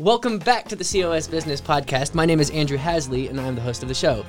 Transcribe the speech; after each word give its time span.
Welcome 0.00 0.38
back 0.38 0.66
to 0.68 0.76
the 0.76 0.84
COS 0.84 1.28
Business 1.28 1.60
Podcast. 1.60 2.14
My 2.14 2.26
name 2.26 2.40
is 2.40 2.50
Andrew 2.50 2.76
Hasley, 2.78 3.28
and 3.30 3.40
I'm 3.40 3.54
the 3.54 3.60
host 3.60 3.82
of 3.82 3.88
the 3.88 3.94
show. 3.94 4.24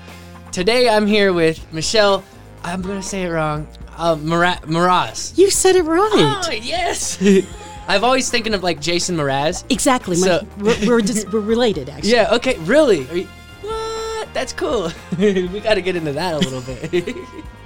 Today, 0.52 0.88
I'm 0.88 1.08
here 1.08 1.34
with 1.34 1.72
Michelle. 1.74 2.24
I'm 2.64 2.82
gonna 2.82 3.02
say 3.02 3.24
it 3.24 3.30
wrong. 3.30 3.68
Uh, 3.98 4.16
Mara- 4.16 4.60
Mraz. 4.64 5.38
You 5.38 5.50
said 5.50 5.76
it 5.76 5.84
right. 5.84 6.44
Oh 6.48 6.52
yes. 6.52 7.18
I've 7.88 8.04
always 8.04 8.30
thinking 8.30 8.54
of 8.54 8.64
like 8.64 8.80
Jason 8.80 9.16
Mraz. 9.18 9.64
Exactly. 9.72 10.18
my- 10.18 10.26
So- 10.28 10.48
we're, 10.60 10.88
we're, 10.88 11.02
just, 11.02 11.32
we're 11.32 11.40
related, 11.40 11.90
actually. 11.90 12.12
Yeah. 12.12 12.34
Okay. 12.36 12.58
Really? 12.60 13.08
Are 13.10 13.18
you- 13.18 13.28
what? 13.62 14.34
That's 14.34 14.54
cool. 14.54 14.92
we 15.18 15.60
got 15.62 15.76
to 15.76 15.82
get 15.82 15.96
into 15.96 16.12
that 16.14 16.34
a 16.36 16.38
little 16.38 16.62
bit. 16.62 17.16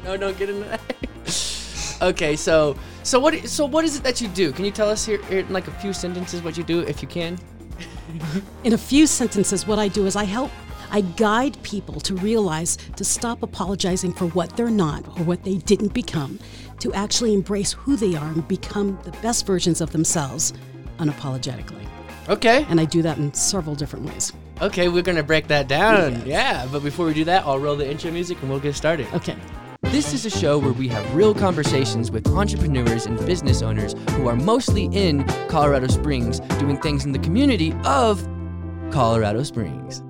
no, 0.04 0.16
don't 0.18 0.38
get 0.38 0.50
into 0.50 0.66
that. 0.66 2.00
okay. 2.14 2.36
So, 2.36 2.78
so 3.04 3.20
what? 3.20 3.36
So 3.48 3.66
what 3.66 3.84
is 3.84 3.98
it 3.98 4.04
that 4.04 4.22
you 4.22 4.28
do? 4.30 4.52
Can 4.54 4.64
you 4.66 4.72
tell 4.72 4.90
us 4.90 5.06
here, 5.06 5.22
here 5.26 5.40
in 5.40 5.52
like 5.52 5.68
a 5.68 5.72
few 5.72 5.92
sentences 5.94 6.42
what 6.42 6.58
you 6.58 6.64
do, 6.64 6.80
if 6.82 7.02
you 7.02 7.08
can? 7.08 7.38
In 8.64 8.74
a 8.74 8.78
few 8.78 9.08
sentences, 9.08 9.66
what 9.68 9.80
I 9.80 9.88
do 9.88 10.06
is 10.06 10.16
I 10.16 10.24
help, 10.24 10.52
I 10.92 11.02
guide 11.02 11.62
people 11.64 12.00
to 12.02 12.16
realize 12.16 12.78
to 12.96 13.04
stop 13.04 13.44
apologizing 13.44 14.14
for 14.14 14.28
what 14.28 14.56
they're 14.58 14.70
not 14.70 15.08
or 15.20 15.24
what 15.24 15.44
they 15.44 15.56
didn't 15.58 15.94
become, 15.94 16.40
to 16.80 16.94
actually 16.94 17.34
embrace 17.34 17.74
who 17.74 17.96
they 17.96 18.16
are 18.16 18.28
and 18.28 18.48
become 18.48 19.00
the 19.04 19.12
best 19.22 19.46
versions 19.46 19.82
of 19.82 19.92
themselves 19.92 20.54
unapologetically. 20.98 21.88
Okay. 22.28 22.66
And 22.70 22.80
I 22.80 22.86
do 22.86 23.02
that 23.02 23.18
in 23.18 23.34
several 23.34 23.76
different 23.76 24.06
ways. 24.06 24.34
Okay, 24.62 24.90
we're 24.90 25.04
gonna 25.04 25.24
break 25.24 25.48
that 25.48 25.68
down. 25.68 26.26
Yeah, 26.26 26.68
but 26.72 26.84
before 26.84 27.06
we 27.06 27.14
do 27.14 27.24
that, 27.26 27.46
I'll 27.46 27.60
roll 27.60 27.76
the 27.76 27.90
intro 27.90 28.12
music 28.12 28.42
and 28.42 28.50
we'll 28.50 28.60
get 28.60 28.76
started. 28.76 29.08
Okay. 29.14 29.38
This 29.92 30.14
is 30.14 30.24
a 30.24 30.30
show 30.30 30.60
where 30.60 30.72
we 30.72 30.88
have 30.90 31.16
real 31.16 31.34
conversations 31.34 32.12
with 32.12 32.28
entrepreneurs 32.28 33.08
and 33.08 33.18
business 33.26 33.64
owners 33.64 33.96
who 34.12 34.28
are 34.28 34.36
mostly 34.36 34.86
in 34.94 35.24
Colorado 35.48 35.88
Springs 35.88 36.42
doing 36.60 36.78
things 36.78 37.06
in 37.06 37.12
the 37.12 37.18
community 37.18 37.74
of 37.86 38.24
Colorado 38.92 39.42
Springs. 39.42 40.04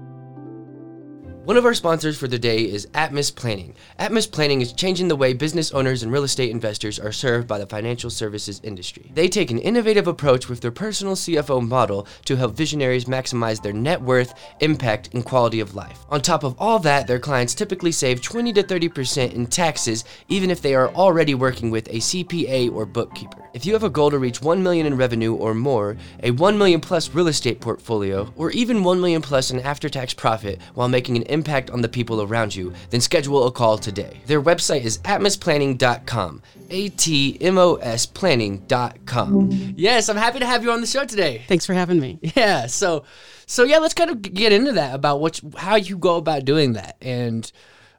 One 1.45 1.55
of 1.55 1.65
our 1.65 1.73
sponsors 1.73 2.17
for 2.17 2.27
the 2.27 2.37
day 2.37 2.59
is 2.59 2.85
Atmos 2.87 3.33
Planning. 3.33 3.73
Atmos 3.97 4.29
Planning 4.29 4.61
is 4.61 4.73
changing 4.73 5.07
the 5.07 5.15
way 5.15 5.33
business 5.33 5.71
owners 5.71 6.03
and 6.03 6.11
real 6.11 6.25
estate 6.25 6.51
investors 6.51 6.99
are 6.99 7.13
served 7.13 7.47
by 7.47 7.57
the 7.57 7.65
financial 7.65 8.09
services 8.09 8.59
industry. 8.61 9.09
They 9.15 9.29
take 9.29 9.49
an 9.49 9.57
innovative 9.57 10.07
approach 10.07 10.49
with 10.49 10.59
their 10.59 10.69
personal 10.69 11.15
CFO 11.15 11.65
model 11.67 12.07
to 12.25 12.35
help 12.35 12.55
visionaries 12.55 13.05
maximize 13.05 13.63
their 13.63 13.73
net 13.73 14.01
worth, 14.01 14.33
impact, 14.59 15.11
and 15.13 15.25
quality 15.25 15.59
of 15.59 15.75
life. 15.75 16.05
On 16.09 16.21
top 16.21 16.43
of 16.43 16.55
all 16.59 16.77
that, 16.79 17.07
their 17.07 17.19
clients 17.19 17.55
typically 17.55 17.93
save 17.93 18.21
20 18.21 18.53
to 18.53 18.61
30% 18.61 19.33
in 19.33 19.47
taxes 19.47 20.03
even 20.27 20.51
if 20.51 20.61
they 20.61 20.75
are 20.75 20.89
already 20.89 21.35
working 21.35 21.71
with 21.71 21.87
a 21.87 21.99
CPA 21.99 22.71
or 22.71 22.85
bookkeeper. 22.85 23.49
If 23.53 23.65
you 23.65 23.73
have 23.73 23.83
a 23.83 23.89
goal 23.89 24.11
to 24.11 24.19
reach 24.19 24.41
1 24.41 24.61
million 24.61 24.85
in 24.85 24.97
revenue 24.97 25.33
or 25.33 25.55
more, 25.55 25.97
a 26.21 26.29
1 26.29 26.57
million 26.57 26.81
plus 26.81 27.09
real 27.15 27.27
estate 27.27 27.59
portfolio, 27.59 28.31
or 28.35 28.51
even 28.51 28.83
1 28.83 29.01
million 29.01 29.23
plus 29.23 29.49
in 29.49 29.59
after-tax 29.61 30.13
profit 30.13 30.61
while 30.75 30.87
making 30.87 31.15
an 31.15 31.23
impact 31.23 31.38
on 31.47 31.81
the 31.81 31.89
people 31.89 32.21
around 32.21 32.55
you, 32.55 32.73
then 32.89 33.01
schedule 33.01 33.45
a 33.45 33.51
call 33.51 33.77
today. 33.77 34.21
Their 34.25 34.41
website 34.41 34.83
is 34.83 34.97
atmosplanning.com. 34.99 36.41
A 36.71 36.89
T 36.89 37.37
M 37.41 37.57
O 37.57 37.75
S 37.75 38.05
planning.com. 38.05 39.73
Yes, 39.75 40.09
I'm 40.09 40.17
happy 40.17 40.39
to 40.39 40.45
have 40.45 40.63
you 40.63 40.71
on 40.71 40.81
the 40.81 40.87
show 40.87 41.05
today. 41.05 41.43
Thanks 41.47 41.65
for 41.65 41.73
having 41.73 41.99
me. 41.99 42.19
Yeah, 42.35 42.67
so 42.67 43.03
so 43.45 43.63
yeah, 43.63 43.79
let's 43.79 43.93
kind 43.93 44.11
of 44.11 44.21
get 44.21 44.51
into 44.51 44.73
that 44.73 44.93
about 44.93 45.19
what 45.19 45.41
how 45.57 45.75
you 45.75 45.97
go 45.97 46.17
about 46.17 46.45
doing 46.45 46.73
that. 46.73 46.97
And 47.01 47.51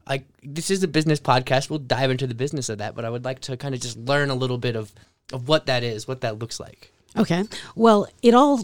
like 0.09 0.25
this 0.43 0.71
is 0.71 0.83
a 0.83 0.89
business 0.89 1.21
podcast. 1.21 1.71
We'll 1.71 1.81
dive 1.81 2.11
into 2.11 2.27
the 2.27 2.35
business 2.35 2.69
of 2.69 2.79
that, 2.79 2.95
but 2.95 3.05
I 3.05 3.11
would 3.11 3.25
like 3.25 3.41
to 3.41 3.57
kind 3.57 3.75
of 3.75 3.81
just 3.81 3.97
learn 3.97 4.31
a 4.31 4.35
little 4.35 4.59
bit 4.59 4.77
of 4.77 4.93
of 5.33 5.49
what 5.49 5.67
that 5.67 5.83
is, 5.83 6.07
what 6.07 6.21
that 6.23 6.39
looks 6.39 6.61
like. 6.61 6.93
Okay. 7.17 7.45
Well, 7.75 8.09
it 8.23 8.35
all. 8.35 8.63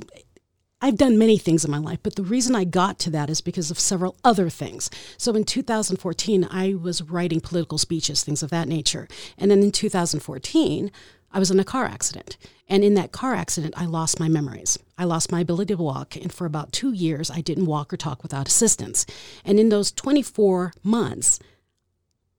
I've 0.86 0.96
done 0.96 1.18
many 1.18 1.36
things 1.36 1.64
in 1.64 1.70
my 1.72 1.78
life, 1.78 1.98
but 2.04 2.14
the 2.14 2.22
reason 2.22 2.54
I 2.54 2.62
got 2.62 3.00
to 3.00 3.10
that 3.10 3.28
is 3.28 3.40
because 3.40 3.72
of 3.72 3.80
several 3.80 4.14
other 4.22 4.48
things. 4.48 4.88
So 5.18 5.34
in 5.34 5.42
2014, 5.42 6.46
I 6.48 6.74
was 6.74 7.02
writing 7.02 7.40
political 7.40 7.76
speeches, 7.76 8.22
things 8.22 8.40
of 8.40 8.50
that 8.50 8.68
nature. 8.68 9.08
And 9.36 9.50
then 9.50 9.64
in 9.64 9.72
2014, 9.72 10.92
I 11.32 11.38
was 11.40 11.50
in 11.50 11.58
a 11.58 11.64
car 11.64 11.86
accident. 11.86 12.36
And 12.68 12.84
in 12.84 12.94
that 12.94 13.10
car 13.10 13.34
accident, 13.34 13.74
I 13.76 13.86
lost 13.86 14.20
my 14.20 14.28
memories. 14.28 14.78
I 14.96 15.02
lost 15.02 15.32
my 15.32 15.40
ability 15.40 15.74
to 15.74 15.82
walk. 15.82 16.14
And 16.14 16.32
for 16.32 16.46
about 16.46 16.70
two 16.70 16.92
years, 16.92 17.32
I 17.32 17.40
didn't 17.40 17.66
walk 17.66 17.92
or 17.92 17.96
talk 17.96 18.22
without 18.22 18.46
assistance. 18.46 19.06
And 19.44 19.58
in 19.58 19.70
those 19.70 19.90
24 19.90 20.72
months, 20.84 21.40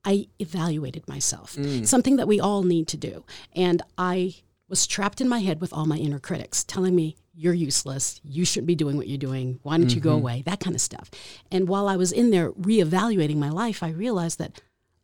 I 0.05 0.27
evaluated 0.39 1.05
myself, 1.05 1.57
mm. 1.57 1.85
something 1.85 2.15
that 2.15 2.29
we 2.29 2.39
all 2.39 2.63
need 2.63 2.87
to 2.87 2.97
do. 2.97 3.25
And 3.53 3.81
I 3.97 4.35
was 4.69 4.87
trapped 4.87 5.19
in 5.19 5.27
my 5.27 5.39
head 5.39 5.59
with 5.59 5.73
all 5.73 5.85
my 5.85 5.97
inner 5.97 6.19
critics 6.19 6.63
telling 6.63 6.95
me, 6.95 7.17
you're 7.37 7.53
useless. 7.53 8.19
You 8.23 8.45
shouldn't 8.45 8.67
be 8.67 8.75
doing 8.75 8.97
what 8.97 9.07
you're 9.07 9.19
doing. 9.19 9.59
Why 9.61 9.77
don't 9.77 9.93
you 9.93 10.01
go 10.01 10.13
away? 10.13 10.41
That 10.45 10.59
kind 10.59 10.75
of 10.75 10.81
stuff. 10.81 11.11
And 11.51 11.67
while 11.67 11.87
I 11.87 11.95
was 11.95 12.11
in 12.11 12.31
there 12.31 12.51
reevaluating 12.53 13.37
my 13.37 13.49
life, 13.49 13.83
I 13.83 13.89
realized 13.89 14.39
that 14.39 14.59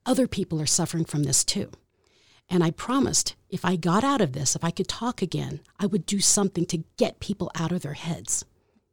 other 0.05 0.27
people 0.27 0.59
are 0.59 0.65
suffering 0.65 1.05
from 1.05 1.23
this 1.23 1.43
too. 1.43 1.69
And 2.49 2.63
I 2.63 2.71
promised 2.71 3.35
if 3.49 3.63
I 3.63 3.75
got 3.75 4.03
out 4.03 4.19
of 4.19 4.33
this, 4.33 4.55
if 4.55 4.63
I 4.63 4.71
could 4.71 4.87
talk 4.87 5.21
again, 5.21 5.59
I 5.79 5.85
would 5.85 6.07
do 6.07 6.19
something 6.19 6.65
to 6.67 6.83
get 6.97 7.19
people 7.19 7.51
out 7.55 7.71
of 7.71 7.83
their 7.83 7.93
heads. 7.93 8.45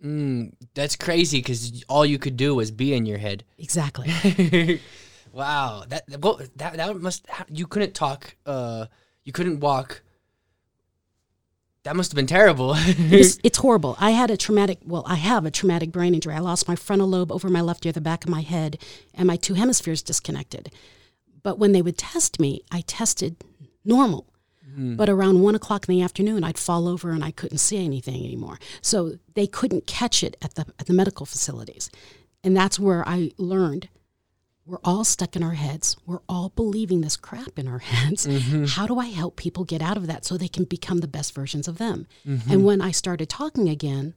Mm, 0.04 0.52
that's 0.74 0.96
crazy 0.96 1.38
because 1.38 1.82
all 1.88 2.04
you 2.04 2.18
could 2.18 2.36
do 2.36 2.54
was 2.54 2.70
be 2.70 2.92
in 2.92 3.06
your 3.06 3.18
head. 3.18 3.44
Exactly. 3.58 4.80
wow, 5.32 5.84
that 5.88 6.04
well, 6.20 6.40
that 6.56 6.76
that 6.76 6.96
must 7.00 7.26
you 7.48 7.66
couldn't 7.66 7.94
talk, 7.94 8.34
uh, 8.46 8.86
you 9.24 9.32
couldn't 9.32 9.60
walk. 9.60 10.02
That 11.84 11.96
must 11.96 12.12
have 12.12 12.16
been 12.16 12.26
terrible. 12.26 12.74
it's, 12.76 13.38
it's 13.44 13.58
horrible. 13.58 13.96
I 13.98 14.10
had 14.10 14.30
a 14.30 14.36
traumatic, 14.36 14.78
well, 14.84 15.02
I 15.06 15.14
have 15.14 15.46
a 15.46 15.50
traumatic 15.50 15.90
brain 15.90 16.14
injury. 16.14 16.34
I 16.34 16.40
lost 16.40 16.68
my 16.68 16.76
frontal 16.76 17.08
lobe 17.08 17.32
over 17.32 17.48
my 17.48 17.62
left 17.62 17.86
ear, 17.86 17.92
the 17.92 18.00
back 18.00 18.24
of 18.24 18.30
my 18.30 18.42
head, 18.42 18.78
and 19.14 19.26
my 19.26 19.36
two 19.36 19.54
hemispheres 19.54 20.02
disconnected. 20.02 20.70
But 21.42 21.58
when 21.58 21.72
they 21.72 21.80
would 21.80 21.96
test 21.96 22.38
me, 22.38 22.60
I 22.70 22.82
tested 22.82 23.36
normal. 23.84 24.26
Hmm. 24.74 24.96
But 24.96 25.08
around 25.08 25.40
one 25.40 25.54
o'clock 25.54 25.88
in 25.88 25.94
the 25.94 26.02
afternoon, 26.02 26.44
I'd 26.44 26.58
fall 26.58 26.86
over 26.86 27.12
and 27.12 27.24
I 27.24 27.30
couldn't 27.30 27.58
see 27.58 27.82
anything 27.82 28.24
anymore. 28.24 28.58
So 28.82 29.18
they 29.34 29.46
couldn't 29.46 29.86
catch 29.86 30.22
it 30.22 30.36
at 30.42 30.54
the, 30.56 30.66
at 30.78 30.86
the 30.86 30.92
medical 30.92 31.24
facilities. 31.24 31.90
And 32.44 32.56
that's 32.56 32.78
where 32.78 33.06
I 33.08 33.32
learned 33.38 33.88
we're 34.70 34.78
all 34.84 35.04
stuck 35.04 35.34
in 35.34 35.42
our 35.42 35.54
heads. 35.54 35.96
We're 36.06 36.20
all 36.28 36.50
believing 36.54 37.00
this 37.00 37.16
crap 37.16 37.58
in 37.58 37.66
our 37.66 37.80
heads. 37.80 38.26
Mm-hmm. 38.26 38.66
How 38.66 38.86
do 38.86 39.00
I 39.00 39.06
help 39.06 39.34
people 39.34 39.64
get 39.64 39.82
out 39.82 39.96
of 39.96 40.06
that 40.06 40.24
so 40.24 40.36
they 40.36 40.48
can 40.48 40.64
become 40.64 40.98
the 40.98 41.08
best 41.08 41.34
versions 41.34 41.66
of 41.66 41.78
them? 41.78 42.06
Mm-hmm. 42.26 42.50
And 42.52 42.64
when 42.64 42.80
I 42.80 42.92
started 42.92 43.28
talking 43.28 43.68
again, 43.68 44.14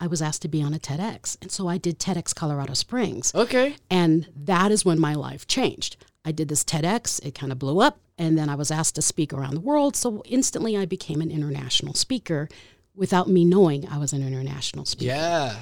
I 0.00 0.06
was 0.06 0.22
asked 0.22 0.42
to 0.42 0.48
be 0.48 0.62
on 0.62 0.72
a 0.72 0.78
TEDx. 0.78 1.36
And 1.42 1.50
so 1.50 1.66
I 1.66 1.78
did 1.78 1.98
TEDx 1.98 2.32
Colorado 2.32 2.74
Springs. 2.74 3.34
okay. 3.34 3.74
And 3.90 4.28
that 4.36 4.70
is 4.70 4.84
when 4.84 5.00
my 5.00 5.14
life 5.14 5.48
changed. 5.48 5.96
I 6.24 6.30
did 6.30 6.48
this 6.48 6.62
TEDx, 6.62 7.24
it 7.24 7.34
kind 7.34 7.50
of 7.50 7.58
blew 7.58 7.80
up, 7.80 7.98
and 8.18 8.38
then 8.38 8.48
I 8.48 8.54
was 8.54 8.70
asked 8.70 8.94
to 8.96 9.02
speak 9.02 9.32
around 9.32 9.54
the 9.54 9.60
world. 9.60 9.96
So 9.96 10.22
instantly 10.26 10.76
I 10.76 10.84
became 10.84 11.20
an 11.20 11.32
international 11.32 11.94
speaker 11.94 12.48
without 12.94 13.28
me 13.28 13.44
knowing 13.44 13.88
I 13.88 13.98
was 13.98 14.12
an 14.12 14.24
international 14.24 14.84
speaker. 14.84 15.12
Yeah. 15.12 15.56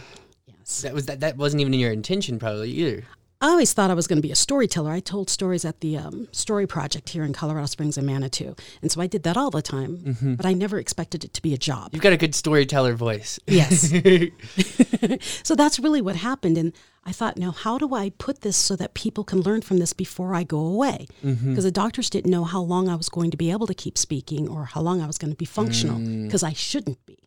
Yes. 0.46 0.82
That 0.82 0.92
was 0.92 1.06
that. 1.06 1.20
That 1.20 1.36
wasn't 1.36 1.60
even 1.60 1.72
in 1.72 1.80
your 1.80 1.92
intention, 1.92 2.38
probably 2.38 2.70
either. 2.72 3.04
I 3.38 3.48
always 3.48 3.74
thought 3.74 3.90
I 3.90 3.94
was 3.94 4.06
going 4.06 4.16
to 4.16 4.22
be 4.22 4.32
a 4.32 4.36
storyteller. 4.36 4.90
I 4.90 5.00
told 5.00 5.28
stories 5.28 5.66
at 5.66 5.80
the 5.80 5.98
um, 5.98 6.26
Story 6.32 6.66
Project 6.66 7.10
here 7.10 7.22
in 7.22 7.34
Colorado 7.34 7.66
Springs 7.66 7.98
and 7.98 8.06
Manitou. 8.06 8.54
And 8.80 8.90
so 8.90 9.02
I 9.02 9.06
did 9.06 9.24
that 9.24 9.36
all 9.36 9.50
the 9.50 9.60
time, 9.60 9.98
mm-hmm. 9.98 10.34
but 10.36 10.46
I 10.46 10.54
never 10.54 10.78
expected 10.78 11.22
it 11.22 11.34
to 11.34 11.42
be 11.42 11.52
a 11.52 11.58
job. 11.58 11.90
You've 11.92 12.02
got 12.02 12.14
a 12.14 12.16
good 12.16 12.34
storyteller 12.34 12.94
voice. 12.94 13.38
Yes. 13.46 13.92
so 15.44 15.54
that's 15.54 15.78
really 15.78 16.00
what 16.00 16.16
happened. 16.16 16.56
And 16.56 16.72
I 17.04 17.12
thought, 17.12 17.36
now, 17.36 17.50
how 17.50 17.76
do 17.76 17.94
I 17.94 18.08
put 18.16 18.40
this 18.40 18.56
so 18.56 18.74
that 18.76 18.94
people 18.94 19.22
can 19.22 19.42
learn 19.42 19.60
from 19.60 19.78
this 19.78 19.92
before 19.92 20.34
I 20.34 20.42
go 20.42 20.58
away? 20.58 21.06
Mm-hmm. 21.22 21.50
Because 21.50 21.64
the 21.64 21.70
doctors 21.70 22.08
didn't 22.08 22.30
know 22.30 22.44
how 22.44 22.62
long 22.62 22.88
I 22.88 22.94
was 22.94 23.10
going 23.10 23.30
to 23.32 23.36
be 23.36 23.50
able 23.50 23.66
to 23.66 23.74
keep 23.74 23.98
speaking 23.98 24.48
or 24.48 24.64
how 24.64 24.80
long 24.80 25.02
I 25.02 25.06
was 25.06 25.18
going 25.18 25.30
to 25.30 25.36
be 25.36 25.44
functional, 25.44 25.98
mm. 25.98 26.24
because 26.24 26.42
I 26.42 26.54
shouldn't 26.54 27.04
be. 27.04 27.18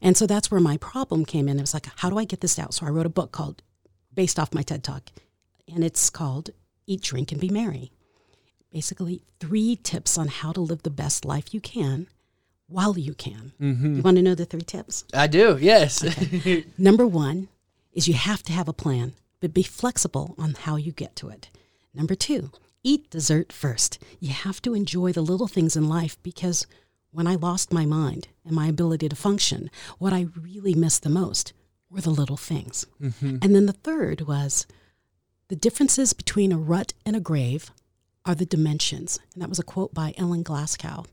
And 0.00 0.16
so 0.16 0.28
that's 0.28 0.50
where 0.50 0.60
my 0.60 0.76
problem 0.76 1.24
came 1.24 1.48
in. 1.48 1.58
It 1.58 1.62
was 1.62 1.74
like, 1.74 1.88
how 1.96 2.08
do 2.08 2.18
I 2.18 2.24
get 2.24 2.40
this 2.40 2.56
out? 2.58 2.72
So 2.72 2.86
I 2.86 2.90
wrote 2.90 3.06
a 3.06 3.10
book 3.10 3.32
called, 3.32 3.62
based 4.14 4.38
off 4.38 4.54
my 4.54 4.62
TED 4.62 4.84
Talk, 4.84 5.10
and 5.74 5.84
it's 5.84 6.10
called 6.10 6.50
Eat, 6.86 7.02
Drink, 7.02 7.32
and 7.32 7.40
Be 7.40 7.48
Merry. 7.48 7.92
Basically, 8.72 9.22
three 9.38 9.76
tips 9.76 10.16
on 10.16 10.28
how 10.28 10.52
to 10.52 10.60
live 10.60 10.82
the 10.82 10.90
best 10.90 11.24
life 11.24 11.52
you 11.52 11.60
can 11.60 12.06
while 12.68 12.96
you 12.98 13.14
can. 13.14 13.52
Mm-hmm. 13.60 13.96
You 13.96 14.02
want 14.02 14.16
to 14.16 14.22
know 14.22 14.34
the 14.34 14.44
three 14.44 14.60
tips? 14.60 15.04
I 15.12 15.26
do. 15.26 15.58
Yes. 15.60 16.04
Number 16.78 17.06
one 17.06 17.48
is 17.92 18.06
you 18.06 18.14
have 18.14 18.42
to 18.44 18.52
have 18.52 18.68
a 18.68 18.72
plan, 18.72 19.14
but 19.40 19.52
be 19.52 19.62
flexible 19.62 20.34
on 20.38 20.54
how 20.54 20.76
you 20.76 20.92
get 20.92 21.16
to 21.16 21.28
it. 21.28 21.50
Number 21.92 22.14
two, 22.14 22.50
eat 22.84 23.10
dessert 23.10 23.52
first. 23.52 23.98
You 24.20 24.30
have 24.30 24.62
to 24.62 24.74
enjoy 24.74 25.12
the 25.12 25.22
little 25.22 25.48
things 25.48 25.76
in 25.76 25.88
life 25.88 26.16
because 26.22 26.66
when 27.10 27.26
I 27.26 27.34
lost 27.34 27.72
my 27.72 27.84
mind 27.84 28.28
and 28.44 28.54
my 28.54 28.68
ability 28.68 29.08
to 29.08 29.16
function, 29.16 29.70
what 29.98 30.12
I 30.12 30.28
really 30.40 30.74
missed 30.74 31.02
the 31.02 31.08
most 31.10 31.52
were 31.90 32.00
the 32.00 32.10
little 32.10 32.36
things. 32.36 32.86
Mm-hmm. 33.02 33.38
And 33.42 33.54
then 33.54 33.66
the 33.66 33.72
third 33.72 34.22
was 34.22 34.66
the 35.50 35.56
differences 35.56 36.12
between 36.12 36.52
a 36.52 36.56
rut 36.56 36.94
and 37.04 37.16
a 37.16 37.20
grave 37.20 37.72
are 38.24 38.36
the 38.36 38.46
dimensions. 38.46 39.18
And 39.34 39.42
that 39.42 39.48
was 39.48 39.58
a 39.58 39.64
quote 39.64 39.92
by 39.92 40.14
Ellen 40.16 40.44
Glasgow. 40.44 41.06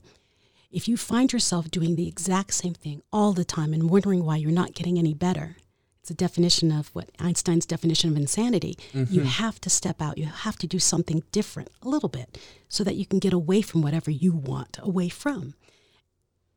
if 0.70 0.86
you 0.86 0.96
find 0.96 1.32
yourself 1.32 1.70
doing 1.72 1.96
the 1.96 2.06
exact 2.06 2.54
same 2.54 2.74
thing 2.74 3.02
all 3.12 3.32
the 3.32 3.44
time 3.44 3.72
and 3.72 3.90
wondering 3.90 4.24
why 4.24 4.36
you're 4.36 4.52
not 4.52 4.74
getting 4.74 4.96
any 4.96 5.12
better, 5.12 5.56
it's 6.00 6.10
a 6.10 6.14
definition 6.14 6.70
of 6.70 6.88
what 6.94 7.10
Einstein's 7.18 7.66
definition 7.66 8.10
of 8.10 8.16
insanity. 8.16 8.78
You 8.92 9.04
mm-hmm. 9.04 9.24
have 9.24 9.60
to 9.62 9.70
step 9.70 10.00
out. 10.00 10.18
You 10.18 10.26
have 10.26 10.56
to 10.58 10.68
do 10.68 10.78
something 10.78 11.24
different 11.32 11.70
a 11.82 11.88
little 11.88 12.08
bit 12.08 12.38
so 12.68 12.84
that 12.84 12.94
you 12.94 13.06
can 13.06 13.18
get 13.18 13.32
away 13.32 13.60
from 13.60 13.82
whatever 13.82 14.12
you 14.12 14.32
want 14.32 14.78
away 14.80 15.08
from. 15.08 15.54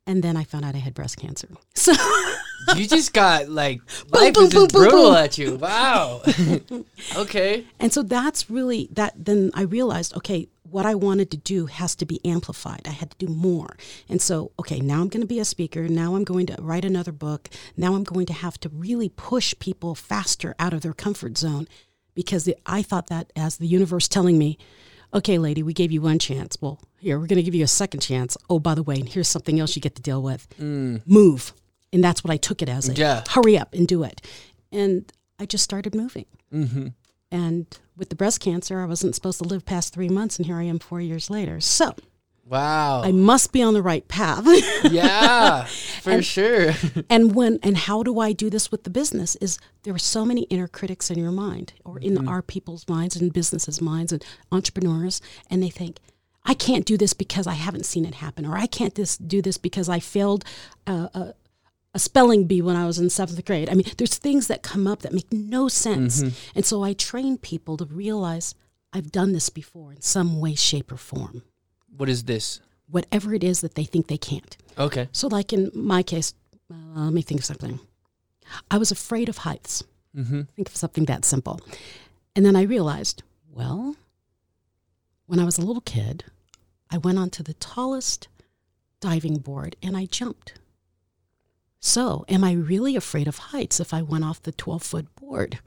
And 0.08 0.24
then 0.24 0.36
I 0.36 0.44
found 0.44 0.66
out 0.66 0.76
I 0.76 0.80
had 0.80 0.94
breast 0.94 1.18
cancer. 1.18 1.48
So 1.76 1.94
You 2.76 2.88
just 2.88 3.14
got 3.14 3.50
like 3.50 3.82
Boom, 4.10 4.22
life 4.22 4.34
boom, 4.34 4.44
is 4.44 4.54
boom, 4.54 4.64
just 4.64 4.76
brutal 4.76 5.14
at 5.14 5.38
you. 5.38 5.56
Wow. 5.56 6.22
okay. 7.16 7.66
And 7.80 7.92
so 7.92 8.04
that's 8.04 8.50
really 8.50 8.88
that. 8.92 9.14
Then 9.18 9.52
I 9.56 9.64
realized, 9.64 10.16
okay, 10.18 10.48
what 10.70 10.86
I 10.86 10.96
wanted 10.96 11.32
to 11.32 11.38
do 11.38 11.66
has 11.66 11.96
to 11.96 12.06
be 12.06 12.24
amplified. 12.26 12.82
I 12.86 12.92
had 12.92 13.12
to 13.12 13.26
do 13.26 13.34
more. 13.34 13.76
And 14.08 14.22
so, 14.22 14.52
okay, 14.60 14.80
now 14.80 15.02
I'm 15.02 15.10
going 15.10 15.22
to 15.22 15.28
be 15.28 15.40
a 15.40 15.46
speaker. 15.46 15.88
Now 15.88 16.16
I'm 16.16 16.24
going 16.24 16.46
to 16.48 16.56
write 16.62 16.86
another 16.86 17.12
book. 17.12 17.50
Now 17.76 17.96
I'm 17.96 18.04
going 18.04 18.26
to 18.28 18.34
have 18.34 18.60
to 18.62 18.70
really 18.70 19.10
push 19.10 19.54
people 19.60 19.96
faster 19.96 20.56
out 20.60 20.74
of 20.74 20.82
their 20.82 20.94
comfort 20.94 21.38
zone 21.38 21.68
because 22.14 22.46
the, 22.46 22.56
I 22.66 22.84
thought 22.84 23.08
that 23.08 23.32
as 23.36 23.58
the 23.58 23.68
universe 23.68 24.08
telling 24.08 24.38
me, 24.38 24.58
okay, 25.14 25.38
lady, 25.38 25.64
we 25.64 25.74
gave 25.74 25.92
you 25.92 26.02
one 26.02 26.20
chance. 26.20 26.58
Well, 26.62 26.80
here, 27.00 27.20
we're 27.20 27.28
going 27.28 27.38
to 27.38 27.44
give 27.44 27.56
you 27.56 27.64
a 27.64 27.68
second 27.68 28.00
chance. 28.02 28.38
Oh, 28.50 28.60
by 28.60 28.76
the 28.76 28.84
way, 28.84 28.96
and 28.96 29.10
here's 29.10 29.28
something 29.28 29.60
else 29.60 29.76
you 29.76 29.82
get 29.82 29.96
to 29.96 30.02
deal 30.02 30.22
with. 30.22 30.48
Mm. 30.60 31.02
Move. 31.06 31.54
And 31.94 32.04
that's 32.04 32.24
what 32.24 32.32
I 32.32 32.38
took 32.38 32.62
it 32.62 32.70
as. 32.70 32.88
a, 32.90 32.94
Yeah. 32.94 33.24
Hurry 33.30 33.58
up 33.58 33.74
and 33.74 33.88
do 33.88 34.04
it. 34.04 34.22
And 34.72 35.12
I 35.40 35.46
just 35.46 35.64
started 35.64 35.94
moving. 35.96 36.26
Mm-hmm. 36.54 36.88
And 37.32 37.80
with 37.98 38.10
the 38.10 38.16
breast 38.16 38.40
cancer, 38.40 38.82
I 38.82 38.86
wasn't 38.86 39.16
supposed 39.16 39.40
to 39.40 39.48
live 39.48 39.66
past 39.66 39.94
three 39.94 40.10
months, 40.10 40.38
and 40.38 40.46
here 40.46 40.58
I 40.58 40.64
am 40.64 40.80
four 40.80 41.02
years 41.02 41.30
later. 41.30 41.60
So 41.62 41.96
Wow. 42.52 43.02
I 43.02 43.14
must 43.14 43.54
be 43.54 43.64
on 43.64 43.74
the 43.74 43.82
right 43.82 44.06
path. 44.10 44.46
yeah, 44.92 45.64
for 45.64 46.22
sure. 46.22 46.74
and 47.10 47.34
when 47.34 47.60
and 47.64 47.78
how 47.78 48.04
do 48.04 48.20
I 48.20 48.34
do 48.34 48.50
this 48.50 48.70
with 48.70 48.84
the 48.84 48.90
business? 48.90 49.38
Is 49.38 49.58
there 49.84 49.96
are 49.96 50.00
so 50.00 50.26
many 50.26 50.42
inner 50.44 50.68
critics 50.68 51.10
in 51.10 51.18
your 51.18 51.32
mind, 51.32 51.72
or 51.86 51.98
in 51.98 52.16
mm-hmm. 52.16 52.28
our 52.28 52.42
people's 52.42 52.90
minds, 52.90 53.16
and 53.16 53.32
businesses' 53.32 53.82
minds, 53.82 54.12
and 54.12 54.24
entrepreneurs, 54.52 55.22
and 55.50 55.64
they 55.64 55.70
think. 55.70 56.00
I 56.44 56.56
can't 56.56 56.86
do 56.86 56.98
this 56.98 57.14
because 57.14 57.46
I 57.46 57.54
haven't 57.54 57.86
seen 57.86 58.04
it 58.04 58.16
happen, 58.16 58.46
or 58.46 58.58
I 58.58 58.66
can't 58.66 58.96
this, 58.96 59.16
do 59.16 59.42
this 59.44 59.58
because 59.58 59.88
I 59.88 60.00
failed 60.00 60.44
uh, 60.88 61.08
a, 61.14 61.34
a 61.94 62.00
spelling 62.00 62.48
bee 62.48 62.64
when 62.64 62.76
I 62.76 62.88
was 62.88 62.98
in 62.98 63.12
seventh 63.12 63.46
grade. 63.46 63.70
I 63.70 63.76
mean, 63.76 63.86
there's 63.98 64.18
things 64.18 64.48
that 64.48 64.64
come 64.64 64.88
up 64.88 65.04
that 65.04 65.14
make 65.14 65.32
no 65.32 65.68
sense. 65.68 66.24
Mm-hmm. 66.24 66.36
And 66.56 66.66
so 66.66 66.84
I 66.84 66.94
train 66.94 67.38
people 67.38 67.78
to 67.78 67.86
realize 67.86 68.56
I've 68.92 69.12
done 69.12 69.34
this 69.34 69.50
before 69.50 69.92
in 69.94 70.02
some 70.02 70.40
way, 70.40 70.56
shape, 70.56 70.92
or 70.92 70.98
form, 70.98 71.44
What 71.96 72.10
is 72.10 72.24
this? 72.24 72.62
whatever 72.92 73.34
it 73.34 73.44
is 73.44 73.62
that 73.62 73.76
they 73.76 73.86
think 73.86 74.08
they 74.08 74.18
can't. 74.18 74.56
Okay. 74.78 75.08
So, 75.12 75.28
like 75.28 75.52
in 75.54 75.72
my 75.74 76.04
case, 76.04 76.34
uh, 76.72 76.76
let 77.00 77.14
me 77.14 77.22
think 77.22 77.40
of 77.40 77.46
something. 77.46 77.80
I 78.70 78.78
was 78.78 78.92
afraid 78.92 79.30
of 79.30 79.40
heights. 79.40 79.84
Mm-hmm. 80.16 80.42
Think 80.56 80.70
of 80.70 80.76
something 80.76 81.06
that 81.06 81.26
simple. 81.26 81.60
And 82.36 82.46
then 82.46 82.56
I 82.56 82.64
realized, 82.64 83.24
well, 83.50 83.96
when 85.26 85.40
I 85.40 85.46
was 85.46 85.58
a 85.58 85.62
little 85.62 85.82
kid, 85.82 86.26
I 86.90 86.98
went 86.98 87.18
onto 87.18 87.44
the 87.44 87.54
tallest 87.56 88.28
diving 89.00 89.38
board 89.38 89.76
and 89.82 89.96
I 89.96 90.06
jumped. 90.06 90.54
So, 91.80 92.26
am 92.28 92.44
I 92.44 92.52
really 92.52 92.96
afraid 92.96 93.28
of 93.28 93.38
heights 93.38 93.80
if 93.80 93.94
I 93.94 94.02
went 94.02 94.24
off 94.24 94.44
the 94.44 94.52
12 94.52 94.84
foot 94.84 95.16
board? 95.16 95.60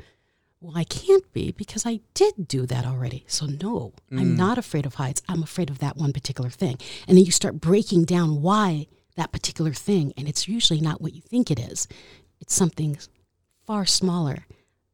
Well, 0.65 0.79
I 0.79 0.85
can't 0.85 1.31
be 1.35 1.53
because 1.53 1.85
I 1.85 2.01
did 2.15 2.49
do 2.49 2.65
that 2.65 2.87
already. 2.87 3.25
So, 3.27 3.45
no, 3.45 3.93
I'm 4.11 4.35
not 4.35 4.57
afraid 4.57 4.87
of 4.87 4.95
heights. 4.95 5.21
I'm 5.29 5.43
afraid 5.43 5.69
of 5.69 5.79
that 5.81 5.99
one 5.99 6.15
particular 6.15 6.49
thing. 6.49 6.79
And 7.07 7.19
then 7.19 7.27
you 7.27 7.33
start 7.33 7.61
breaking 7.61 8.07
down 8.07 8.41
why 8.41 8.87
that 9.17 9.31
particular 9.31 9.75
thing, 9.75 10.15
and 10.17 10.27
it's 10.27 10.49
usually 10.49 10.81
not 10.81 11.03
what 11.03 11.13
you 11.13 11.21
think 11.21 11.51
it 11.51 11.59
is. 11.59 11.87
It's 12.41 12.55
something 12.55 12.97
far 13.67 13.85
smaller 13.85 14.47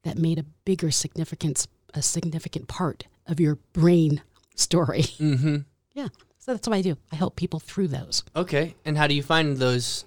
that 0.03 0.19
made 0.19 0.41
a 0.41 0.45
bigger 0.65 0.91
significance, 0.91 1.69
a 1.95 2.03
significant 2.03 2.67
part 2.67 3.05
of 3.29 3.39
your 3.39 3.55
brain 3.73 4.23
story. 4.57 5.03
Mm-hmm. 5.03 5.59
yeah. 5.93 6.09
So 6.39 6.53
that's 6.53 6.67
what 6.67 6.77
I 6.77 6.83
do. 6.83 6.97
I 7.13 7.17
help 7.17 7.37
people 7.37 7.61
through 7.61 7.89
those. 7.89 8.25
Okay. 8.35 8.75
And 8.85 8.99
how 8.99 9.07
do 9.07 9.15
you 9.15 9.23
find 9.23 9.59
those 9.59 10.05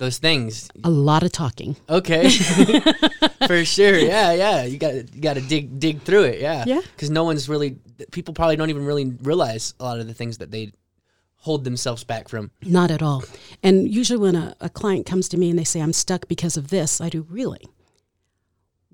those 0.00 0.18
things? 0.18 0.68
A 0.82 0.90
lot 0.90 1.22
of 1.22 1.30
talking. 1.30 1.76
Okay. 1.88 2.28
for 3.46 3.64
sure. 3.64 3.96
Yeah, 3.96 4.32
yeah. 4.32 4.64
You 4.64 4.78
got 4.78 4.90
to 4.90 5.06
you 5.14 5.20
got 5.20 5.34
to 5.34 5.40
dig 5.42 5.78
dig 5.78 6.02
through 6.02 6.24
it. 6.24 6.40
Yeah. 6.40 6.64
Yeah. 6.66 6.80
Cuz 6.96 7.10
no 7.10 7.22
one's 7.22 7.48
really 7.48 7.76
people 8.10 8.34
probably 8.34 8.56
don't 8.56 8.70
even 8.70 8.84
really 8.84 9.04
realize 9.22 9.74
a 9.78 9.84
lot 9.84 10.00
of 10.00 10.06
the 10.08 10.14
things 10.14 10.38
that 10.38 10.50
they 10.50 10.72
hold 11.36 11.64
themselves 11.64 12.02
back 12.02 12.28
from. 12.28 12.50
Not 12.64 12.90
at 12.90 13.02
all. 13.02 13.24
And 13.62 13.88
usually 13.88 14.18
when 14.18 14.36
a, 14.36 14.54
a 14.60 14.68
client 14.68 15.06
comes 15.06 15.28
to 15.30 15.36
me 15.36 15.50
and 15.50 15.58
they 15.58 15.64
say, 15.64 15.80
I'm 15.80 15.92
stuck 15.92 16.28
because 16.28 16.56
of 16.56 16.68
this, 16.68 17.00
I 17.00 17.08
do, 17.08 17.22
really? 17.30 17.66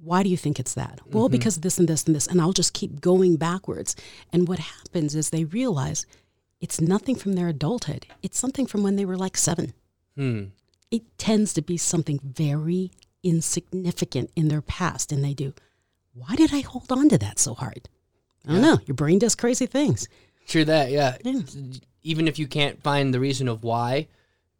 Why 0.03 0.23
do 0.23 0.29
you 0.29 0.37
think 0.37 0.61
it's 0.61 0.75
that? 0.75 1.00
Well, 1.11 1.29
because 1.29 1.56
of 1.56 1.62
this 1.62 1.79
and 1.79 1.88
this 1.88 2.05
and 2.05 2.14
this. 2.14 2.29
And 2.29 2.41
I'll 2.41 2.53
just 2.53 2.73
keep 2.73 3.00
going 3.00 3.37
backwards. 3.37 3.97
And 4.32 4.47
what 4.47 4.61
happens 4.61 5.17
is 5.17 5.31
they 5.31 5.44
realize 5.44 6.06
it's 6.61 6.81
nothing 6.81 7.17
from 7.17 7.32
their 7.32 7.49
adulthood, 7.49 8.06
it's 8.23 8.38
something 8.38 8.67
from 8.67 8.82
when 8.85 8.97
they 8.97 9.05
were 9.05 9.17
like 9.17 9.37
seven. 9.37 9.73
Hmm. 10.17 10.44
It 10.90 11.18
tends 11.18 11.52
to 11.54 11.62
be 11.62 11.76
something 11.76 12.20
very 12.22 12.92
insignificant 13.22 14.30
in 14.36 14.48
their 14.48 14.62
past. 14.62 15.12
And 15.12 15.24
they 15.24 15.34
do, 15.34 15.52
why 16.14 16.36
did 16.36 16.54
I 16.54 16.60
hold 16.60 16.90
on 16.92 17.08
to 17.10 17.18
that 17.18 17.38
so 17.38 17.54
hard? 17.54 17.88
I 18.46 18.52
don't 18.52 18.62
know. 18.62 18.78
Your 18.86 18.94
brain 18.94 19.18
does 19.18 19.34
crazy 19.34 19.66
things. 19.66 20.08
True 20.46 20.64
that. 20.64 20.90
Yeah. 20.90 21.16
Yeah. 21.24 21.40
Even 22.02 22.28
if 22.28 22.38
you 22.38 22.46
can't 22.46 22.80
find 22.82 23.12
the 23.12 23.18
reason 23.18 23.48
of 23.48 23.64
why, 23.64 24.06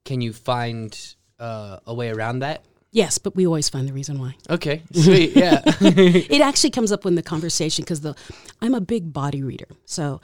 can 0.05 0.20
you 0.20 0.32
find 0.32 1.14
uh, 1.38 1.78
a 1.87 1.94
way 1.94 2.11
around 2.11 2.40
that? 2.40 2.64
Yes, 2.90 3.19
but 3.19 3.37
we 3.37 3.46
always 3.46 3.69
find 3.69 3.87
the 3.87 3.93
reason 3.93 4.19
why. 4.19 4.37
Okay. 4.49 4.82
Sweet. 4.93 5.37
Yeah. 5.37 5.61
it 5.81 6.40
actually 6.40 6.70
comes 6.70 6.90
up 6.90 7.05
in 7.05 7.14
the 7.14 7.23
conversation 7.23 7.84
because 7.84 8.00
the 8.00 8.17
I'm 8.62 8.75
a 8.75 8.81
big 8.81 9.12
body 9.12 9.43
reader. 9.43 9.69
So 9.84 10.20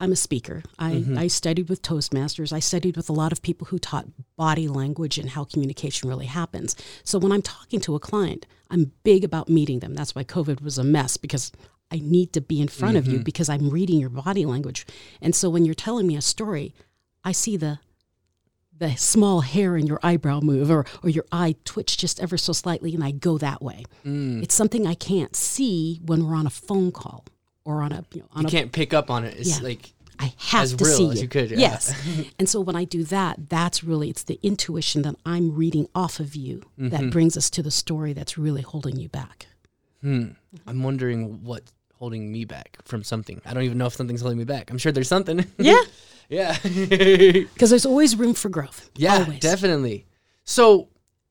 I'm 0.00 0.12
a 0.12 0.16
speaker. 0.16 0.62
I, 0.78 0.92
mm-hmm. 0.92 1.18
I 1.18 1.26
studied 1.26 1.68
with 1.68 1.82
Toastmasters. 1.82 2.52
I 2.52 2.60
studied 2.60 2.96
with 2.96 3.08
a 3.08 3.12
lot 3.12 3.32
of 3.32 3.42
people 3.42 3.66
who 3.66 3.78
taught 3.78 4.06
body 4.36 4.68
language 4.68 5.18
and 5.18 5.30
how 5.30 5.44
communication 5.44 6.08
really 6.08 6.26
happens. 6.26 6.76
So 7.02 7.18
when 7.18 7.32
I'm 7.32 7.42
talking 7.42 7.80
to 7.80 7.96
a 7.96 8.00
client, 8.00 8.46
I'm 8.70 8.92
big 9.02 9.24
about 9.24 9.48
meeting 9.48 9.80
them. 9.80 9.94
That's 9.94 10.14
why 10.14 10.22
COVID 10.22 10.62
was 10.62 10.78
a 10.78 10.84
mess 10.84 11.16
because 11.16 11.50
I 11.90 11.98
need 11.98 12.32
to 12.34 12.40
be 12.40 12.60
in 12.60 12.68
front 12.68 12.96
of 12.96 13.06
you 13.06 13.14
mm-hmm. 13.14 13.22
because 13.24 13.48
I'm 13.48 13.70
reading 13.70 13.98
your 13.98 14.10
body 14.10 14.44
language. 14.44 14.86
And 15.20 15.34
so 15.34 15.50
when 15.50 15.64
you're 15.64 15.74
telling 15.74 16.06
me 16.06 16.16
a 16.16 16.22
story, 16.22 16.74
I 17.24 17.32
see 17.32 17.56
the 17.56 17.80
the 18.76 18.94
small 18.94 19.40
hair 19.40 19.76
in 19.76 19.88
your 19.88 19.98
eyebrow 20.04 20.38
move 20.38 20.70
or, 20.70 20.86
or 21.02 21.10
your 21.10 21.24
eye 21.32 21.56
twitch 21.64 21.96
just 21.96 22.20
ever 22.20 22.36
so 22.36 22.52
slightly 22.52 22.94
and 22.94 23.02
I 23.02 23.10
go 23.10 23.36
that 23.38 23.60
way. 23.60 23.84
Mm. 24.06 24.40
It's 24.40 24.54
something 24.54 24.86
I 24.86 24.94
can't 24.94 25.34
see 25.34 26.00
when 26.04 26.24
we're 26.24 26.36
on 26.36 26.46
a 26.46 26.50
phone 26.50 26.92
call 26.92 27.24
or 27.68 27.82
on 27.82 27.92
a 27.92 28.04
you 28.14 28.20
know 28.22 28.26
on 28.32 28.42
you 28.42 28.48
a 28.48 28.50
can't 28.50 28.72
pick 28.72 28.92
up 28.94 29.10
on 29.10 29.24
it. 29.24 29.34
It's 29.38 29.58
Yeah. 29.60 29.64
like 29.68 29.92
I 30.18 30.32
have 30.38 30.62
as 30.64 30.74
to 30.74 30.84
real 30.84 30.96
see 30.96 31.10
as 31.10 31.22
you 31.22 31.28
could, 31.28 31.50
yeah. 31.52 31.58
Yes. 31.68 31.94
and 32.40 32.48
so 32.48 32.60
when 32.60 32.74
I 32.74 32.84
do 32.84 33.04
that, 33.04 33.48
that's 33.48 33.84
really 33.84 34.08
it's 34.10 34.24
the 34.24 34.40
intuition 34.42 35.02
that 35.02 35.14
I'm 35.24 35.54
reading 35.54 35.86
off 35.94 36.18
of 36.18 36.34
you 36.34 36.62
Mm-hmm. 36.78 36.88
that 36.88 37.10
brings 37.12 37.36
us 37.36 37.48
to 37.50 37.62
the 37.62 37.70
story 37.70 38.12
that's 38.14 38.36
really 38.36 38.62
holding 38.62 38.96
you 38.96 39.08
back. 39.08 39.46
Hmm. 40.02 40.28
I'm 40.66 40.82
wondering 40.82 41.44
what's 41.44 41.72
holding 41.94 42.30
me 42.32 42.44
back 42.44 42.78
from 42.84 43.02
something. 43.04 43.40
I 43.44 43.52
don't 43.54 43.64
even 43.64 43.78
know 43.78 43.86
if 43.86 43.94
something's 43.94 44.20
holding 44.22 44.38
me 44.38 44.44
back. 44.44 44.70
I'm 44.70 44.78
sure 44.78 44.90
there's 44.92 45.08
something. 45.08 45.44
Yeah. 45.58 45.82
yeah. 46.28 46.56
Because 47.54 47.70
there's 47.70 47.86
always 47.86 48.14
room 48.16 48.34
for 48.34 48.48
growth. 48.48 48.90
yeah, 48.96 49.18
Always. 49.24 49.40
definitely. 49.40 50.06
So 50.44 50.88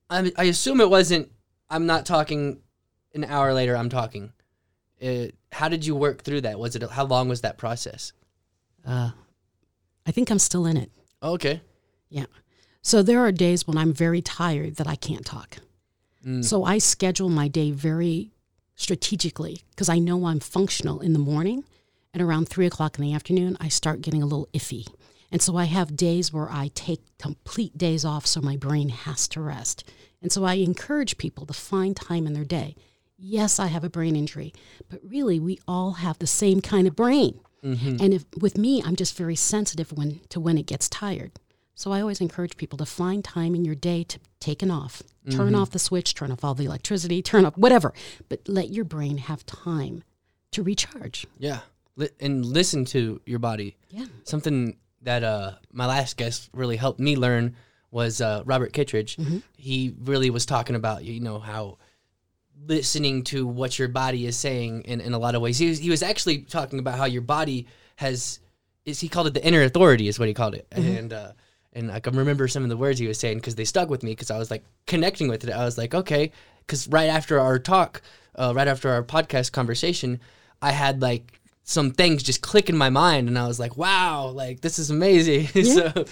I, 0.10 0.32
I 0.38 0.46
assume 0.46 0.82
it 0.82 0.90
wasn't, 0.90 1.32
I'm 1.70 1.86
not 1.86 2.06
talking 2.06 2.62
an 3.14 3.24
hour 3.26 3.54
later, 3.54 3.76
I'm 3.78 3.90
talking. 3.90 4.32
Uh, 5.02 5.28
how 5.52 5.70
did 5.70 5.86
you 5.86 5.96
work 5.96 6.24
through 6.24 6.42
that? 6.42 6.60
Was 6.60 6.76
it, 6.76 6.84
how 6.90 7.06
long 7.06 7.30
was 7.30 7.42
that 7.42 7.58
process? 7.58 8.14
Uh, 8.86 9.12
I 10.06 10.12
think 10.12 10.32
I'm 10.32 10.40
still 10.40 10.66
in 10.66 10.78
it. 10.78 10.92
Oh, 11.22 11.34
okay. 11.34 11.62
Yeah. 12.10 12.26
So 12.82 13.02
there 13.02 13.20
are 13.20 13.32
days 13.32 13.68
when 13.68 13.78
I'm 13.78 13.94
very 13.94 14.22
tired 14.22 14.76
that 14.78 14.88
I 14.88 14.96
can't 14.96 15.26
talk. 15.26 15.58
Mm. 16.26 16.44
So 16.44 16.64
I 16.64 16.78
schedule 16.78 17.30
my 17.30 17.48
day 17.48 17.72
very 17.72 18.32
strategically 18.76 19.64
because 19.72 19.90
I 19.90 20.00
know 20.00 20.26
I'm 20.26 20.40
functional 20.40 21.02
in 21.02 21.14
the 21.14 21.20
morning. 21.20 21.66
And 22.14 22.24
around 22.24 22.48
three 22.48 22.66
o'clock 22.66 22.98
in 22.98 23.04
the 23.04 23.14
afternoon, 23.14 23.58
I 23.60 23.68
start 23.68 24.02
getting 24.02 24.24
a 24.24 24.26
little 24.26 24.48
iffy. 24.54 24.88
And 25.32 25.42
so 25.42 25.58
I 25.58 25.66
have 25.66 25.98
days 25.98 26.32
where 26.32 26.50
I 26.50 26.72
take 26.74 27.02
complete 27.18 27.78
days 27.78 28.06
off 28.06 28.26
so 28.26 28.40
my 28.40 28.56
brain 28.56 28.90
has 28.90 29.28
to 29.30 29.42
rest. 29.42 29.84
And 30.22 30.32
so 30.32 30.46
I 30.46 30.56
encourage 30.56 31.18
people 31.18 31.46
to 31.46 31.54
find 31.54 31.96
time 31.96 32.26
in 32.26 32.34
their 32.34 32.46
day. 32.46 32.76
Yes, 33.18 33.60
I 33.60 33.68
have 33.68 33.84
a 33.84 33.90
brain 33.90 34.16
injury, 34.16 34.54
but 34.90 35.00
really 35.04 35.40
we 35.40 35.60
all 35.68 35.94
have 35.94 36.20
the 36.20 36.28
same 36.28 36.62
kind 36.62 36.88
of 36.88 36.96
brain. 36.96 37.40
And 38.02 38.14
if 38.14 38.26
with 38.40 38.58
me, 38.58 38.82
I'm 38.86 38.96
just 38.96 39.18
very 39.18 39.36
sensitive 39.36 39.92
when 39.92 40.22
to 40.30 40.40
when 40.40 40.58
it 40.58 40.68
gets 40.68 40.88
tired. 40.88 41.32
So 41.76 41.92
I 41.92 42.00
always 42.02 42.22
encourage 42.22 42.56
people 42.56 42.78
to 42.78 42.86
find 42.86 43.24
time 43.24 43.54
in 43.54 43.66
your 43.66 43.76
day 43.76 44.04
to 44.06 44.20
take 44.40 44.64
an 44.64 44.72
off. 44.72 45.04
Turn 45.30 45.54
off 45.54 45.72
the 45.72 45.80
switch, 45.80 46.14
turn 46.16 46.32
off 46.32 46.44
all 46.44 46.54
the 46.54 46.66
electricity, 46.66 47.22
turn 47.22 47.44
off 47.44 47.58
whatever, 47.58 47.94
but 48.30 48.48
let 48.48 48.70
your 48.70 48.86
brain 48.86 49.18
have 49.18 49.46
time 49.46 50.04
to 50.52 50.64
recharge. 50.64 51.28
Yeah. 51.38 51.60
And 52.22 52.46
listen 52.46 52.86
to 52.86 53.20
your 53.26 53.40
body. 53.40 53.76
Yeah. 53.90 54.06
Something 54.24 54.78
that 55.02 55.24
uh, 55.24 55.56
my 55.74 55.86
last 55.86 56.16
guest 56.16 56.50
really 56.54 56.78
helped 56.78 57.00
me 57.02 57.18
learn 57.18 57.56
was 57.92 58.22
uh, 58.22 58.44
Robert 58.46 58.72
Kittredge. 58.72 59.18
He 59.58 59.94
really 60.00 60.30
was 60.30 60.46
talking 60.46 60.76
about 60.76 61.04
you 61.04 61.20
know 61.20 61.40
how 61.40 61.78
listening 62.66 63.24
to 63.24 63.46
what 63.46 63.78
your 63.78 63.88
body 63.88 64.26
is 64.26 64.36
saying 64.36 64.82
in, 64.84 65.02
in 65.02 65.14
a 65.14 65.20
lot 65.20 65.36
of 65.36 65.42
ways. 65.42 65.58
He 65.58 65.70
was, 65.70 65.80
he 65.80 65.90
was 65.90 66.04
actually 66.04 66.40
talking 66.40 66.80
about 66.80 66.98
how 66.98 67.06
your 67.06 67.22
body 67.22 67.68
has 67.98 68.40
is 68.86 69.00
he 69.02 69.10
called 69.10 69.28
it 69.28 69.34
the 69.34 69.46
inner 69.46 69.62
authority 69.64 70.08
is 70.08 70.18
what 70.18 70.28
he 70.30 70.34
called 70.34 70.56
it 70.56 70.66
and 70.72 71.12
uh, 71.12 71.34
and 71.74 71.92
I 71.92 72.00
can 72.00 72.16
remember 72.16 72.48
some 72.48 72.64
of 72.64 72.70
the 72.70 72.78
words 72.78 72.98
he 72.98 73.06
was 73.06 73.20
saying 73.20 73.38
because 73.38 73.56
they 73.56 73.66
stuck 73.66 73.90
with 73.90 74.02
me 74.02 74.12
because 74.12 74.32
I 74.32 74.38
was 74.40 74.50
like 74.50 74.64
connecting 74.88 75.28
with 75.28 75.44
it. 75.44 75.52
I 75.52 75.66
was 75.66 75.78
like 75.78 75.94
okay 75.94 76.32
because 76.62 76.88
right 76.88 77.08
after 77.08 77.40
our 77.40 77.60
talk, 77.60 78.02
uh, 78.36 78.54
right 78.56 78.68
after 78.68 78.90
our 78.90 79.04
podcast 79.04 79.52
conversation, 79.52 80.20
I 80.62 80.72
had 80.72 81.02
like 81.02 81.40
some 81.64 81.92
things 81.92 82.24
just 82.24 82.42
click 82.42 82.70
in 82.70 82.78
my 82.78 82.90
mind 82.90 83.28
and 83.28 83.38
I 83.38 83.46
was 83.46 83.60
like 83.60 83.78
wow 83.78 84.28
like 84.28 84.62
this 84.62 84.80
is 84.80 84.90
amazing. 84.90 85.48
so 85.64 86.06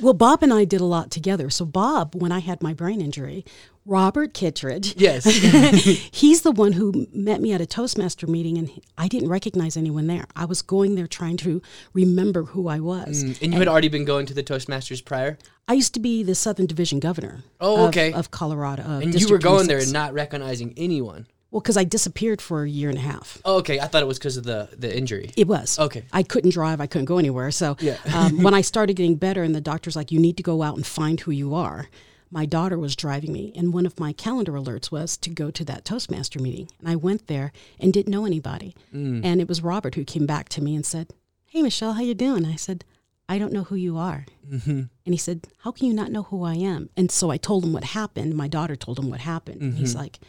Well, 0.00 0.14
Bob 0.14 0.42
and 0.42 0.52
I 0.52 0.64
did 0.64 0.80
a 0.80 0.84
lot 0.84 1.10
together. 1.10 1.50
So, 1.50 1.64
Bob, 1.64 2.14
when 2.14 2.32
I 2.32 2.38
had 2.38 2.62
my 2.62 2.72
brain 2.72 3.00
injury, 3.00 3.44
Robert 3.86 4.34
Kittredge, 4.34 4.94
yes 4.96 5.24
he's 6.12 6.42
the 6.42 6.52
one 6.52 6.72
who 6.72 7.06
met 7.12 7.40
me 7.40 7.52
at 7.52 7.60
a 7.60 7.66
Toastmaster 7.66 8.26
meeting, 8.26 8.58
and 8.58 8.70
I 8.98 9.08
didn't 9.08 9.28
recognize 9.28 9.76
anyone 9.76 10.06
there. 10.06 10.26
I 10.36 10.44
was 10.44 10.62
going 10.62 10.94
there 10.94 11.06
trying 11.06 11.36
to 11.38 11.62
remember 11.92 12.44
who 12.44 12.68
I 12.68 12.80
was. 12.80 13.24
Mm, 13.24 13.42
and 13.42 13.52
you 13.52 13.58
had 13.58 13.68
already 13.68 13.88
been 13.88 14.04
going 14.04 14.26
to 14.26 14.34
the 14.34 14.42
Toastmasters 14.42 15.04
prior 15.04 15.38
I 15.66 15.74
used 15.74 15.94
to 15.94 16.00
be 16.00 16.22
the 16.22 16.34
Southern 16.34 16.66
Division 16.66 16.98
governor. 17.00 17.44
Oh, 17.60 17.84
of- 17.84 17.88
okay. 17.90 18.12
Of, 18.12 18.30
Colorado. 18.30 18.82
of 18.82 19.02
and 19.02 19.06
you 19.06 19.12
District 19.12 19.30
were 19.30 19.38
going 19.38 19.66
there 19.68 19.78
and 19.78 19.92
not 19.92 20.12
recognizing 20.12 20.74
anyone. 20.76 21.26
Well, 21.50 21.60
because 21.60 21.76
I 21.76 21.84
disappeared 21.84 22.40
for 22.40 22.62
a 22.62 22.68
year 22.68 22.88
and 22.90 22.98
a 22.98 23.02
half. 23.02 23.38
Oh, 23.44 23.56
okay, 23.58 23.80
I 23.80 23.86
thought 23.86 24.02
it 24.02 24.06
was 24.06 24.18
because 24.18 24.36
of 24.36 24.44
the 24.44 24.68
the 24.76 24.96
injury. 24.96 25.32
It 25.36 25.48
was. 25.48 25.78
Okay. 25.78 26.04
I 26.12 26.22
couldn't 26.22 26.52
drive. 26.52 26.80
I 26.80 26.86
couldn't 26.86 27.06
go 27.06 27.18
anywhere. 27.18 27.50
So 27.50 27.76
Yeah. 27.80 27.96
um, 28.14 28.42
when 28.44 28.54
I 28.54 28.60
started 28.60 28.94
getting 28.94 29.16
better, 29.16 29.42
and 29.42 29.54
the 29.54 29.60
doctor's 29.60 29.96
like, 29.96 30.12
you 30.12 30.20
need 30.20 30.36
to 30.36 30.42
go 30.42 30.62
out 30.62 30.76
and 30.76 30.86
find 30.86 31.18
who 31.20 31.32
you 31.32 31.54
are. 31.54 31.88
My 32.32 32.46
daughter 32.46 32.78
was 32.78 32.94
driving 32.94 33.32
me, 33.32 33.52
and 33.56 33.72
one 33.74 33.84
of 33.86 33.98
my 33.98 34.12
calendar 34.12 34.52
alerts 34.52 34.92
was 34.92 35.16
to 35.16 35.30
go 35.30 35.50
to 35.50 35.64
that 35.64 35.84
Toastmaster 35.84 36.38
meeting. 36.40 36.68
And 36.78 36.88
I 36.88 36.94
went 36.94 37.26
there 37.26 37.50
and 37.80 37.92
didn't 37.92 38.12
know 38.12 38.24
anybody. 38.24 38.76
Mm. 38.94 39.24
And 39.24 39.40
it 39.40 39.48
was 39.48 39.60
Robert 39.62 39.96
who 39.96 40.04
came 40.04 40.26
back 40.26 40.48
to 40.50 40.62
me 40.62 40.76
and 40.76 40.86
said, 40.86 41.08
"Hey, 41.46 41.62
Michelle, 41.62 41.94
how 41.94 42.02
you 42.02 42.14
doing?" 42.14 42.46
I 42.46 42.54
said, 42.54 42.84
"I 43.28 43.38
don't 43.40 43.52
know 43.52 43.64
who 43.64 43.74
you 43.74 43.96
are." 43.96 44.26
Mm-hmm. 44.48 44.70
And 45.04 45.14
he 45.14 45.16
said, 45.16 45.48
"How 45.64 45.72
can 45.72 45.88
you 45.88 45.94
not 45.94 46.12
know 46.12 46.22
who 46.22 46.44
I 46.44 46.54
am?" 46.54 46.90
And 46.96 47.10
so 47.10 47.30
I 47.32 47.36
told 47.38 47.64
him 47.64 47.72
what 47.72 47.82
happened. 47.82 48.36
My 48.36 48.46
daughter 48.46 48.76
told 48.76 49.00
him 49.00 49.10
what 49.10 49.20
happened. 49.20 49.60
And 49.62 49.72
Mm-hmm. 49.72 49.80
he's 49.80 49.96
like, 49.96 50.20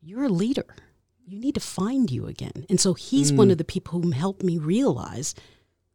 "You're 0.00 0.24
a 0.24 0.28
leader. 0.28 0.66
You 1.26 1.38
need 1.38 1.54
to 1.54 1.60
find 1.60 2.10
you 2.10 2.26
again." 2.26 2.66
And 2.68 2.80
so 2.80 2.94
he's 2.94 3.32
Mm. 3.32 3.36
one 3.36 3.50
of 3.50 3.58
the 3.58 3.64
people 3.64 4.00
who 4.00 4.10
helped 4.12 4.42
me 4.42 4.58
realize 4.58 5.34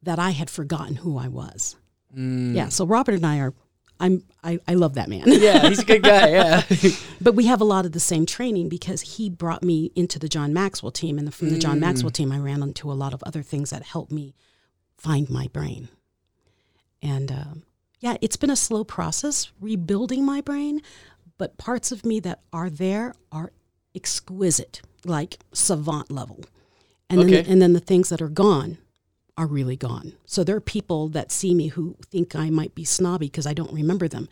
that 0.02 0.20
I 0.20 0.32
had 0.32 0.50
forgotten 0.50 0.98
who 0.98 1.18
I 1.18 1.28
was. 1.28 1.76
Mm. 2.16 2.54
Yeah. 2.56 2.70
So 2.70 2.86
Robert 2.86 3.16
and 3.16 3.26
I 3.26 3.40
are. 3.40 3.54
I'm. 4.00 4.24
I, 4.44 4.60
I 4.68 4.74
love 4.74 4.96
that 4.96 5.08
man. 5.08 5.24
Yeah, 5.26 5.70
he's 5.70 5.80
a 5.80 5.86
good 5.86 6.04
guy. 6.04 6.30
Yeah. 6.32 6.64
but 7.22 7.36
we 7.36 7.46
have 7.46 7.62
a 7.62 7.66
lot 7.66 7.86
of 7.86 7.92
the 7.94 8.00
same 8.00 8.26
training 8.26 8.68
because 8.68 9.02
he 9.02 9.30
brought 9.30 9.64
me 9.64 9.92
into 9.96 10.20
the 10.20 10.28
John 10.28 10.52
Maxwell 10.52 10.92
team, 10.92 11.18
and 11.18 11.34
from 11.34 11.50
the 11.52 11.60
John 11.60 11.80
Maxwell 11.80 12.10
team, 12.12 12.32
I 12.32 12.40
ran 12.40 12.62
into 12.64 12.92
a 12.92 12.94
lot 12.94 13.14
of 13.14 13.24
other 13.24 13.44
things 13.44 13.70
that 13.70 13.84
helped 13.84 14.12
me 14.12 14.34
find 14.98 15.30
my 15.30 15.48
brain. 15.54 15.88
And 17.02 17.32
um, 17.32 17.64
yeah, 18.00 18.18
it's 18.22 18.36
been 18.36 18.50
a 18.50 18.56
slow 18.56 18.84
process 18.84 19.52
rebuilding 19.62 20.26
my 20.26 20.42
brain, 20.42 20.82
but 21.38 21.58
parts 21.58 21.92
of 21.92 22.06
me 22.06 22.20
that 22.22 22.42
are 22.52 22.70
there 22.70 23.14
are 23.32 23.52
exquisite, 23.96 24.82
like 25.06 25.38
savant 25.54 26.12
level. 26.12 26.44
And 27.10 27.22
Okay. 27.22 27.42
then, 27.42 27.46
and 27.52 27.62
then 27.62 27.74
the 27.74 27.80
things 27.80 28.10
that 28.10 28.22
are 28.22 28.30
gone 28.30 28.78
are 29.38 29.48
really 29.48 29.76
gone. 29.76 30.14
So 30.26 30.44
there 30.44 30.56
are 30.56 30.62
people 30.62 31.10
that 31.10 31.32
see 31.32 31.54
me 31.56 31.68
who 31.70 31.96
think 32.12 32.36
I 32.36 32.50
might 32.50 32.76
be 32.76 32.86
snobby 32.86 33.28
because 33.28 33.48
I 33.48 33.54
don't 33.54 33.74
remember 33.74 34.08
them, 34.08 34.30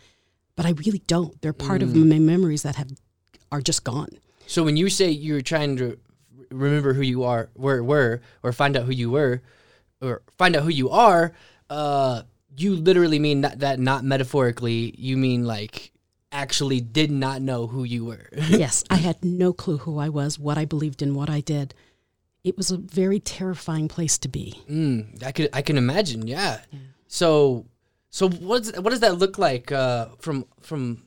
but 0.56 0.66
I 0.66 0.72
really 0.72 1.02
don't. 1.08 1.42
They're 1.42 1.54
part 1.54 1.82
of 1.82 1.96
my 1.96 2.20
memories 2.20 2.64
that 2.64 2.76
have 2.76 2.92
are 3.52 3.62
just 3.62 3.84
gone. 3.84 4.10
so 4.48 4.64
when 4.64 4.78
you 4.78 4.90
say 4.90 5.10
you're 5.10 5.42
trying 5.42 5.76
to 5.78 5.98
remember 6.52 6.94
who 6.94 7.02
you 7.02 7.24
are, 7.24 7.50
were 7.56 7.84
were, 7.84 8.22
or 8.44 8.54
find 8.54 8.78
out 8.78 8.86
who 8.86 8.92
you 8.92 9.10
were, 9.10 9.42
or 10.02 10.22
find 10.38 10.56
out 10.56 10.64
who 10.64 10.70
you 10.70 10.90
are, 10.90 11.34
uh, 11.70 12.22
you 12.58 12.76
literally 12.76 13.20
mean 13.20 13.42
that 13.42 13.60
that 13.60 13.80
not 13.80 14.04
metaphorically. 14.04 14.94
You 14.98 15.18
mean 15.18 15.46
like 15.46 15.92
actually 16.32 16.82
did 16.82 17.12
not 17.12 17.42
know 17.42 17.68
who 17.68 17.84
you 17.84 18.06
were. 18.06 18.30
yes, 18.34 18.84
I 18.90 18.96
had 18.96 19.24
no 19.24 19.54
clue 19.54 19.78
who 19.78 20.00
I 20.00 20.10
was, 20.10 20.40
what 20.40 20.58
I 20.58 20.66
believed 20.66 21.02
in, 21.02 21.16
what 21.16 21.30
I 21.30 21.42
did. 21.42 21.74
It 22.44 22.58
was 22.58 22.72
a 22.72 22.78
very 22.78 23.20
terrifying 23.20 23.88
place 23.88 24.18
to 24.20 24.28
be. 24.28 24.62
Mm, 24.70 25.24
I 25.24 25.32
could 25.32 25.50
I 25.54 25.62
can 25.62 25.78
imagine. 25.78 26.28
Yeah. 26.28 26.62
So 27.08 27.66
so 28.10 28.30
what's 28.30 28.76
what 28.78 28.90
does 28.90 29.02
that 29.02 29.18
look 29.18 29.38
like 29.38 29.72
uh, 29.72 30.08
from 30.20 30.46
from? 30.62 31.04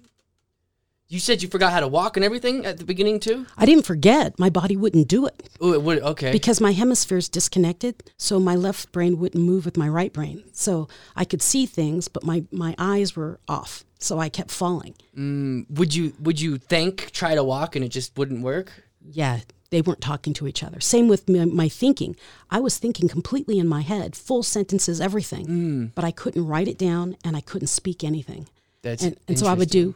You 1.14 1.20
said 1.20 1.44
you 1.44 1.48
forgot 1.48 1.72
how 1.72 1.78
to 1.78 1.86
walk 1.86 2.16
and 2.16 2.24
everything 2.24 2.66
at 2.66 2.78
the 2.78 2.84
beginning 2.84 3.20
too. 3.20 3.46
I 3.56 3.66
didn't 3.66 3.86
forget, 3.86 4.36
my 4.36 4.50
body 4.50 4.76
wouldn't 4.76 5.06
do 5.06 5.26
it 5.26 5.48
Oh, 5.60 5.72
it 5.72 5.80
would 5.80 6.02
okay. 6.02 6.32
because 6.32 6.60
my 6.60 6.72
hemisphere's 6.72 7.28
disconnected, 7.28 8.10
so 8.16 8.40
my 8.40 8.56
left 8.56 8.90
brain 8.90 9.20
wouldn't 9.20 9.44
move 9.44 9.64
with 9.64 9.76
my 9.76 9.88
right 9.88 10.12
brain. 10.12 10.42
So 10.52 10.88
I 11.14 11.24
could 11.24 11.40
see 11.40 11.66
things, 11.66 12.08
but 12.08 12.24
my, 12.24 12.42
my 12.50 12.74
eyes 12.78 13.14
were 13.14 13.38
off, 13.46 13.84
so 14.00 14.18
I 14.18 14.28
kept 14.28 14.50
falling. 14.50 14.96
Mm, 15.16 15.70
would 15.78 15.94
you 15.94 16.14
would 16.18 16.40
you 16.40 16.58
think 16.58 17.12
try 17.12 17.36
to 17.36 17.44
walk 17.44 17.76
and 17.76 17.84
it 17.84 17.90
just 17.90 18.18
wouldn't 18.18 18.42
work? 18.42 18.72
Yeah, 19.08 19.38
they 19.70 19.82
weren't 19.82 20.00
talking 20.00 20.34
to 20.34 20.48
each 20.48 20.64
other. 20.64 20.80
Same 20.80 21.06
with 21.06 21.28
my, 21.28 21.44
my 21.44 21.68
thinking. 21.68 22.16
I 22.50 22.58
was 22.58 22.76
thinking 22.76 23.08
completely 23.08 23.60
in 23.60 23.68
my 23.68 23.82
head, 23.82 24.16
full 24.16 24.42
sentences, 24.42 25.00
everything, 25.00 25.92
but 25.94 26.04
I 26.04 26.10
couldn't 26.10 26.44
write 26.44 26.66
it 26.66 26.76
down 26.76 27.16
and 27.24 27.36
I 27.36 27.40
couldn't 27.40 27.68
speak 27.68 28.02
anything. 28.02 28.48
That's 28.82 29.04
and, 29.04 29.16
and 29.28 29.38
so 29.38 29.46
I 29.46 29.54
would 29.54 29.70
do 29.70 29.94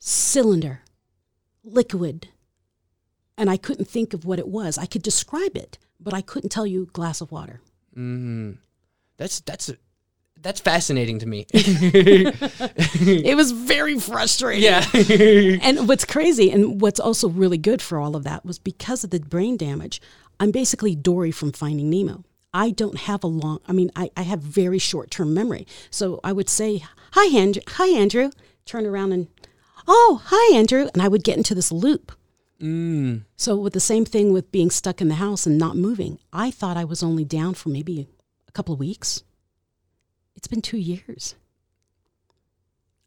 cylinder, 0.00 0.80
liquid, 1.62 2.28
and 3.38 3.48
I 3.48 3.56
couldn't 3.56 3.86
think 3.86 4.12
of 4.12 4.24
what 4.24 4.38
it 4.40 4.48
was. 4.48 4.76
I 4.76 4.86
could 4.86 5.02
describe 5.02 5.56
it, 5.56 5.78
but 6.00 6.12
I 6.12 6.20
couldn't 6.22 6.50
tell 6.50 6.66
you 6.66 6.86
glass 6.92 7.20
of 7.20 7.30
water. 7.30 7.60
Mm, 7.96 8.58
that's 9.16 9.40
that's 9.40 9.70
that's 10.40 10.60
fascinating 10.60 11.18
to 11.20 11.26
me. 11.26 11.46
It 11.52 13.36
was 13.36 13.52
very 13.52 13.98
frustrating. 13.98 14.64
yeah. 14.64 14.84
And 15.62 15.86
what's 15.88 16.04
crazy 16.04 16.50
and 16.50 16.80
what's 16.80 16.98
also 17.00 17.28
really 17.28 17.58
good 17.58 17.82
for 17.82 17.98
all 17.98 18.16
of 18.16 18.24
that 18.24 18.44
was 18.44 18.58
because 18.58 19.04
of 19.04 19.10
the 19.10 19.20
brain 19.20 19.56
damage, 19.56 20.00
I'm 20.38 20.50
basically 20.50 20.94
Dory 20.94 21.30
from 21.30 21.52
Finding 21.52 21.90
Nemo. 21.90 22.24
I 22.52 22.70
don't 22.70 22.96
have 23.00 23.22
a 23.22 23.28
long, 23.28 23.60
I 23.68 23.72
mean, 23.72 23.90
I, 23.94 24.10
I 24.16 24.22
have 24.22 24.40
very 24.40 24.78
short 24.78 25.10
term 25.10 25.34
memory. 25.34 25.66
So 25.90 26.20
I 26.24 26.32
would 26.32 26.48
say, 26.48 26.82
Hi, 27.12 27.36
Andrew. 27.36 27.62
Hi, 27.68 27.88
Andrew. 27.88 28.30
Turn 28.64 28.86
around 28.86 29.12
and, 29.12 29.28
Oh, 29.86 30.22
hi, 30.26 30.56
Andrew. 30.56 30.88
And 30.92 31.02
I 31.02 31.08
would 31.08 31.24
get 31.24 31.36
into 31.36 31.54
this 31.54 31.72
loop. 31.72 32.12
mm, 32.60 33.22
So 33.36 33.56
with 33.56 33.72
the 33.72 33.80
same 33.80 34.04
thing 34.04 34.32
with 34.32 34.52
being 34.52 34.70
stuck 34.70 35.00
in 35.00 35.08
the 35.08 35.14
house 35.16 35.46
and 35.46 35.58
not 35.58 35.76
moving, 35.76 36.18
I 36.32 36.50
thought 36.50 36.76
I 36.76 36.84
was 36.84 37.02
only 37.02 37.24
down 37.24 37.54
for 37.54 37.68
maybe 37.70 38.08
a 38.48 38.52
couple 38.52 38.72
of 38.74 38.80
weeks. 38.80 39.22
It's 40.36 40.46
been 40.48 40.62
two 40.62 40.78
years. 40.78 41.34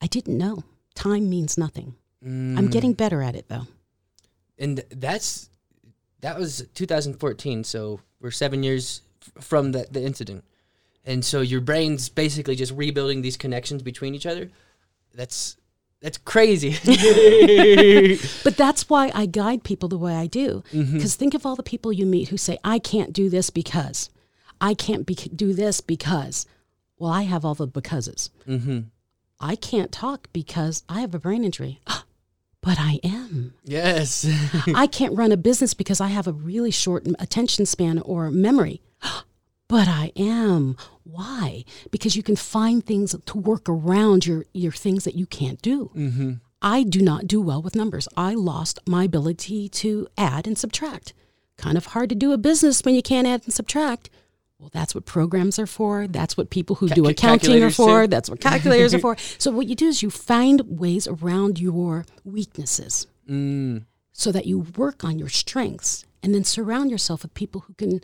I 0.02 0.08
didn't 0.08 0.38
know. 0.38 0.64
Time 0.96 1.30
means 1.30 1.58
nothing. 1.58 1.96
mm. 2.24 2.58
I'm 2.58 2.70
getting 2.70 2.94
better 2.94 3.22
at 3.24 3.36
it 3.36 3.48
though. 3.48 3.68
and 4.60 4.84
that's 4.90 5.50
that 6.22 6.38
was 6.38 6.66
2014. 6.76 7.64
So 7.64 8.00
we're 8.22 8.32
seven 8.32 8.64
years 8.64 9.02
f- 9.38 9.44
from 9.44 9.72
the 9.72 9.88
the 9.90 10.04
incident, 10.04 10.44
and 11.06 11.26
so 11.26 11.42
your 11.42 11.62
brain's 11.62 12.10
basically 12.10 12.56
just 12.56 12.72
rebuilding 12.74 13.22
these 13.22 13.38
connections 13.38 13.82
between 13.82 14.14
each 14.14 14.26
other. 14.26 14.52
That's 15.16 15.58
that's 16.04 16.18
crazy. 16.18 16.78
But 18.44 18.58
that's 18.58 18.90
why 18.90 19.10
I 19.16 19.26
guide 19.26 19.64
people 19.64 19.88
the 19.88 19.98
way 19.98 20.16
I 20.16 20.28
do. 20.28 20.62
Because 20.72 21.16
think 21.16 21.34
of 21.34 21.46
all 21.46 21.56
the 21.56 21.64
people 21.64 21.94
you 21.94 22.06
meet 22.06 22.28
who 22.28 22.38
say, 22.38 22.58
I 22.62 22.78
can't 22.78 23.14
do 23.14 23.30
this 23.30 23.50
because, 23.50 24.10
I 24.60 24.74
can't 24.74 25.06
be- 25.06 25.16
do 25.16 25.54
this 25.54 25.80
because. 25.80 26.46
Well, 27.00 27.10
I 27.10 27.22
have 27.24 27.46
all 27.46 27.56
the 27.56 27.68
becauses. 27.68 28.32
mm-hmm. 28.46 28.80
I 29.40 29.56
can't 29.56 29.92
talk 29.92 30.28
because 30.34 30.84
I 30.90 31.00
have 31.00 31.16
a 31.16 31.20
brain 31.20 31.46
injury. 31.46 31.80
but 32.62 32.78
I 32.80 33.00
am. 33.04 33.54
Yes. 33.64 34.28
I 34.76 34.88
can't 34.88 35.18
run 35.18 35.32
a 35.32 35.38
business 35.38 35.74
because 35.74 36.02
I 36.02 36.08
have 36.08 36.28
a 36.28 36.34
really 36.34 36.72
short 36.72 37.08
attention 37.18 37.66
span 37.66 38.00
or 38.00 38.30
memory. 38.30 38.82
But 39.68 39.88
I 39.88 40.12
am. 40.16 40.76
Why? 41.04 41.64
Because 41.92 42.16
you 42.16 42.24
can 42.24 42.36
find 42.36 42.86
things 42.86 43.16
to 43.26 43.38
work 43.38 43.68
around 43.68 44.26
your, 44.26 44.46
your 44.54 44.72
things 44.72 45.04
that 45.06 45.16
you 45.16 45.26
can't 45.26 45.62
do. 45.62 45.92
mm-hmm. 45.96 46.32
I 46.66 46.84
do 46.84 47.02
not 47.02 47.28
do 47.28 47.42
well 47.42 47.62
with 47.62 47.76
numbers. 47.76 48.08
I 48.16 48.36
lost 48.36 48.80
my 48.88 49.04
ability 49.04 49.68
to 49.70 50.08
add 50.18 50.48
and 50.48 50.58
subtract. 50.58 51.14
Kind 51.58 51.76
of 51.78 51.88
hard 51.88 52.08
to 52.10 52.16
do 52.16 52.32
a 52.32 52.38
business 52.38 52.82
when 52.84 52.96
you 52.96 53.02
can't 53.02 53.28
add 53.28 53.42
and 53.44 53.54
subtract. 53.54 54.10
Well, 54.60 54.70
that's 54.72 54.96
what 54.96 55.06
programs 55.06 55.60
are 55.60 55.68
for. 55.68 56.08
That's 56.08 56.38
what 56.38 56.50
people 56.50 56.78
who 56.78 56.88
Ca- 56.88 56.96
do 56.96 57.06
accounting 57.08 57.62
are 57.62 57.70
for. 57.70 58.04
too. 58.04 58.08
That's 58.08 58.30
what 58.30 58.40
calculators 58.40 58.94
are 58.94 59.00
for. 59.00 59.18
So, 59.38 59.52
what 59.52 59.68
you 59.68 59.76
do 59.76 59.88
is 59.88 60.02
you 60.02 60.10
find 60.10 60.62
ways 60.80 61.06
around 61.06 61.60
your 61.60 62.06
weaknesses 62.24 63.08
Mm. 63.30 63.84
so 64.14 64.32
that 64.32 64.46
you 64.46 64.60
work 64.78 65.04
on 65.04 65.20
your 65.20 65.28
strengths 65.30 66.06
and 66.22 66.34
then 66.34 66.44
surround 66.46 66.92
yourself 66.92 67.24
with 67.24 67.34
people 67.34 67.62
who 67.68 67.74
can 67.74 68.00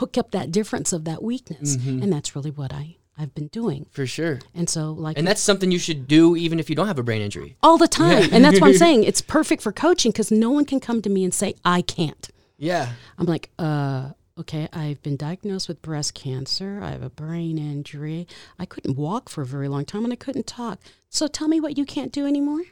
hook 0.00 0.18
up 0.18 0.30
that 0.32 0.50
difference 0.50 0.92
of 0.92 1.04
that 1.04 1.22
weakness. 1.22 1.76
Mhm. 1.76 2.02
And 2.02 2.12
that's 2.12 2.34
really 2.34 2.50
what 2.50 2.72
I, 2.72 2.96
I've 3.18 3.34
been 3.34 3.48
doing. 3.48 3.86
For 3.90 4.06
sure. 4.06 4.40
And 4.54 4.68
so, 4.68 4.92
like, 4.92 5.18
And 5.18 5.26
that's 5.26 5.40
something 5.42 5.70
you 5.70 5.78
should 5.78 6.08
do 6.08 6.36
even 6.36 6.58
if 6.58 6.68
you 6.70 6.74
don't 6.76 6.86
have 6.86 6.98
a 6.98 7.02
brain 7.02 7.22
injury. 7.22 7.56
all 7.62 7.76
the 7.78 7.88
time. 7.88 8.28
And 8.32 8.44
that's 8.44 8.60
what 8.60 8.68
I'm 8.68 8.74
saying. 8.86 9.04
It's 9.04 9.20
perfect 9.20 9.62
for 9.62 9.72
coaching 9.72 10.10
because 10.10 10.30
no 10.30 10.50
one 10.50 10.64
can 10.64 10.80
come 10.80 11.02
to 11.02 11.10
me 11.10 11.22
and 11.24 11.32
say, 11.34 11.54
I 11.64 11.82
can't. 11.82 12.28
Yeah. 12.56 12.92
I'm 13.18 13.26
like, 13.26 13.50
uh, 13.58 14.10
okay, 14.38 14.68
I've 14.72 15.02
been 15.02 15.16
diagnosed 15.16 15.68
with 15.68 15.82
breast 15.82 16.14
cancer. 16.14 16.80
I 16.82 16.90
have 16.92 17.02
a 17.02 17.10
brain 17.10 17.58
injury. 17.58 18.26
I 18.58 18.64
couldn't 18.64 18.96
walk 18.96 19.28
for 19.28 19.42
a 19.42 19.46
very 19.46 19.68
long 19.68 19.84
time 19.84 20.04
and 20.04 20.12
I 20.12 20.16
couldn't 20.16 20.46
talk. 20.46 20.80
So 21.10 21.26
tell 21.26 21.48
me 21.48 21.60
what 21.60 21.76
you 21.76 21.84
can't 21.84 22.12
do 22.12 22.26
anymore. 22.26 22.62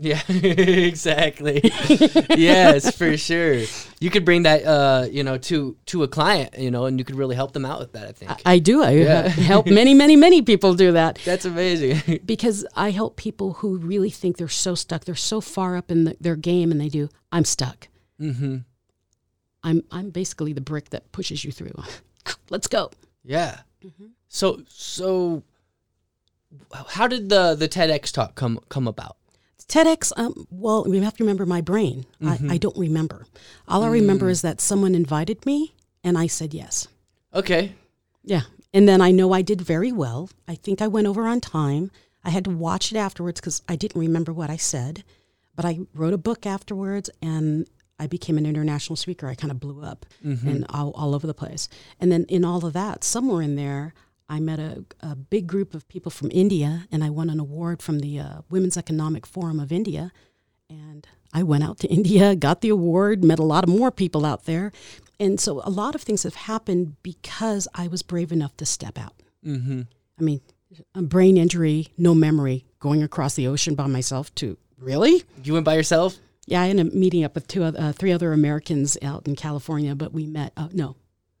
Yeah, 0.00 0.22
exactly. 0.28 1.60
yes, 2.36 2.96
for 2.96 3.16
sure. 3.16 3.62
You 3.98 4.10
could 4.10 4.24
bring 4.24 4.44
that, 4.44 4.64
uh, 4.64 5.06
you 5.10 5.24
know, 5.24 5.38
to 5.38 5.76
to 5.86 6.04
a 6.04 6.08
client, 6.08 6.56
you 6.56 6.70
know, 6.70 6.84
and 6.86 6.98
you 7.00 7.04
could 7.04 7.16
really 7.16 7.34
help 7.34 7.52
them 7.52 7.64
out 7.64 7.80
with 7.80 7.92
that. 7.94 8.06
I 8.08 8.12
think 8.12 8.30
I 8.46 8.58
do. 8.60 8.82
I 8.82 8.90
Yeah. 8.92 9.28
help 9.28 9.66
many, 9.66 9.94
many, 9.94 10.14
many 10.14 10.40
people 10.42 10.74
do 10.74 10.92
that 10.92 11.18
that's 11.24 11.44
amazing. 11.44 12.20
because 12.24 12.64
I 12.76 12.90
help 12.92 13.16
people 13.16 13.54
who 13.54 13.76
really 13.76 14.10
think 14.10 14.36
they're 14.36 14.48
so 14.48 14.74
stuck. 14.76 15.04
They're 15.04 15.16
so 15.16 15.40
far 15.40 15.76
up 15.76 15.90
in 15.90 16.04
the, 16.04 16.16
their 16.20 16.36
game 16.36 16.70
and 16.70 16.80
they 16.80 16.88
do, 16.88 17.08
I'm 17.32 17.44
stuck. 17.44 17.88
Mm-hmm. 18.20 18.58
I'm, 19.64 19.82
I'm 19.90 20.10
basically 20.10 20.52
the 20.52 20.60
brick 20.60 20.90
that 20.90 21.10
pushes 21.10 21.44
you 21.44 21.50
through. 21.52 21.74
Let's 22.50 22.68
go. 22.68 22.90
Yeah. 23.24 23.60
Mm-hmm. 23.84 24.06
So 24.28 24.62
so, 24.68 25.42
how 26.86 27.06
did 27.08 27.28
the 27.28 27.54
the 27.54 27.68
TEDx 27.68 28.12
talk 28.12 28.34
come 28.36 28.60
come 28.68 28.86
about? 28.88 29.16
TEDx, 29.68 30.12
um, 30.16 30.46
well, 30.50 30.84
we 30.84 30.98
have 31.00 31.16
to 31.18 31.24
remember 31.24 31.44
my 31.44 31.60
brain. 31.60 32.06
Mm-hmm. 32.22 32.50
I, 32.50 32.54
I 32.54 32.56
don't 32.56 32.76
remember. 32.76 33.26
All 33.66 33.84
I 33.84 33.88
remember 33.88 34.28
is 34.28 34.42
that 34.42 34.60
someone 34.60 34.94
invited 34.94 35.44
me 35.44 35.74
and 36.02 36.16
I 36.16 36.26
said 36.26 36.54
yes. 36.54 36.88
Okay. 37.34 37.74
Yeah. 38.24 38.42
And 38.72 38.88
then 38.88 39.00
I 39.00 39.10
know 39.10 39.32
I 39.32 39.42
did 39.42 39.60
very 39.60 39.92
well. 39.92 40.30
I 40.46 40.54
think 40.54 40.80
I 40.80 40.88
went 40.88 41.06
over 41.06 41.26
on 41.26 41.40
time. 41.40 41.90
I 42.24 42.30
had 42.30 42.44
to 42.44 42.50
watch 42.50 42.92
it 42.92 42.98
afterwards 42.98 43.40
because 43.40 43.62
I 43.68 43.76
didn't 43.76 44.00
remember 44.00 44.32
what 44.32 44.50
I 44.50 44.56
said. 44.56 45.04
But 45.54 45.64
I 45.64 45.80
wrote 45.94 46.14
a 46.14 46.18
book 46.18 46.46
afterwards 46.46 47.10
and 47.20 47.66
I 47.98 48.06
became 48.06 48.38
an 48.38 48.46
international 48.46 48.96
speaker. 48.96 49.26
I 49.28 49.34
kind 49.34 49.50
of 49.50 49.60
blew 49.60 49.82
up 49.82 50.06
and 50.22 50.66
all, 50.70 50.92
all 50.92 51.14
over 51.14 51.26
the 51.26 51.34
place. 51.34 51.68
And 52.00 52.10
then 52.12 52.24
in 52.28 52.44
all 52.44 52.64
of 52.64 52.72
that, 52.72 53.04
somewhere 53.04 53.42
in 53.42 53.56
there, 53.56 53.92
I 54.28 54.40
met 54.40 54.58
a, 54.58 54.84
a 55.00 55.16
big 55.16 55.46
group 55.46 55.74
of 55.74 55.88
people 55.88 56.10
from 56.10 56.30
India 56.32 56.86
and 56.92 57.02
I 57.02 57.10
won 57.10 57.30
an 57.30 57.40
award 57.40 57.82
from 57.82 58.00
the 58.00 58.20
uh, 58.20 58.40
Women's 58.50 58.76
Economic 58.76 59.26
Forum 59.26 59.58
of 59.58 59.72
India. 59.72 60.12
And 60.68 61.06
I 61.32 61.42
went 61.42 61.64
out 61.64 61.78
to 61.80 61.88
India, 61.98 62.36
got 62.36 62.60
the 62.60 62.68
award, 62.68 63.24
met 63.24 63.38
a 63.38 63.44
lot 63.44 63.64
of 63.64 63.70
more 63.70 63.90
people 63.90 64.26
out 64.26 64.44
there. 64.44 64.72
And 65.18 65.40
so 65.40 65.62
a 65.64 65.70
lot 65.70 65.94
of 65.94 66.02
things 66.02 66.22
have 66.22 66.34
happened 66.34 66.96
because 67.02 67.66
I 67.74 67.88
was 67.88 68.02
brave 68.02 68.30
enough 68.30 68.56
to 68.58 68.66
step 68.66 68.98
out. 68.98 69.14
Mm-hmm. 69.44 69.82
I 70.18 70.22
mean, 70.22 70.40
a 70.94 71.02
brain 71.02 71.36
injury, 71.36 71.88
no 71.96 72.14
memory, 72.14 72.66
going 72.80 73.02
across 73.02 73.34
the 73.34 73.46
ocean 73.46 73.74
by 73.74 73.86
myself 73.86 74.34
to 74.36 74.58
really? 74.78 75.24
You 75.42 75.54
went 75.54 75.64
by 75.64 75.74
yourself? 75.74 76.18
Yeah, 76.46 76.62
I 76.62 76.68
ended 76.68 76.88
up 76.88 76.92
meeting 76.94 77.24
up 77.24 77.34
with 77.34 77.46
two, 77.48 77.64
uh, 77.64 77.92
three 77.92 78.12
other 78.12 78.32
Americans 78.32 78.96
out 79.02 79.26
in 79.26 79.36
California, 79.36 79.94
but 79.94 80.12
we 80.12 80.26
met, 80.26 80.52
uh, 80.56 80.68
no, 80.72 80.96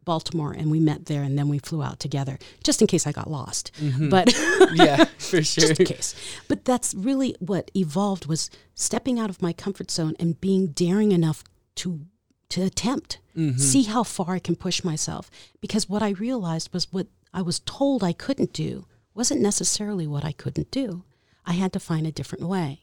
Baltimore, 0.08 0.52
and 0.52 0.70
we 0.70 0.80
met 0.80 1.04
there, 1.04 1.22
and 1.22 1.38
then 1.38 1.48
we 1.48 1.58
flew 1.58 1.82
out 1.82 2.00
together, 2.00 2.38
just 2.64 2.80
in 2.80 2.88
case 2.88 3.06
I 3.06 3.12
got 3.12 3.30
lost. 3.30 3.70
But 4.10 4.34
yeah, 4.74 5.04
for 5.18 5.42
sure. 5.42 5.68
just 5.68 5.80
in 5.80 5.86
case. 5.86 6.14
But 6.48 6.64
that's 6.64 6.94
really 6.94 7.36
what 7.40 7.70
evolved 7.76 8.24
was 8.26 8.50
stepping 8.74 9.18
out 9.20 9.30
of 9.30 9.42
my 9.42 9.52
comfort 9.52 9.90
zone 9.90 10.14
and 10.18 10.40
being 10.40 10.68
daring 10.68 11.12
enough 11.12 11.44
to 11.76 12.06
to 12.48 12.62
attempt, 12.62 13.18
see 13.58 13.82
how 13.82 14.02
far 14.02 14.30
I 14.34 14.38
can 14.38 14.56
push 14.56 14.82
myself. 14.82 15.30
Because 15.60 15.88
what 15.88 16.02
I 16.02 16.10
realized 16.10 16.72
was 16.72 16.90
what 16.90 17.06
I 17.34 17.42
was 17.42 17.60
told 17.60 18.02
I 18.02 18.14
couldn't 18.14 18.54
do 18.54 18.86
wasn't 19.14 19.42
necessarily 19.42 20.06
what 20.06 20.24
I 20.24 20.32
couldn't 20.32 20.70
do. 20.70 21.04
I 21.44 21.52
had 21.52 21.72
to 21.74 21.80
find 21.80 22.06
a 22.06 22.12
different 22.12 22.48
way. 22.48 22.80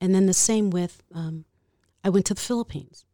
And 0.00 0.14
then 0.14 0.26
the 0.26 0.34
same 0.34 0.70
with, 0.70 1.02
um, 1.14 1.44
I 2.04 2.10
went 2.10 2.26
to 2.26 2.34
the 2.34 2.40
Philippines. 2.40 3.04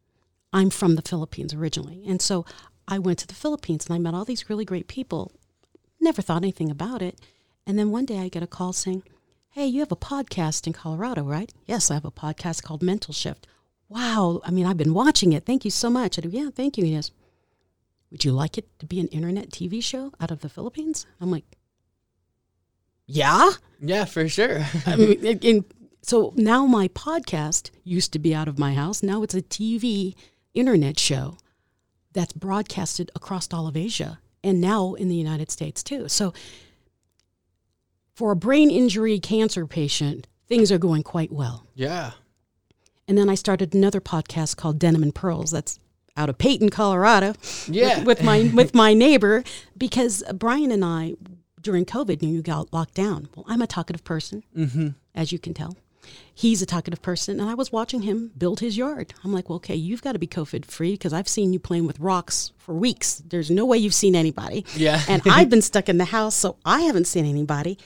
I'm 0.53 0.71
from 0.71 0.95
the 0.95 1.03
Philippines 1.03 1.53
originally. 1.55 2.03
And 2.07 2.21
so 2.21 2.45
I 2.89 2.99
went 2.99 3.19
to 3.21 3.27
the 3.27 3.35
Philippines 3.35 3.87
and 3.87 3.95
I 3.95 3.99
met 3.99 4.15
all 4.15 4.25
these 4.25 4.49
really 4.49 4.65
great 4.65 4.89
people. 4.89 5.31
Never 6.01 6.23
thought 6.23 6.43
anything 6.43 6.71
about 6.71 7.03
it. 7.03 7.21
And 7.67 7.79
then 7.79 7.91
one 7.91 8.07
day 8.07 8.19
I 8.19 8.29
get 8.29 8.43
a 8.43 8.47
call 8.47 8.73
saying, 8.73 9.03
Hey, 9.51 9.67
you 9.67 9.81
have 9.81 9.93
a 9.93 9.97
podcast 9.97 10.67
in 10.67 10.73
Colorado, 10.73 11.23
right? 11.23 11.53
Yes, 11.67 11.91
I 11.91 11.95
have 11.95 12.05
a 12.05 12.11
podcast 12.11 12.63
called 12.63 12.83
Mental 12.83 13.13
Shift. 13.13 13.47
Wow. 13.89 14.41
I 14.45 14.51
mean, 14.51 14.67
I've 14.67 14.77
been 14.77 14.95
watching 14.95 15.33
it. 15.33 15.45
Thank 15.45 15.65
you 15.65 15.71
so 15.71 15.91
much. 15.91 16.19
I 16.19 16.23
do, 16.23 16.29
yeah, 16.31 16.49
thank 16.55 16.79
you. 16.79 16.85
He 16.85 16.95
goes, 16.95 17.11
Would 18.11 18.25
you 18.25 18.33
like 18.33 18.57
it 18.57 18.67
to 18.79 18.87
be 18.87 19.01
an 19.01 19.09
internet 19.09 19.51
TV 19.51 19.83
show 19.83 20.13
out 20.21 20.31
of 20.31 20.41
the 20.41 20.49
Philippines? 20.49 21.07
I'm 21.21 21.31
like, 21.31 21.45
Yeah. 23.07 23.51
Yeah, 23.81 24.05
for 24.07 24.29
sure. 24.29 24.65
I 24.87 24.97
mean, 24.97 25.27
and- 25.27 25.45
and 25.45 25.65
so 26.03 26.33
now 26.37 26.65
my 26.67 26.89
podcast 26.89 27.71
used 27.85 28.13
to 28.13 28.19
be 28.19 28.35
out 28.35 28.49
of 28.49 28.59
my 28.59 28.75
house. 28.75 29.03
Now 29.03 29.23
it's 29.23 29.35
a 29.35 29.43
TV 29.43 30.15
internet 30.55 30.99
show 30.99 31.37
that's 32.19 32.33
broadcasted 32.33 33.11
across 33.15 33.47
all 33.53 33.67
of 33.69 33.77
Asia 33.77 34.19
and 34.43 34.61
now 34.61 34.95
in 34.95 35.09
the 35.09 35.15
United 35.15 35.51
States 35.53 35.83
too. 35.85 36.09
So 36.09 36.33
for 38.15 38.33
a 38.33 38.37
brain 38.37 38.71
injury 38.71 39.19
cancer 39.21 39.67
patient, 39.67 40.27
things 40.49 40.73
are 40.73 40.79
going 40.79 41.03
quite 41.03 41.33
well. 41.33 41.67
yeah. 41.75 42.13
And 43.07 43.17
then 43.17 43.31
I 43.31 43.37
started 43.37 43.75
another 43.75 44.03
podcast 44.03 44.57
called 44.59 44.79
Denim 44.79 45.03
and 45.03 45.15
Pearls. 45.15 45.51
That's 45.51 45.79
out 46.15 46.29
of 46.29 46.37
Peyton, 46.37 46.69
Colorado. 46.69 47.33
Yeah. 47.67 47.99
With, 48.01 48.07
with 48.19 48.23
my 48.23 48.51
with 48.55 48.75
my 48.75 48.93
neighbor 48.93 49.45
because 49.79 50.23
Brian 50.35 50.71
and 50.71 50.85
I 50.85 51.15
during 51.63 51.87
COVID 51.87 52.21
knew 52.21 52.29
you 52.29 52.43
got 52.43 52.71
locked 52.71 52.93
down. 52.95 53.29
Well, 53.35 53.47
I'm 53.49 53.63
a 53.63 53.67
talkative 53.67 54.05
person, 54.05 54.43
Mm-hmm. 54.55 54.89
as 55.15 55.33
you 55.33 55.39
can 55.39 55.55
tell. 55.55 55.75
He's 56.35 56.63
a 56.63 56.67
talkative 56.67 57.03
person, 57.03 57.41
and 57.41 57.49
I 57.49 57.55
was 57.55 57.73
watching 57.73 58.03
him 58.03 58.31
build 58.37 58.61
his 58.61 58.77
yard. 58.77 59.13
I'm 59.25 59.33
like, 59.33 59.49
well, 59.49 59.57
okay, 59.57 59.75
you've 59.75 60.03
got 60.03 60.13
to 60.13 60.19
be 60.19 60.27
COVID 60.27 60.65
free 60.65 60.93
because 60.93 61.13
I've 61.13 61.29
seen 61.29 61.53
you 61.53 61.59
playing 61.59 61.87
with 61.87 61.99
rocks 61.99 62.53
for 62.59 62.75
weeks. 62.75 63.23
There's 63.27 63.51
no 63.51 63.65
way 63.67 63.79
you've 63.79 63.95
seen 63.95 64.15
anybody. 64.15 64.65
Yeah. 64.75 65.03
and 65.09 65.23
I've 65.27 65.51
been 65.51 65.63
stuck 65.63 65.89
in 65.89 65.99
the 65.99 66.05
house, 66.05 66.35
so 66.35 66.57
I 66.65 66.83
haven't 66.83 67.07
seen 67.07 67.25
anybody. 67.25 67.79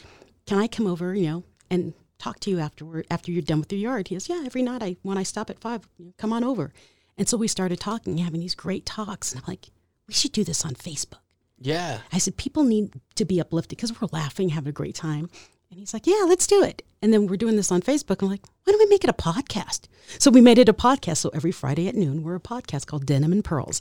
Can 0.46 0.58
I 0.58 0.66
come 0.66 0.86
over, 0.86 1.14
you 1.14 1.26
know, 1.26 1.44
and 1.70 1.94
talk 2.18 2.40
to 2.40 2.50
you 2.50 2.58
afterward 2.58 3.06
after 3.10 3.32
you're 3.32 3.42
done 3.42 3.60
with 3.60 3.72
your 3.72 3.80
yard? 3.80 4.08
He 4.08 4.14
goes, 4.14 4.28
yeah, 4.28 4.42
every 4.44 4.62
night 4.62 4.82
I 4.82 4.96
when 5.02 5.16
I 5.16 5.22
stop 5.22 5.50
at 5.50 5.58
five, 5.58 5.88
you 5.98 6.06
know, 6.06 6.12
come 6.18 6.32
on 6.32 6.44
over. 6.44 6.72
And 7.16 7.28
so 7.28 7.36
we 7.36 7.48
started 7.48 7.78
talking, 7.80 8.18
having 8.18 8.40
these 8.40 8.54
great 8.54 8.86
talks, 8.86 9.32
and 9.32 9.40
I'm 9.40 9.50
like, 9.50 9.70
we 10.08 10.14
should 10.14 10.32
do 10.32 10.44
this 10.44 10.64
on 10.64 10.74
Facebook. 10.74 11.20
Yeah. 11.58 12.00
I 12.12 12.18
said, 12.18 12.36
people 12.36 12.64
need 12.64 12.92
to 13.14 13.24
be 13.24 13.40
uplifted 13.40 13.76
because 13.76 13.98
we're 14.00 14.08
laughing, 14.12 14.50
having 14.50 14.68
a 14.68 14.72
great 14.72 14.94
time. 14.94 15.30
And 15.72 15.78
he's 15.78 15.94
like, 15.94 16.06
yeah, 16.06 16.24
let's 16.26 16.46
do 16.46 16.62
it. 16.62 16.82
And 17.00 17.14
then 17.14 17.26
we're 17.26 17.38
doing 17.38 17.56
this 17.56 17.72
on 17.72 17.80
Facebook. 17.80 18.20
I'm 18.20 18.28
like, 18.28 18.42
why 18.64 18.72
don't 18.72 18.78
we 18.78 18.84
make 18.90 19.04
it 19.04 19.08
a 19.10 19.14
podcast? 19.14 19.86
So 20.18 20.30
we 20.30 20.42
made 20.42 20.58
it 20.58 20.68
a 20.68 20.74
podcast. 20.74 21.16
So 21.16 21.30
every 21.32 21.50
Friday 21.50 21.88
at 21.88 21.94
noon, 21.94 22.22
we're 22.22 22.34
a 22.34 22.40
podcast 22.40 22.84
called 22.86 23.06
Denim 23.06 23.32
and 23.32 23.42
Pearls 23.42 23.80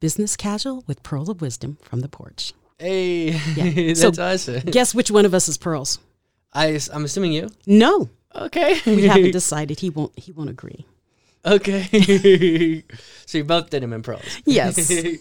Business 0.00 0.34
Casual 0.34 0.82
with 0.86 1.02
pearl 1.02 1.28
of 1.30 1.42
Wisdom 1.42 1.76
from 1.82 2.00
the 2.00 2.08
porch. 2.08 2.54
Hey, 2.78 3.32
Yeah. 3.54 3.70
that's 3.94 4.00
So- 4.16 4.22
awesome. 4.22 4.60
Guess 4.70 4.94
which 4.94 5.10
one 5.10 5.26
of 5.26 5.34
us 5.34 5.46
is 5.46 5.58
Pearls? 5.58 5.98
I, 6.54 6.80
I'm 6.90 7.04
assuming 7.04 7.34
you. 7.34 7.50
No, 7.66 8.08
Okay. 8.34 8.80
we 8.86 9.06
haven't 9.06 9.32
decided. 9.32 9.80
He 9.80 9.90
won't. 9.90 10.18
He 10.18 10.32
won't 10.32 10.48
agree. 10.48 10.86
okay. 11.44 12.82
so 13.26 13.36
you're 13.36 13.44
both 13.44 13.72
him 13.74 13.92
in 13.92 14.00
pros. 14.02 14.22
Yes. 14.46 14.88
do, 14.88 15.18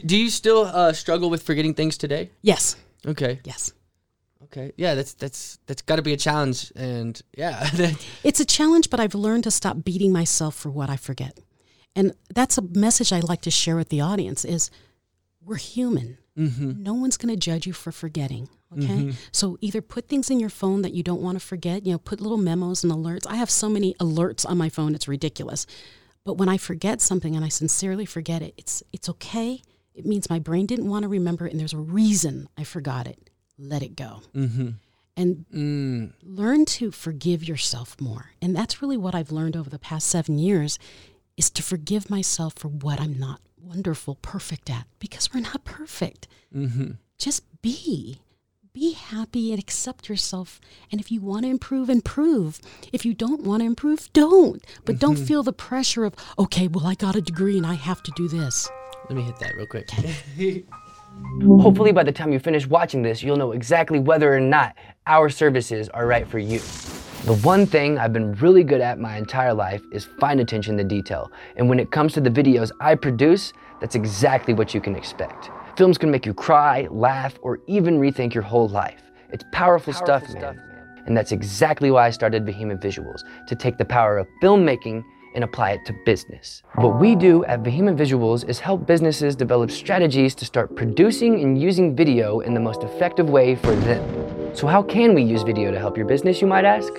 do 0.00 0.14
you 0.16 0.28
still 0.28 0.64
uh, 0.66 0.92
struggle 0.92 1.30
with 1.30 1.42
forgetting 1.42 1.72
things 1.72 1.96
today? 1.96 2.30
Yes. 2.42 2.76
Okay. 3.06 3.40
Yes. 3.44 3.72
Okay. 4.52 4.72
Yeah, 4.76 4.94
that's 4.94 5.14
that's 5.14 5.58
that's 5.66 5.82
got 5.82 5.96
to 5.96 6.02
be 6.02 6.12
a 6.12 6.16
challenge, 6.16 6.72
and 6.76 7.20
yeah, 7.36 7.68
It's 8.24 8.40
a 8.40 8.44
challenge, 8.44 8.90
but 8.90 9.00
I've 9.00 9.14
learned 9.14 9.44
to 9.44 9.50
stop 9.50 9.82
beating 9.82 10.12
myself 10.12 10.54
for 10.54 10.70
what 10.70 10.90
I 10.90 10.96
forget. 10.96 11.38
And 11.96 12.14
that's 12.34 12.58
a 12.58 12.62
message 12.62 13.12
I'd 13.12 13.24
like 13.24 13.42
to 13.42 13.50
share 13.50 13.76
with 13.76 13.88
the 13.88 14.00
audience 14.00 14.44
is 14.44 14.70
we're 15.44 15.56
human. 15.56 16.18
Mm-hmm. 16.38 16.82
No 16.82 16.94
one's 16.94 17.16
going 17.16 17.34
to 17.34 17.38
judge 17.38 17.66
you 17.66 17.72
for 17.72 17.92
forgetting. 17.92 18.48
Okay. 18.72 18.86
Mm-hmm. 18.86 19.10
So 19.32 19.58
either 19.60 19.82
put 19.82 20.08
things 20.08 20.30
in 20.30 20.40
your 20.40 20.48
phone 20.48 20.82
that 20.82 20.94
you 20.94 21.02
don't 21.02 21.20
want 21.20 21.38
to 21.38 21.44
forget, 21.44 21.84
you 21.84 21.92
know, 21.92 21.98
put 21.98 22.20
little 22.20 22.38
memos 22.38 22.82
and 22.82 22.92
alerts. 22.92 23.26
I 23.26 23.36
have 23.36 23.50
so 23.50 23.68
many 23.68 23.94
alerts 23.94 24.48
on 24.48 24.56
my 24.56 24.70
phone, 24.70 24.94
it's 24.94 25.08
ridiculous. 25.08 25.66
But 26.24 26.38
when 26.38 26.48
I 26.48 26.56
forget 26.56 27.00
something 27.00 27.36
and 27.36 27.44
I 27.44 27.48
sincerely 27.48 28.06
forget 28.06 28.42
it, 28.42 28.54
it's 28.56 28.82
it's 28.92 29.08
okay. 29.08 29.60
It 29.94 30.06
means 30.06 30.30
my 30.30 30.38
brain 30.38 30.64
didn't 30.64 30.88
want 30.88 31.02
to 31.02 31.08
remember 31.08 31.46
it 31.46 31.52
and 31.52 31.60
there's 31.60 31.74
a 31.74 31.78
reason 31.78 32.48
I 32.56 32.64
forgot 32.64 33.06
it. 33.06 33.30
Let 33.58 33.82
it 33.82 33.96
go. 33.96 34.22
Mm-hmm. 34.34 34.70
And 35.16 35.44
mm, 35.54 36.12
learn 36.22 36.64
to 36.66 36.90
forgive 36.90 37.46
yourself 37.46 38.00
more. 38.00 38.30
And 38.40 38.56
that's 38.56 38.80
really 38.80 38.96
what 38.96 39.14
I've 39.14 39.30
learned 39.30 39.56
over 39.56 39.68
the 39.68 39.78
past 39.78 40.08
seven 40.08 40.38
years 40.38 40.78
is 41.36 41.50
to 41.50 41.62
forgive 41.62 42.10
myself 42.10 42.54
for 42.56 42.68
what 42.68 43.00
I'm 43.00 43.18
not 43.18 43.40
wonderful, 43.60 44.16
perfect 44.16 44.70
at, 44.70 44.86
because 44.98 45.32
we're 45.32 45.40
not 45.40 45.64
perfect. 45.64 46.28
Mm-hmm. 46.54 46.92
Just 47.18 47.42
be. 47.62 48.20
Be 48.72 48.92
happy 48.92 49.50
and 49.52 49.60
accept 49.60 50.08
yourself. 50.08 50.58
And 50.90 51.00
if 51.00 51.12
you 51.12 51.20
want 51.20 51.44
to 51.44 51.50
improve, 51.50 51.90
improve. 51.90 52.58
If 52.90 53.04
you 53.04 53.12
don't 53.12 53.42
want 53.42 53.60
to 53.60 53.66
improve, 53.66 54.10
don't. 54.14 54.64
But 54.86 54.98
don't 54.98 55.16
mm-hmm. 55.16 55.24
feel 55.24 55.42
the 55.42 55.52
pressure 55.52 56.04
of, 56.04 56.14
okay, 56.38 56.68
well, 56.68 56.86
I 56.86 56.94
got 56.94 57.16
a 57.16 57.20
degree 57.20 57.58
and 57.58 57.66
I 57.66 57.74
have 57.74 58.02
to 58.04 58.12
do 58.16 58.28
this. 58.28 58.70
let 59.08 59.16
me 59.16 59.22
hit 59.22 59.38
that 59.40 59.54
real 59.56 59.66
quick. 59.66 59.90
Hopefully, 61.60 61.92
by 61.92 62.04
the 62.04 62.12
time 62.12 62.32
you 62.32 62.38
finish 62.38 62.66
watching 62.66 63.02
this, 63.02 63.22
you'll 63.22 63.36
know 63.36 63.52
exactly 63.52 63.98
whether 63.98 64.32
or 64.32 64.40
not 64.40 64.76
our 65.06 65.28
services 65.28 65.88
are 65.88 66.06
right 66.06 66.28
for 66.28 66.38
you. 66.38 66.60
The 67.24 67.38
one 67.42 67.66
thing 67.66 67.98
I've 67.98 68.12
been 68.12 68.32
really 68.34 68.64
good 68.64 68.80
at 68.80 68.98
my 68.98 69.16
entire 69.16 69.54
life 69.54 69.82
is 69.92 70.04
fine 70.04 70.40
attention 70.40 70.76
to 70.78 70.84
detail. 70.84 71.30
And 71.56 71.68
when 71.68 71.80
it 71.80 71.90
comes 71.90 72.12
to 72.14 72.20
the 72.20 72.30
videos 72.30 72.70
I 72.80 72.94
produce, 72.96 73.52
that's 73.80 73.94
exactly 73.94 74.54
what 74.54 74.74
you 74.74 74.80
can 74.80 74.94
expect. 74.94 75.50
Films 75.76 75.98
can 75.98 76.10
make 76.10 76.26
you 76.26 76.34
cry, 76.34 76.88
laugh, 76.90 77.38
or 77.42 77.60
even 77.66 77.98
rethink 77.98 78.34
your 78.34 78.42
whole 78.42 78.68
life. 78.68 79.02
It's 79.30 79.44
powerful, 79.52 79.92
powerful 79.92 79.92
stuff, 79.94 80.28
stuff, 80.28 80.56
man. 80.56 81.02
And 81.06 81.16
that's 81.16 81.32
exactly 81.32 81.90
why 81.90 82.06
I 82.06 82.10
started 82.10 82.44
Vehement 82.44 82.80
Visuals, 82.80 83.22
to 83.46 83.56
take 83.56 83.78
the 83.78 83.84
power 83.84 84.18
of 84.18 84.28
filmmaking 84.42 85.02
and 85.34 85.44
apply 85.44 85.72
it 85.72 85.84
to 85.86 85.92
business. 86.04 86.62
What 86.74 87.00
we 87.00 87.14
do 87.14 87.44
at 87.46 87.60
Vehement 87.60 87.98
Visuals 87.98 88.48
is 88.48 88.58
help 88.58 88.86
businesses 88.86 89.36
develop 89.36 89.70
strategies 89.70 90.34
to 90.36 90.44
start 90.44 90.76
producing 90.76 91.40
and 91.42 91.60
using 91.60 91.94
video 91.96 92.40
in 92.40 92.54
the 92.54 92.60
most 92.60 92.82
effective 92.82 93.30
way 93.30 93.54
for 93.56 93.74
them. 93.74 94.54
So 94.54 94.66
how 94.66 94.82
can 94.82 95.14
we 95.14 95.22
use 95.22 95.42
video 95.42 95.70
to 95.70 95.78
help 95.78 95.96
your 95.96 96.06
business, 96.06 96.40
you 96.40 96.46
might 96.46 96.64
ask? 96.64 96.92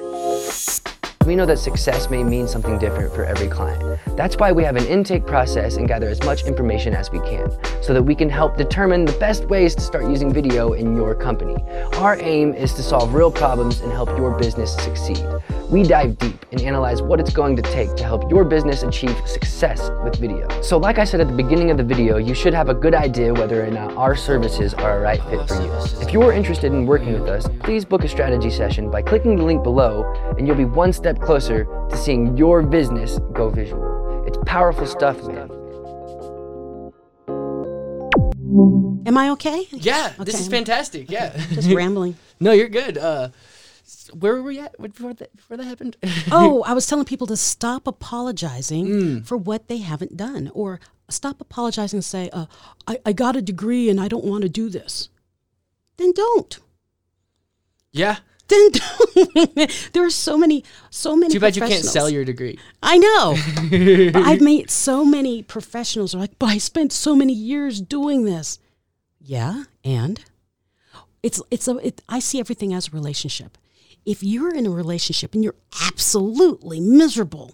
We 1.26 1.38
know 1.38 1.46
that 1.46 1.60
success 1.60 2.10
may 2.10 2.22
mean 2.22 2.50
something 2.50 2.78
different 2.80 3.14
for 3.14 3.24
every 3.24 3.48
client. 3.48 3.98
That's 4.18 4.36
why 4.36 4.52
we 4.52 4.62
have 4.66 4.76
an 4.76 4.86
intake 4.86 5.26
process 5.26 5.78
and 5.78 5.88
gather 5.88 6.10
as 6.10 6.22
much 6.24 6.44
information 6.44 6.94
as 6.94 7.12
we 7.12 7.20
can, 7.20 7.50
so 7.82 7.94
that 7.94 8.04
we 8.04 8.14
can 8.14 8.30
help 8.30 8.58
determine 8.58 9.06
the 9.06 9.14
best 9.14 9.46
ways 9.46 9.74
to 9.76 9.82
start 9.82 10.04
using 10.04 10.34
video 10.34 10.74
in 10.74 10.98
your 10.98 11.16
company. 11.16 11.56
Our 11.94 12.20
aim 12.20 12.54
is 12.54 12.74
to 12.74 12.84
solve 12.84 13.14
real 13.14 13.32
problems 13.32 13.80
and 13.80 13.90
help 13.94 14.10
your 14.18 14.38
business 14.38 14.76
succeed. 14.76 15.26
We 15.74 15.82
dive 15.82 16.20
deep 16.20 16.46
and 16.52 16.62
analyze 16.62 17.02
what 17.02 17.20
it's 17.20 17.34
going 17.34 17.56
to 17.56 17.64
take 17.64 17.96
to 17.96 18.04
help 18.04 18.30
your 18.30 18.44
business 18.44 18.84
achieve 18.84 19.16
success 19.26 19.90
with 20.04 20.18
video. 20.18 20.48
So 20.62 20.78
like 20.78 21.00
I 21.00 21.04
said 21.04 21.20
at 21.20 21.28
the 21.28 21.34
beginning 21.34 21.72
of 21.72 21.78
the 21.78 21.84
video, 21.84 22.18
you 22.18 22.36
should 22.36 22.54
have 22.54 22.70
a 22.70 22.76
good 22.76 22.94
idea 22.94 23.34
whether 23.34 23.66
or 23.66 23.72
not 23.72 23.94
our 23.98 24.16
services 24.16 24.74
are 24.76 25.00
a 25.00 25.02
right 25.02 25.24
fit 25.24 25.48
for 25.48 25.56
you. 25.56 25.72
If 26.00 26.14
you're 26.14 26.32
interested 26.32 26.72
in 26.72 26.86
working 26.86 27.14
with 27.14 27.28
us, 27.28 27.48
please 27.62 27.86
book 27.86 28.04
a 28.04 28.08
strategy 28.08 28.52
session 28.52 28.92
by 28.92 29.02
clicking 29.02 29.36
the 29.36 29.44
link 29.44 29.64
below 29.64 30.04
and 30.38 30.46
you'll 30.46 30.58
be 30.58 30.66
one 30.66 30.94
step 30.94 31.14
step 31.14 31.26
closer 31.26 31.66
to 31.90 31.98
seeing 31.98 32.38
your 32.38 32.62
business 32.62 33.20
go 33.34 33.50
visual. 33.50 34.24
It's 34.26 34.38
powerful 34.46 34.86
stuff, 34.86 35.22
man. 35.24 35.50
Am 39.06 39.18
I 39.18 39.32
okay? 39.32 39.68
Yeah, 39.72 40.14
okay. 40.14 40.24
this 40.24 40.40
is 40.40 40.48
fantastic. 40.48 41.12
Yeah. 41.12 41.36
Just 41.52 41.70
rambling. 41.72 42.16
no, 42.40 42.52
you're 42.52 42.70
good. 42.70 42.98
Uh, 42.98 43.30
where 44.14 44.36
were 44.36 44.44
we 44.44 44.60
at 44.60 44.80
before 44.82 45.14
that, 45.14 45.36
before 45.36 45.58
that 45.58 45.66
happened? 45.66 45.98
oh, 46.32 46.64
I 46.64 46.74
was 46.74 46.88
telling 46.88 47.06
people 47.06 47.28
to 47.28 47.38
stop 47.38 47.88
apologizing 47.88 48.88
mm. 48.88 49.26
for 49.26 49.38
what 49.38 49.68
they 49.68 49.80
haven't 49.80 50.18
done 50.18 50.52
or 50.54 50.80
stop 51.10 51.42
apologizing 51.42 51.98
and 51.98 52.06
say, 52.06 52.30
uh, 52.32 52.46
I, 52.88 53.00
I 53.06 53.14
got 53.14 53.36
a 53.36 53.42
degree 53.42 53.90
and 53.90 54.00
I 54.00 54.08
don't 54.08 54.26
want 54.26 54.44
to 54.44 54.50
do 54.50 54.70
this. 54.70 55.10
Then 55.98 56.12
don't. 56.12 56.60
Yeah. 57.92 58.18
Then 58.48 58.70
don't. 58.72 59.72
there 59.94 60.06
are 60.06 60.10
so 60.10 60.38
many, 60.38 60.64
so 60.90 61.16
many. 61.16 61.34
Too 61.34 61.40
bad 61.40 61.56
you 61.56 61.62
can't 61.62 61.86
sell 61.86 62.10
your 62.10 62.26
degree. 62.26 62.60
I 62.82 62.98
know. 62.98 64.12
but 64.12 64.24
I've 64.28 64.42
met 64.42 64.70
so 64.70 65.06
many 65.06 65.44
professionals 65.44 66.14
are 66.14 66.20
like, 66.20 66.38
but 66.40 66.48
I 66.48 66.58
spent 66.58 66.92
so 66.92 67.16
many 67.16 67.34
years 67.34 67.82
doing 67.82 68.26
this. 68.26 68.60
Yeah, 69.20 69.64
and 69.86 70.24
it's 71.22 71.42
it's 71.50 71.68
a. 71.70 71.78
It, 71.78 72.02
I 72.10 72.20
see 72.20 72.40
everything 72.40 72.74
as 72.74 72.90
a 72.90 72.92
relationship. 72.92 73.58
If 74.06 74.24
you're 74.24 74.54
in 74.54 74.66
a 74.66 74.70
relationship 74.70 75.34
and 75.34 75.44
you're 75.44 75.56
absolutely 75.82 76.80
miserable, 76.80 77.54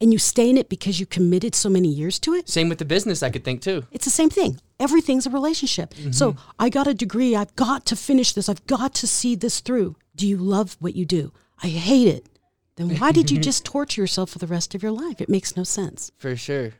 and 0.00 0.12
you 0.12 0.18
stay 0.18 0.48
in 0.48 0.56
it 0.56 0.68
because 0.68 1.00
you 1.00 1.06
committed 1.06 1.54
so 1.54 1.68
many 1.68 1.88
years 1.88 2.18
to 2.20 2.34
it. 2.34 2.48
Same 2.48 2.68
with 2.68 2.78
the 2.78 2.84
business, 2.84 3.22
I 3.22 3.30
could 3.30 3.44
think 3.44 3.62
too. 3.62 3.84
It's 3.90 4.04
the 4.04 4.10
same 4.10 4.30
thing. 4.30 4.60
Everything's 4.78 5.26
a 5.26 5.30
relationship. 5.30 5.92
Mm-hmm. 5.94 6.12
So 6.12 6.36
I 6.58 6.68
got 6.68 6.86
a 6.86 6.94
degree. 6.94 7.34
I've 7.34 7.54
got 7.56 7.84
to 7.86 7.96
finish 7.96 8.32
this. 8.32 8.48
I've 8.48 8.64
got 8.66 8.94
to 8.94 9.06
see 9.06 9.34
this 9.34 9.60
through. 9.60 9.96
Do 10.14 10.26
you 10.26 10.36
love 10.36 10.76
what 10.78 10.94
you 10.94 11.04
do? 11.04 11.32
I 11.62 11.68
hate 11.68 12.08
it. 12.08 12.28
Then 12.76 12.96
why 12.96 13.10
did 13.10 13.30
you 13.30 13.38
just 13.40 13.64
torture 13.64 14.00
yourself 14.00 14.30
for 14.30 14.38
the 14.38 14.46
rest 14.46 14.74
of 14.74 14.82
your 14.82 14.92
life? 14.92 15.20
It 15.20 15.28
makes 15.28 15.56
no 15.56 15.64
sense. 15.64 16.12
For 16.16 16.36
sure. 16.36 16.72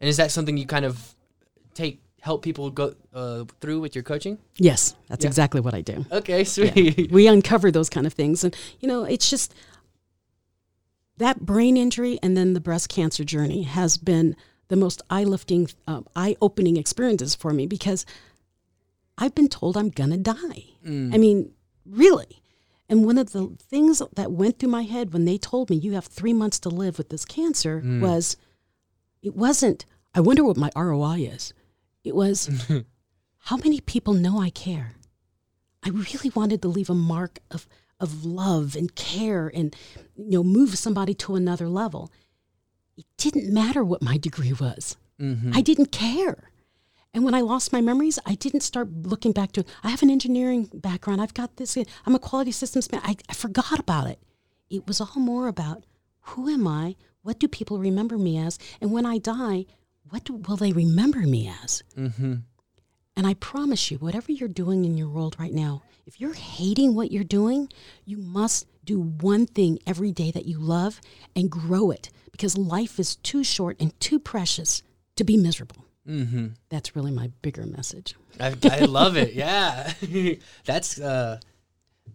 And 0.00 0.08
is 0.08 0.18
that 0.18 0.30
something 0.30 0.58
you 0.58 0.66
kind 0.66 0.84
of 0.84 1.14
take 1.72 2.02
help 2.26 2.42
people 2.42 2.70
go 2.70 2.94
uh, 3.14 3.44
through 3.60 3.80
with 3.80 3.94
your 3.94 4.04
coaching? 4.04 4.38
Yes, 4.58 4.94
that's 5.08 5.24
yeah. 5.24 5.28
exactly 5.28 5.60
what 5.60 5.74
I 5.74 5.80
do. 5.80 6.04
Okay, 6.10 6.44
sweet. 6.44 6.76
Yeah. 6.76 7.06
We 7.16 7.28
uncover 7.28 7.70
those 7.70 7.88
kind 7.88 8.06
of 8.06 8.12
things, 8.12 8.44
and 8.44 8.54
you 8.80 8.88
know, 8.88 9.04
it's 9.04 9.30
just 9.30 9.54
that 11.16 11.40
brain 11.40 11.76
injury 11.76 12.18
and 12.22 12.36
then 12.36 12.52
the 12.52 12.60
breast 12.60 12.88
cancer 12.88 13.24
journey 13.24 13.62
has 13.62 13.96
been 13.96 14.36
the 14.68 14.76
most 14.76 15.00
eye-lifting, 15.08 15.68
uh, 15.86 16.02
eye-opening 16.14 16.76
experiences 16.76 17.34
for 17.34 17.52
me 17.52 17.66
because 17.66 18.04
I've 19.16 19.34
been 19.34 19.48
told 19.48 19.76
I'm 19.76 19.90
gonna 19.90 20.18
die. 20.18 20.64
Mm. 20.84 21.14
I 21.14 21.18
mean, 21.18 21.52
really. 21.86 22.42
And 22.88 23.04
one 23.04 23.18
of 23.18 23.32
the 23.32 23.56
things 23.70 24.02
that 24.14 24.32
went 24.32 24.58
through 24.58 24.70
my 24.70 24.82
head 24.82 25.12
when 25.12 25.24
they 25.24 25.38
told 25.38 25.70
me 25.70 25.76
you 25.76 25.92
have 25.92 26.06
three 26.06 26.32
months 26.32 26.58
to 26.60 26.68
live 26.68 26.98
with 26.98 27.08
this 27.08 27.24
cancer 27.24 27.80
mm. 27.80 28.00
was 28.00 28.36
it 29.22 29.34
wasn't, 29.34 29.86
I 30.14 30.20
wonder 30.20 30.44
what 30.44 30.56
my 30.56 30.70
ROI 30.76 31.28
is. 31.32 31.54
It 32.06 32.14
was, 32.14 32.48
how 33.38 33.56
many 33.56 33.80
people 33.80 34.14
know 34.14 34.40
I 34.40 34.50
care? 34.50 34.92
I 35.82 35.88
really 35.88 36.30
wanted 36.30 36.62
to 36.62 36.68
leave 36.68 36.88
a 36.88 36.94
mark 36.94 37.40
of, 37.50 37.66
of 37.98 38.24
love 38.24 38.76
and 38.76 38.94
care 38.94 39.50
and, 39.52 39.74
you 40.14 40.30
know, 40.30 40.44
move 40.44 40.78
somebody 40.78 41.14
to 41.14 41.34
another 41.34 41.68
level. 41.68 42.12
It 42.96 43.06
didn't 43.16 43.52
matter 43.52 43.82
what 43.82 44.02
my 44.02 44.18
degree 44.18 44.52
was. 44.52 44.96
Mm-hmm. 45.20 45.50
I 45.52 45.62
didn't 45.62 45.90
care. 45.90 46.52
And 47.12 47.24
when 47.24 47.34
I 47.34 47.40
lost 47.40 47.72
my 47.72 47.80
memories, 47.80 48.20
I 48.24 48.36
didn't 48.36 48.60
start 48.60 48.88
looking 49.02 49.32
back 49.32 49.50
to, 49.52 49.64
I 49.82 49.88
have 49.88 50.02
an 50.04 50.10
engineering 50.10 50.70
background. 50.72 51.20
I've 51.20 51.34
got 51.34 51.56
this, 51.56 51.76
I'm 52.06 52.14
a 52.14 52.20
quality 52.20 52.52
systems 52.52 52.92
man. 52.92 53.00
I, 53.02 53.16
I 53.28 53.32
forgot 53.32 53.80
about 53.80 54.06
it. 54.06 54.20
It 54.70 54.86
was 54.86 55.00
all 55.00 55.16
more 55.16 55.48
about 55.48 55.86
who 56.20 56.48
am 56.48 56.68
I? 56.68 56.94
What 57.22 57.40
do 57.40 57.48
people 57.48 57.80
remember 57.80 58.16
me 58.16 58.38
as? 58.38 58.60
And 58.80 58.92
when 58.92 59.06
I 59.06 59.18
die, 59.18 59.66
what 60.10 60.28
will 60.30 60.56
they 60.56 60.72
remember 60.72 61.20
me 61.20 61.52
as? 61.62 61.82
Mm-hmm. 61.96 62.34
And 63.16 63.26
I 63.26 63.34
promise 63.34 63.90
you, 63.90 63.98
whatever 63.98 64.30
you're 64.30 64.48
doing 64.48 64.84
in 64.84 64.98
your 64.98 65.08
world 65.08 65.36
right 65.38 65.52
now, 65.52 65.82
if 66.06 66.20
you're 66.20 66.34
hating 66.34 66.94
what 66.94 67.10
you're 67.10 67.24
doing, 67.24 67.68
you 68.04 68.18
must 68.18 68.66
do 68.84 69.00
one 69.00 69.46
thing 69.46 69.78
every 69.86 70.12
day 70.12 70.30
that 70.30 70.46
you 70.46 70.58
love 70.58 71.00
and 71.34 71.50
grow 71.50 71.90
it 71.90 72.10
because 72.30 72.56
life 72.56 73.00
is 73.00 73.16
too 73.16 73.42
short 73.42 73.76
and 73.80 73.98
too 74.00 74.18
precious 74.18 74.82
to 75.16 75.24
be 75.24 75.36
miserable. 75.36 75.86
Mm-hmm. 76.06 76.48
That's 76.68 76.94
really 76.94 77.10
my 77.10 77.30
bigger 77.42 77.66
message. 77.66 78.14
I, 78.38 78.54
I 78.64 78.80
love 78.80 79.16
it. 79.16 79.32
Yeah, 79.32 79.92
that's 80.64 81.00
uh, 81.00 81.40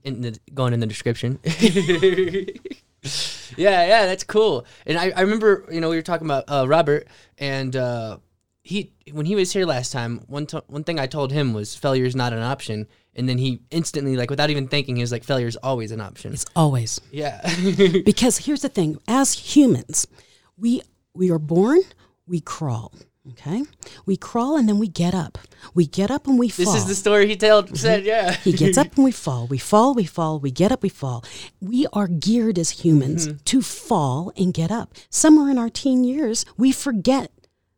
in 0.03 0.21
the, 0.21 0.39
going 0.53 0.73
in 0.73 0.79
the 0.79 0.87
description. 0.87 1.39
yeah, 3.57 3.85
yeah, 3.85 4.05
that's 4.05 4.23
cool. 4.23 4.65
And 4.85 4.97
I, 4.97 5.11
I 5.11 5.21
remember, 5.21 5.65
you 5.71 5.81
know, 5.81 5.89
we 5.89 5.95
were 5.95 6.01
talking 6.01 6.27
about 6.27 6.45
uh, 6.47 6.67
Robert, 6.67 7.07
and 7.37 7.75
uh, 7.75 8.17
he 8.63 8.93
when 9.11 9.25
he 9.25 9.35
was 9.35 9.51
here 9.51 9.65
last 9.65 9.91
time, 9.91 10.23
one 10.27 10.45
to- 10.47 10.63
one 10.67 10.83
thing 10.83 10.99
I 10.99 11.07
told 11.07 11.31
him 11.31 11.53
was 11.53 11.75
failure 11.75 12.05
is 12.05 12.15
not 12.15 12.33
an 12.33 12.41
option, 12.43 12.87
and 13.15 13.27
then 13.27 13.37
he 13.37 13.61
instantly, 13.71 14.15
like 14.15 14.29
without 14.29 14.49
even 14.49 14.67
thinking, 14.67 14.95
he 14.95 15.01
was 15.01 15.11
like, 15.11 15.23
failure 15.23 15.47
is 15.47 15.55
always 15.57 15.91
an 15.91 16.01
option. 16.01 16.33
It's 16.33 16.45
always. 16.55 17.01
Yeah. 17.11 17.41
because 18.05 18.37
here's 18.39 18.61
the 18.61 18.69
thing: 18.69 18.99
as 19.07 19.33
humans, 19.33 20.07
we 20.57 20.81
we 21.13 21.31
are 21.31 21.39
born, 21.39 21.79
we 22.27 22.39
crawl. 22.39 22.93
Okay, 23.29 23.63
we 24.07 24.17
crawl 24.17 24.57
and 24.57 24.67
then 24.67 24.79
we 24.79 24.87
get 24.87 25.13
up. 25.13 25.37
We 25.75 25.85
get 25.85 26.09
up 26.09 26.25
and 26.25 26.39
we 26.39 26.49
fall. 26.49 26.65
This 26.65 26.81
is 26.81 26.87
the 26.87 26.95
story 26.95 27.27
he 27.27 27.35
told. 27.35 27.65
Mm-hmm. 27.67 27.75
Said, 27.75 28.03
yeah. 28.03 28.33
he 28.33 28.51
gets 28.51 28.79
up 28.79 28.95
and 28.95 29.03
we 29.03 29.11
fall. 29.11 29.45
We 29.45 29.59
fall. 29.59 29.93
We 29.93 30.05
fall. 30.05 30.39
We 30.39 30.49
get 30.49 30.71
up. 30.71 30.81
We 30.81 30.89
fall. 30.89 31.23
We 31.59 31.85
are 31.93 32.07
geared 32.07 32.57
as 32.57 32.71
humans 32.71 33.27
mm-hmm. 33.27 33.37
to 33.45 33.61
fall 33.61 34.33
and 34.35 34.55
get 34.55 34.71
up. 34.71 34.95
Somewhere 35.11 35.51
in 35.51 35.59
our 35.59 35.69
teen 35.69 36.03
years, 36.03 36.45
we 36.57 36.71
forget 36.71 37.31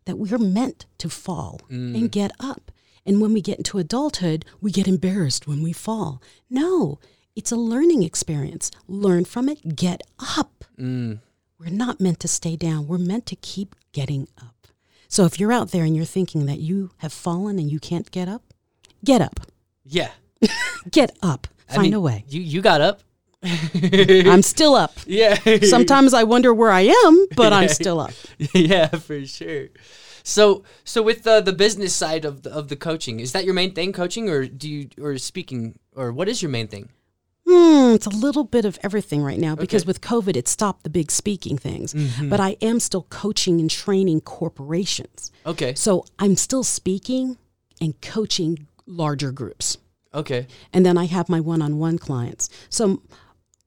that 0.05 0.17
we 0.17 0.31
are 0.31 0.37
meant 0.37 0.85
to 0.99 1.09
fall 1.09 1.59
mm. 1.69 1.93
and 1.93 2.09
get 2.09 2.31
up. 2.39 2.71
And 3.05 3.19
when 3.19 3.33
we 3.33 3.41
get 3.41 3.57
into 3.57 3.79
adulthood, 3.79 4.45
we 4.61 4.71
get 4.71 4.87
embarrassed 4.87 5.45
when 5.45 5.61
we 5.61 5.73
fall. 5.73 6.21
No, 6.49 6.99
it's 7.35 7.51
a 7.51 7.57
learning 7.57 8.03
experience. 8.03 8.71
Learn 8.87 9.25
from 9.25 9.49
it. 9.49 9.75
Get 9.75 10.01
up. 10.37 10.63
Mm. 10.79 11.19
We're 11.59 11.69
not 11.69 11.99
meant 11.99 12.21
to 12.21 12.27
stay 12.27 12.55
down. 12.55 12.87
We're 12.87 12.97
meant 12.97 13.25
to 13.27 13.35
keep 13.35 13.75
getting 13.91 14.27
up. 14.41 14.62
So 15.13 15.25
if 15.25 15.39
you're 15.39 15.51
out 15.51 15.69
there 15.69 15.83
and 15.83 15.95
you're 15.95 16.05
thinking 16.05 16.47
that 16.47 16.57
you 16.57 16.89
have 16.97 17.13
fallen 17.13 17.59
and 17.59 17.71
you 17.71 17.79
can't 17.79 18.09
get 18.09 18.27
up, 18.27 18.41
get 19.05 19.21
up. 19.21 19.41
Yeah. 19.85 20.09
get 20.91 21.15
up. 21.21 21.45
Find 21.67 21.79
I 21.79 21.83
mean, 21.83 21.93
a 21.93 21.99
way. 21.99 22.25
You 22.27 22.41
you 22.41 22.63
got 22.63 22.81
up. 22.81 23.01
I'm 23.43 24.41
still 24.41 24.73
up. 24.73 24.97
Yeah. 25.05 25.37
Sometimes 25.61 26.15
I 26.15 26.23
wonder 26.23 26.51
where 26.51 26.71
I 26.71 26.91
am, 27.05 27.27
but 27.35 27.53
I'm 27.53 27.69
still 27.69 27.99
up. 27.99 28.13
yeah, 28.55 28.87
for 28.87 29.23
sure. 29.27 29.67
So 30.23 30.63
so 30.83 31.03
with 31.03 31.21
the 31.21 31.41
the 31.41 31.53
business 31.53 31.95
side 31.95 32.25
of 32.25 32.41
the, 32.41 32.51
of 32.51 32.69
the 32.69 32.75
coaching, 32.75 33.19
is 33.19 33.33
that 33.33 33.45
your 33.45 33.53
main 33.53 33.75
thing, 33.75 33.93
coaching, 33.93 34.31
or 34.31 34.47
do 34.47 34.67
you 34.67 34.89
or 34.99 35.19
speaking, 35.19 35.77
or 35.95 36.11
what 36.11 36.27
is 36.27 36.41
your 36.41 36.49
main 36.49 36.67
thing? 36.67 36.89
Hmm, 37.45 37.93
it's 37.93 38.05
a 38.05 38.09
little 38.09 38.45
bit 38.45 38.63
of 38.63 38.79
everything 38.83 39.21
right 39.21 39.39
now 39.39 39.55
because 39.55 39.83
okay. 39.83 39.87
with 39.87 40.01
COVID, 40.01 40.37
it 40.37 40.47
stopped 40.47 40.83
the 40.83 40.89
big 40.89 41.11
speaking 41.11 41.57
things. 41.57 41.93
Mm-hmm. 41.93 42.29
But 42.29 42.39
I 42.39 42.55
am 42.61 42.79
still 42.79 43.03
coaching 43.09 43.59
and 43.59 43.69
training 43.69 44.21
corporations. 44.21 45.31
Okay. 45.45 45.73
So 45.75 46.05
I'm 46.19 46.35
still 46.35 46.63
speaking 46.63 47.37
and 47.81 47.99
coaching 48.01 48.67
larger 48.85 49.31
groups. 49.31 49.77
Okay. 50.13 50.47
And 50.71 50.85
then 50.85 50.97
I 50.97 51.05
have 51.05 51.27
my 51.27 51.39
one 51.39 51.61
on 51.61 51.79
one 51.79 51.97
clients. 51.97 52.49
So 52.69 53.01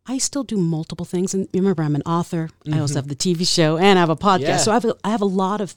I 0.07 0.19
still 0.19 0.45
do 0.45 0.57
multiple 0.57 1.05
things. 1.05 1.35
And 1.35 1.49
remember, 1.53 1.83
I'm 1.83 1.97
an 1.97 2.03
author. 2.03 2.49
I 2.73 2.79
also 2.79 2.95
have 2.95 3.09
the 3.09 3.17
TV 3.17 3.47
show 3.47 3.77
and 3.77 3.99
I 3.99 4.03
have 4.03 4.11
a 4.11 4.17
podcast. 4.17 4.41
Yeah. 4.41 4.57
So 4.59 4.71
I 4.71 4.75
have, 4.75 4.85
a, 4.85 4.97
I 5.05 5.11
have 5.11 5.23
a 5.23 5.27
lot 5.27 5.61
of 5.61 5.75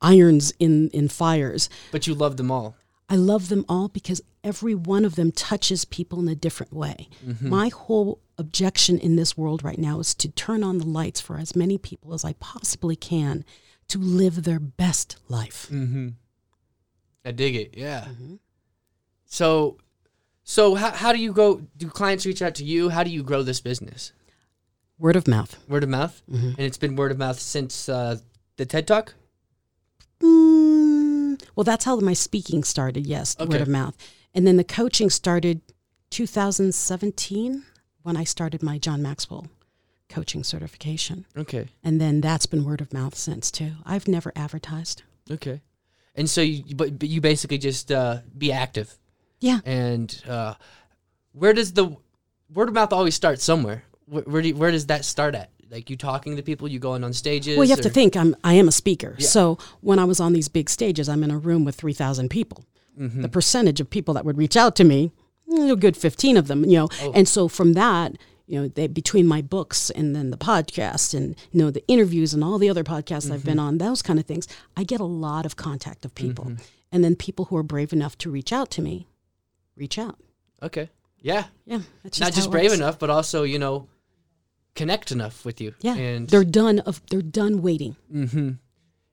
irons 0.00 0.52
in, 0.58 0.88
in 0.90 1.08
fires. 1.08 1.68
But 1.92 2.06
you 2.06 2.14
love 2.14 2.38
them 2.38 2.50
all. 2.50 2.76
I 3.10 3.16
love 3.16 3.48
them 3.48 3.64
all 3.68 3.88
because 3.88 4.22
every 4.44 4.74
one 4.74 5.04
of 5.04 5.16
them 5.16 5.32
touches 5.32 5.84
people 5.84 6.20
in 6.20 6.28
a 6.28 6.34
different 6.36 6.72
way. 6.72 7.08
My 7.40 7.68
whole 7.68 8.20
objection 8.38 8.98
in 8.98 9.16
this 9.16 9.36
world 9.36 9.62
right 9.64 9.78
now 9.78 9.98
is 9.98 10.14
to 10.14 10.28
turn 10.30 10.62
on 10.62 10.78
the 10.78 10.86
lights 10.86 11.20
for 11.20 11.36
as 11.36 11.54
many 11.56 11.76
people 11.76 12.14
as 12.14 12.24
I 12.24 12.34
possibly 12.34 12.94
can 12.96 13.44
to 13.88 13.98
live 13.98 14.44
their 14.44 14.60
best 14.60 15.16
life. 15.28 15.66
Mm-hmm. 15.70 16.10
I 17.24 17.32
dig 17.32 17.56
it. 17.56 17.74
Yeah. 17.76 18.06
Mm-hmm. 18.08 18.34
So, 19.26 19.78
so 20.44 20.74
how, 20.76 20.90
how 20.92 21.12
do 21.12 21.18
you 21.18 21.32
go? 21.32 21.62
Do 21.76 21.88
clients 21.88 22.24
reach 22.24 22.40
out 22.42 22.54
to 22.56 22.64
you? 22.64 22.88
How 22.90 23.02
do 23.02 23.10
you 23.10 23.22
grow 23.24 23.42
this 23.42 23.60
business? 23.60 24.12
Word 24.98 25.16
of 25.16 25.26
mouth. 25.26 25.58
Word 25.68 25.82
of 25.82 25.88
mouth, 25.90 26.22
Mm-hmm. 26.30 26.48
and 26.50 26.60
it's 26.60 26.78
been 26.78 26.94
word 26.96 27.10
of 27.10 27.18
mouth 27.18 27.40
since 27.40 27.88
uh, 27.88 28.18
the 28.56 28.66
TED 28.66 28.86
Talk. 28.86 29.14
Mm, 30.22 30.79
well, 31.56 31.64
that's 31.64 31.84
how 31.84 31.98
my 32.00 32.12
speaking 32.12 32.64
started, 32.64 33.06
yes, 33.06 33.36
Okay. 33.38 33.48
word 33.50 33.60
of 33.60 33.68
mouth. 33.68 33.96
And 34.34 34.46
then 34.46 34.56
the 34.56 34.64
coaching 34.64 35.10
started 35.10 35.60
2017 36.10 37.64
when 38.02 38.16
I 38.16 38.24
started 38.24 38.62
my 38.62 38.78
John 38.78 39.02
Maxwell 39.02 39.46
coaching 40.08 40.42
certification. 40.42 41.24
Okay. 41.36 41.68
And 41.84 42.00
then 42.00 42.20
that's 42.20 42.46
been 42.46 42.64
word 42.64 42.80
of 42.80 42.92
mouth 42.92 43.14
since 43.14 43.50
too. 43.50 43.72
I've 43.84 44.08
never 44.08 44.32
advertised. 44.34 45.02
Okay. 45.30 45.60
And 46.16 46.28
so 46.28 46.40
you, 46.40 46.74
but, 46.74 46.98
but 46.98 47.08
you 47.08 47.20
basically 47.20 47.58
just 47.58 47.92
uh, 47.92 48.18
be 48.36 48.50
active. 48.50 48.98
Yeah. 49.38 49.60
And 49.64 50.22
uh, 50.28 50.54
where 51.32 51.52
does 51.52 51.72
the 51.72 51.96
word 52.52 52.68
of 52.68 52.74
mouth 52.74 52.92
always 52.92 53.14
start 53.14 53.40
somewhere? 53.40 53.84
Where, 54.06 54.22
where, 54.24 54.42
do 54.42 54.48
you, 54.48 54.56
where 54.56 54.72
does 54.72 54.86
that 54.86 55.04
start 55.04 55.34
at? 55.34 55.50
Like 55.70 55.88
you 55.88 55.96
talking 55.96 56.36
to 56.36 56.42
people, 56.42 56.66
you 56.68 56.78
going 56.80 57.04
on 57.04 57.12
stages. 57.12 57.56
Well, 57.56 57.64
you 57.64 57.70
have 57.70 57.80
to 57.82 57.90
think 57.90 58.16
I'm 58.16 58.34
I 58.42 58.54
am 58.54 58.66
a 58.66 58.72
speaker. 58.72 59.14
Yeah. 59.18 59.28
So 59.28 59.58
when 59.80 59.98
I 59.98 60.04
was 60.04 60.18
on 60.18 60.32
these 60.32 60.48
big 60.48 60.68
stages, 60.68 61.08
I'm 61.08 61.22
in 61.22 61.30
a 61.30 61.38
room 61.38 61.64
with 61.64 61.76
3,000 61.76 62.28
people. 62.28 62.64
Mm-hmm. 62.98 63.22
The 63.22 63.28
percentage 63.28 63.80
of 63.80 63.88
people 63.88 64.14
that 64.14 64.24
would 64.24 64.36
reach 64.36 64.56
out 64.56 64.74
to 64.76 64.84
me, 64.84 65.12
a 65.56 65.76
good 65.76 65.96
15 65.96 66.36
of 66.36 66.48
them, 66.48 66.64
you 66.64 66.76
know. 66.78 66.88
Oh. 67.02 67.12
And 67.14 67.28
so 67.28 67.46
from 67.46 67.74
that, 67.74 68.16
you 68.46 68.60
know, 68.60 68.66
they, 68.68 68.88
between 68.88 69.28
my 69.28 69.42
books 69.42 69.90
and 69.90 70.14
then 70.16 70.30
the 70.30 70.36
podcast 70.36 71.14
and 71.14 71.36
you 71.52 71.60
know 71.62 71.70
the 71.70 71.86
interviews 71.86 72.34
and 72.34 72.42
all 72.42 72.58
the 72.58 72.68
other 72.68 72.82
podcasts 72.82 73.30
I've 73.30 73.40
Mm-hmm. 73.40 73.48
been 73.48 73.58
on, 73.60 73.78
those 73.78 74.02
kind 74.02 74.18
of 74.18 74.26
things, 74.26 74.48
I 74.76 74.82
get 74.82 75.00
a 75.00 75.04
lot 75.04 75.46
of 75.46 75.54
contact 75.54 76.04
of 76.04 76.14
people. 76.16 76.52
And 76.90 77.04
then 77.04 77.14
people 77.14 77.44
who 77.44 77.56
are 77.56 77.62
brave 77.62 77.92
enough 77.92 78.18
to 78.18 78.30
reach 78.30 78.52
out 78.52 78.70
to 78.72 78.82
me, 78.82 79.06
reach 79.76 79.96
out. 79.98 80.18
Okay. 80.60 80.90
Yeah. 81.20 81.44
Yeah, 81.64 81.78
that's 82.02 82.18
just 82.18 82.20
Not 82.20 82.34
just 82.34 82.50
brave 82.50 82.72
enough, 82.72 82.98
but 82.98 83.08
also 83.08 83.44
you 83.44 83.60
know, 83.60 83.86
connect 84.74 85.10
enough 85.12 85.44
with 85.44 85.60
you. 85.60 85.74
Yeah, 85.80 85.94
And 85.94 86.28
they're 86.28 86.44
done 86.44 86.78
of 86.80 87.02
they're 87.10 87.22
done 87.22 87.62
waiting. 87.62 87.96
Mm-hmm. 88.12 88.50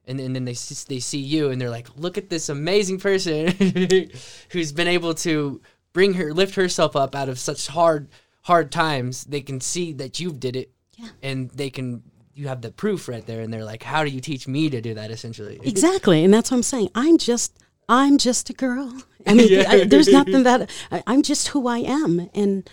And, 0.06 0.20
and 0.20 0.34
then 0.34 0.44
they 0.44 0.52
they 0.54 1.00
see 1.00 1.18
you 1.18 1.50
and 1.50 1.60
they're 1.60 1.70
like, 1.70 1.88
look 1.96 2.16
at 2.16 2.30
this 2.30 2.48
amazing 2.48 2.98
person 2.98 3.48
who's 4.50 4.72
been 4.72 4.88
able 4.88 5.14
to 5.14 5.60
bring 5.92 6.14
her 6.14 6.32
lift 6.32 6.54
herself 6.54 6.96
up 6.96 7.14
out 7.14 7.28
of 7.28 7.38
such 7.38 7.66
hard 7.68 8.08
hard 8.42 8.70
times. 8.72 9.24
They 9.24 9.40
can 9.40 9.60
see 9.60 9.92
that 9.94 10.18
you've 10.20 10.40
did 10.40 10.56
it, 10.56 10.70
Yeah. 10.96 11.08
and 11.22 11.50
they 11.50 11.70
can 11.70 12.02
you 12.34 12.46
have 12.48 12.62
the 12.62 12.70
proof 12.70 13.08
right 13.08 13.26
there. 13.26 13.40
And 13.40 13.52
they're 13.52 13.64
like, 13.64 13.82
how 13.82 14.04
do 14.04 14.10
you 14.10 14.20
teach 14.20 14.46
me 14.46 14.70
to 14.70 14.80
do 14.80 14.94
that? 14.94 15.10
Essentially, 15.10 15.58
Exactly, 15.64 16.24
and 16.24 16.32
that's 16.32 16.50
what 16.52 16.58
I'm 16.58 16.62
saying. 16.62 16.88
I'm 16.94 17.18
just, 17.18 17.58
I'm 17.88 18.16
just 18.16 18.48
a 18.48 18.52
girl. 18.52 18.96
I 19.26 19.34
mean, 19.34 19.48
Yeah. 19.50 19.64
I, 19.68 19.84
there's 19.84 20.06
nothing 20.08 20.44
that 20.44 20.70
I, 20.92 21.02
I'm 21.06 21.22
just 21.22 21.48
who 21.48 21.66
I 21.66 21.78
am, 21.78 22.30
and 22.34 22.70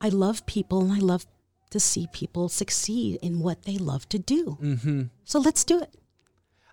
I 0.00 0.10
love 0.10 0.44
people, 0.46 0.82
and 0.82 0.92
I 0.92 0.98
love 0.98 1.24
to 1.72 1.80
see 1.80 2.08
people 2.12 2.48
succeed 2.48 3.18
in 3.22 3.40
what 3.40 3.64
they 3.64 3.76
love 3.76 4.08
to 4.10 4.18
do. 4.18 4.58
Mm-hmm. 4.62 5.02
So 5.24 5.40
let's 5.40 5.64
do 5.64 5.80
it. 5.80 5.94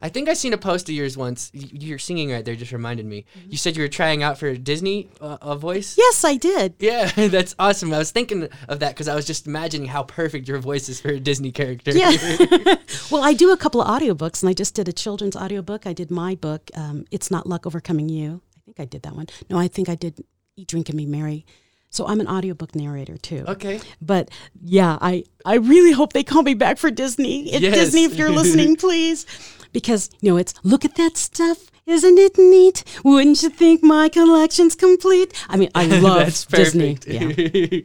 I 0.01 0.07
think 0.07 0.29
I 0.29 0.33
seen 0.33 0.53
a 0.53 0.57
post 0.57 0.87
of 0.87 0.95
yours 0.95 1.17
once. 1.17 1.51
Y- 1.53 1.69
You're 1.73 1.99
singing 1.99 2.31
right 2.31 2.45
there. 2.45 2.55
Just 2.55 2.71
reminded 2.71 3.05
me. 3.05 3.25
Mm-hmm. 3.37 3.51
You 3.51 3.57
said 3.57 3.75
you 3.75 3.83
were 3.83 3.89
trying 3.89 4.23
out 4.23 4.37
for 4.37 4.55
Disney 4.55 5.09
uh, 5.19 5.37
a 5.41 5.57
voice. 5.57 5.95
Yes, 5.97 6.23
I 6.23 6.37
did. 6.37 6.75
Yeah, 6.79 7.11
that's 7.27 7.53
awesome. 7.59 7.93
I 7.93 7.97
was 7.97 8.11
thinking 8.11 8.47
of 8.69 8.79
that 8.79 8.93
because 8.93 9.09
I 9.09 9.15
was 9.15 9.27
just 9.27 9.45
imagining 9.45 9.87
how 9.89 10.03
perfect 10.03 10.47
your 10.47 10.59
voice 10.59 10.87
is 10.87 11.01
for 11.01 11.09
a 11.09 11.19
Disney 11.19 11.51
character. 11.51 11.91
Yeah. 11.91 12.11
well, 13.11 13.23
I 13.23 13.33
do 13.33 13.51
a 13.51 13.57
couple 13.57 13.81
of 13.81 13.87
audiobooks, 13.89 14.41
and 14.41 14.49
I 14.49 14.53
just 14.53 14.73
did 14.73 14.87
a 14.87 14.93
children's 14.93 15.35
audiobook. 15.35 15.85
I 15.85 15.91
did 15.91 16.09
my 16.11 16.35
book, 16.35 16.71
um, 16.75 17.03
It's 17.11 17.29
Not 17.29 17.45
Luck 17.45 17.67
Overcoming 17.67 18.07
You. 18.07 18.41
I 18.55 18.59
think 18.65 18.79
I 18.79 18.85
did 18.85 19.01
that 19.01 19.15
one. 19.15 19.27
No, 19.49 19.59
I 19.59 19.67
think 19.67 19.89
I 19.89 19.95
did 19.95 20.23
Eat, 20.55 20.69
Drink, 20.69 20.87
and 20.87 20.97
Be 20.97 21.05
Merry. 21.07 21.45
So 21.91 22.05
I'm 22.07 22.19
an 22.19 22.27
audiobook 22.27 22.75
narrator 22.75 23.17
too. 23.17 23.43
okay. 23.47 23.79
But 24.01 24.29
yeah, 24.61 24.97
I, 25.01 25.23
I 25.45 25.55
really 25.55 25.91
hope 25.91 26.13
they 26.13 26.23
call 26.23 26.43
me 26.43 26.53
back 26.53 26.77
for 26.77 26.91
Disney. 26.91 27.51
If 27.53 27.61
Yes. 27.61 27.73
Disney, 27.75 28.03
if 28.03 28.15
you're 28.15 28.29
listening, 28.41 28.75
please. 28.75 29.25
Because, 29.73 30.09
you 30.21 30.31
know, 30.31 30.37
it's 30.37 30.53
look 30.63 30.85
at 30.85 30.95
that 30.95 31.17
stuff. 31.17 31.71
Isn't 31.87 32.19
it 32.19 32.37
neat? 32.37 32.83
Wouldn't 33.03 33.41
you 33.41 33.49
think 33.49 33.81
my 33.81 34.09
collection's 34.09 34.75
complete? 34.75 35.33
I 35.49 35.57
mean, 35.57 35.69
I 35.73 35.85
love 35.99 36.17
That's 36.25 36.45
Disney. 36.45 36.97
Yeah. 37.07 37.79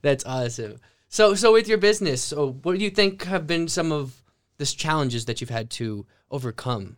That's 0.00 0.24
awesome. 0.24 0.76
So, 1.08 1.34
so 1.34 1.52
with 1.52 1.68
your 1.68 1.78
business, 1.78 2.22
so 2.22 2.52
what 2.62 2.76
do 2.78 2.82
you 2.84 2.90
think 2.90 3.24
have 3.24 3.46
been 3.46 3.68
some 3.68 3.92
of 3.92 4.22
the 4.58 4.64
challenges 4.66 5.26
that 5.26 5.40
you've 5.40 5.50
had 5.50 5.68
to 5.70 6.06
overcome? 6.30 6.96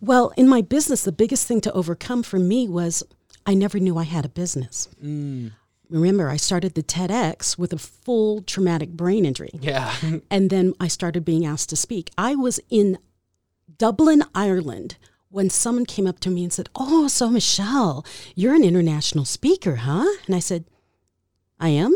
Well, 0.00 0.32
in 0.36 0.48
my 0.48 0.60
business, 0.62 1.02
the 1.04 1.12
biggest 1.12 1.46
thing 1.46 1.60
to 1.62 1.72
overcome 1.72 2.22
for 2.22 2.38
me 2.38 2.68
was 2.68 3.02
I 3.46 3.54
never 3.54 3.78
knew 3.78 3.96
I 3.98 4.04
had 4.04 4.24
a 4.24 4.28
business. 4.28 4.88
Mm. 5.02 5.52
Remember, 5.92 6.28
I 6.30 6.36
started 6.38 6.74
the 6.74 6.82
TEDx 6.82 7.58
with 7.58 7.72
a 7.72 7.78
full 7.78 8.42
traumatic 8.42 8.90
brain 8.90 9.24
injury. 9.26 9.50
Yeah. 9.60 9.92
And 10.30 10.48
then 10.50 10.72
I 10.80 10.88
started 10.88 11.24
being 11.24 11.44
asked 11.44 11.68
to 11.70 11.76
speak. 11.76 12.10
I 12.16 12.34
was 12.34 12.58
in 12.70 12.98
Dublin, 13.78 14.22
Ireland, 14.34 14.96
when 15.28 15.50
someone 15.50 15.84
came 15.86 16.06
up 16.06 16.18
to 16.20 16.30
me 16.30 16.44
and 16.44 16.52
said, 16.52 16.68
Oh, 16.74 17.08
so 17.08 17.28
Michelle, 17.28 18.04
you're 18.34 18.54
an 18.54 18.64
international 18.64 19.24
speaker, 19.24 19.76
huh? 19.76 20.06
And 20.26 20.34
I 20.34 20.40
said, 20.40 20.64
I 21.60 21.68
am. 21.70 21.94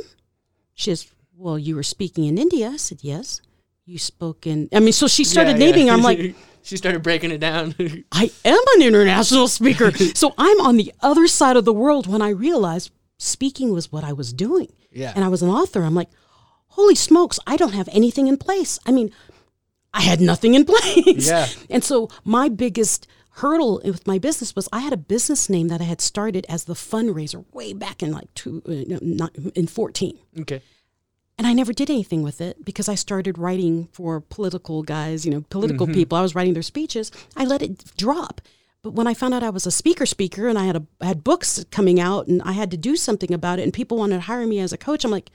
She 0.75 0.91
says, 0.91 1.11
Well, 1.37 1.59
you 1.59 1.75
were 1.77 1.83
speaking 1.83 2.25
in 2.27 2.39
India. 2.39 2.69
I 2.71 2.77
said, 2.77 2.99
Yes. 3.03 3.41
You 3.87 3.99
spoke 3.99 4.47
in, 4.47 4.69
I 4.75 4.81
mean, 4.81 4.93
so 4.93 5.07
she 5.07 5.25
started 5.25 5.59
Yeah, 5.59 5.67
yeah. 5.67 5.71
naming. 5.73 5.91
I'm 5.91 6.03
like, 6.11 6.35
she 6.63 6.77
started 6.77 7.03
breaking 7.03 7.31
it 7.31 7.39
down. 7.39 7.75
I 8.11 8.31
am 8.45 8.65
an 8.77 8.83
international 8.83 9.47
speaker. 9.49 9.93
so 10.15 10.35
I'm 10.37 10.61
on 10.61 10.77
the 10.77 10.93
other 11.01 11.29
side 11.29 11.57
of 11.57 11.65
the 11.65 11.73
world 11.73 12.07
when 12.09 12.21
I 12.21 12.31
realized 12.31 12.91
speaking 13.19 13.73
was 13.73 13.91
what 13.93 14.05
I 14.05 14.13
was 14.13 14.33
doing. 14.33 14.73
Yeah. 14.91 15.13
And 15.15 15.25
I 15.25 15.29
was 15.29 15.43
an 15.43 15.51
author. 15.51 15.83
I'm 15.83 15.95
like, 15.95 16.11
holy 16.69 16.95
smokes, 16.95 17.39
I 17.47 17.57
don't 17.57 17.75
have 17.75 17.89
anything 17.93 18.27
in 18.27 18.37
place. 18.37 18.79
I 18.87 18.93
mean, 18.93 19.11
I 19.93 20.03
had 20.03 20.21
nothing 20.21 20.55
in 20.55 20.65
place. 20.73 21.29
Yeah. 21.29 21.47
And 21.71 21.83
so 21.83 22.09
my 22.25 22.49
biggest 22.49 23.07
hurdle 23.31 23.81
with 23.85 24.07
my 24.07 24.19
business 24.19 24.57
was 24.57 24.69
I 24.73 24.81
had 24.81 24.93
a 24.93 24.97
business 24.99 25.51
name 25.51 25.69
that 25.69 25.81
I 25.81 25.85
had 25.85 26.01
started 26.01 26.47
as 26.49 26.65
the 26.65 26.75
fundraiser 26.75 27.45
way 27.53 27.73
back 27.75 28.03
in 28.03 28.11
like 28.13 28.33
two, 28.35 28.63
uh, 28.67 28.99
not 29.03 29.35
in 29.55 29.67
14. 29.67 30.19
okay. 30.41 30.63
And 31.39 31.47
I 31.47 31.53
never 31.53 31.75
did 31.75 31.91
anything 31.91 32.23
with 32.23 32.41
it 32.41 32.65
because 32.65 32.89
I 32.89 32.95
started 32.95 33.37
writing 33.37 33.89
for 33.93 34.21
political 34.23 34.83
guys, 34.83 35.27
you 35.27 35.31
know, 35.31 35.45
political 35.51 35.87
people. 35.87 36.17
I 36.17 36.23
was 36.23 36.35
writing 36.35 36.55
their 36.55 36.63
speeches. 36.63 37.13
I 37.37 37.45
let 37.45 37.61
it 37.61 37.95
drop. 37.99 38.41
But 38.87 38.95
when 38.95 39.09
I 39.09 39.15
found 39.15 39.35
out 39.35 39.43
I 39.43 39.51
was 39.51 39.67
a 39.67 39.73
speaker 39.73 40.07
speaker 40.07 40.47
and 40.47 40.57
I 40.57 40.65
had 40.67 40.77
a 40.77 41.05
had 41.05 41.25
books 41.25 41.65
coming 41.73 41.99
out 41.99 42.29
and 42.29 42.41
I 42.43 42.53
had 42.53 42.71
to 42.71 42.77
do 42.77 42.95
something 42.95 43.35
about 43.35 43.59
it 43.59 43.63
and 43.65 43.73
people 43.73 43.99
wanted 43.99 44.15
to 44.15 44.21
hire 44.21 44.47
me 44.47 44.61
as 44.61 44.73
a 44.73 44.79
coach, 44.79 45.05
I'm 45.05 45.11
like, 45.11 45.31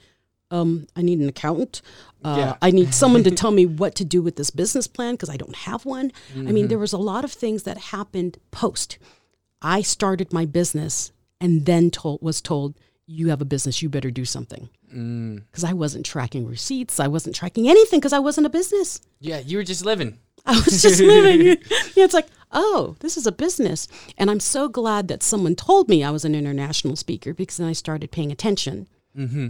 um, 0.50 0.86
I 0.96 1.02
need 1.02 1.18
an 1.18 1.28
accountant. 1.28 1.82
Uh, 2.24 2.36
Yeah. 2.38 2.56
I 2.62 2.70
need 2.70 2.94
someone 3.02 3.24
to 3.24 3.30
tell 3.30 3.50
me 3.50 3.66
what 3.66 3.94
to 3.96 4.06
do 4.06 4.22
with 4.22 4.36
this 4.36 4.48
business 4.48 4.86
plan 4.86 5.14
because 5.16 5.28
I 5.28 5.36
don't 5.36 5.54
have 5.54 5.84
one. 5.84 6.12
I 6.34 6.50
mean, 6.52 6.68
there 6.68 6.78
was 6.78 6.94
a 6.94 6.98
lot 6.98 7.24
of 7.26 7.32
things 7.32 7.64
that 7.64 7.76
happened 7.76 8.38
post. 8.52 8.96
I 9.60 9.82
started 9.82 10.32
my 10.32 10.46
business 10.46 11.12
and 11.38 11.66
then 11.66 11.90
told 11.90 12.22
was 12.22 12.40
told 12.40 12.74
you 13.06 13.28
have 13.28 13.42
a 13.42 13.44
business, 13.44 13.82
you 13.82 13.90
better 13.90 14.10
do 14.10 14.24
something 14.24 14.70
Mm. 14.94 15.42
because 15.50 15.64
I 15.64 15.74
wasn't 15.74 16.06
tracking 16.06 16.46
receipts. 16.46 16.98
I 17.00 17.08
wasn't 17.08 17.34
tracking 17.34 17.68
anything 17.68 17.98
because 18.00 18.12
I 18.14 18.18
wasn't 18.18 18.46
a 18.46 18.50
business. 18.50 19.00
Yeah, 19.20 19.40
you 19.40 19.58
were 19.58 19.64
just 19.64 19.84
living. 19.84 20.18
I 20.46 20.52
was 20.52 20.82
just 20.82 21.00
living. 21.00 21.42
yeah, 21.96 22.04
it's 22.04 22.14
like, 22.14 22.26
oh, 22.52 22.96
this 23.00 23.16
is 23.16 23.26
a 23.26 23.32
business. 23.32 23.88
And 24.18 24.30
I'm 24.30 24.40
so 24.40 24.68
glad 24.68 25.08
that 25.08 25.22
someone 25.22 25.54
told 25.54 25.88
me 25.88 26.04
I 26.04 26.10
was 26.10 26.24
an 26.24 26.34
international 26.34 26.96
speaker 26.96 27.34
because 27.34 27.56
then 27.56 27.68
I 27.68 27.72
started 27.72 28.10
paying 28.10 28.32
attention. 28.32 28.88
Mm-hmm. 29.16 29.48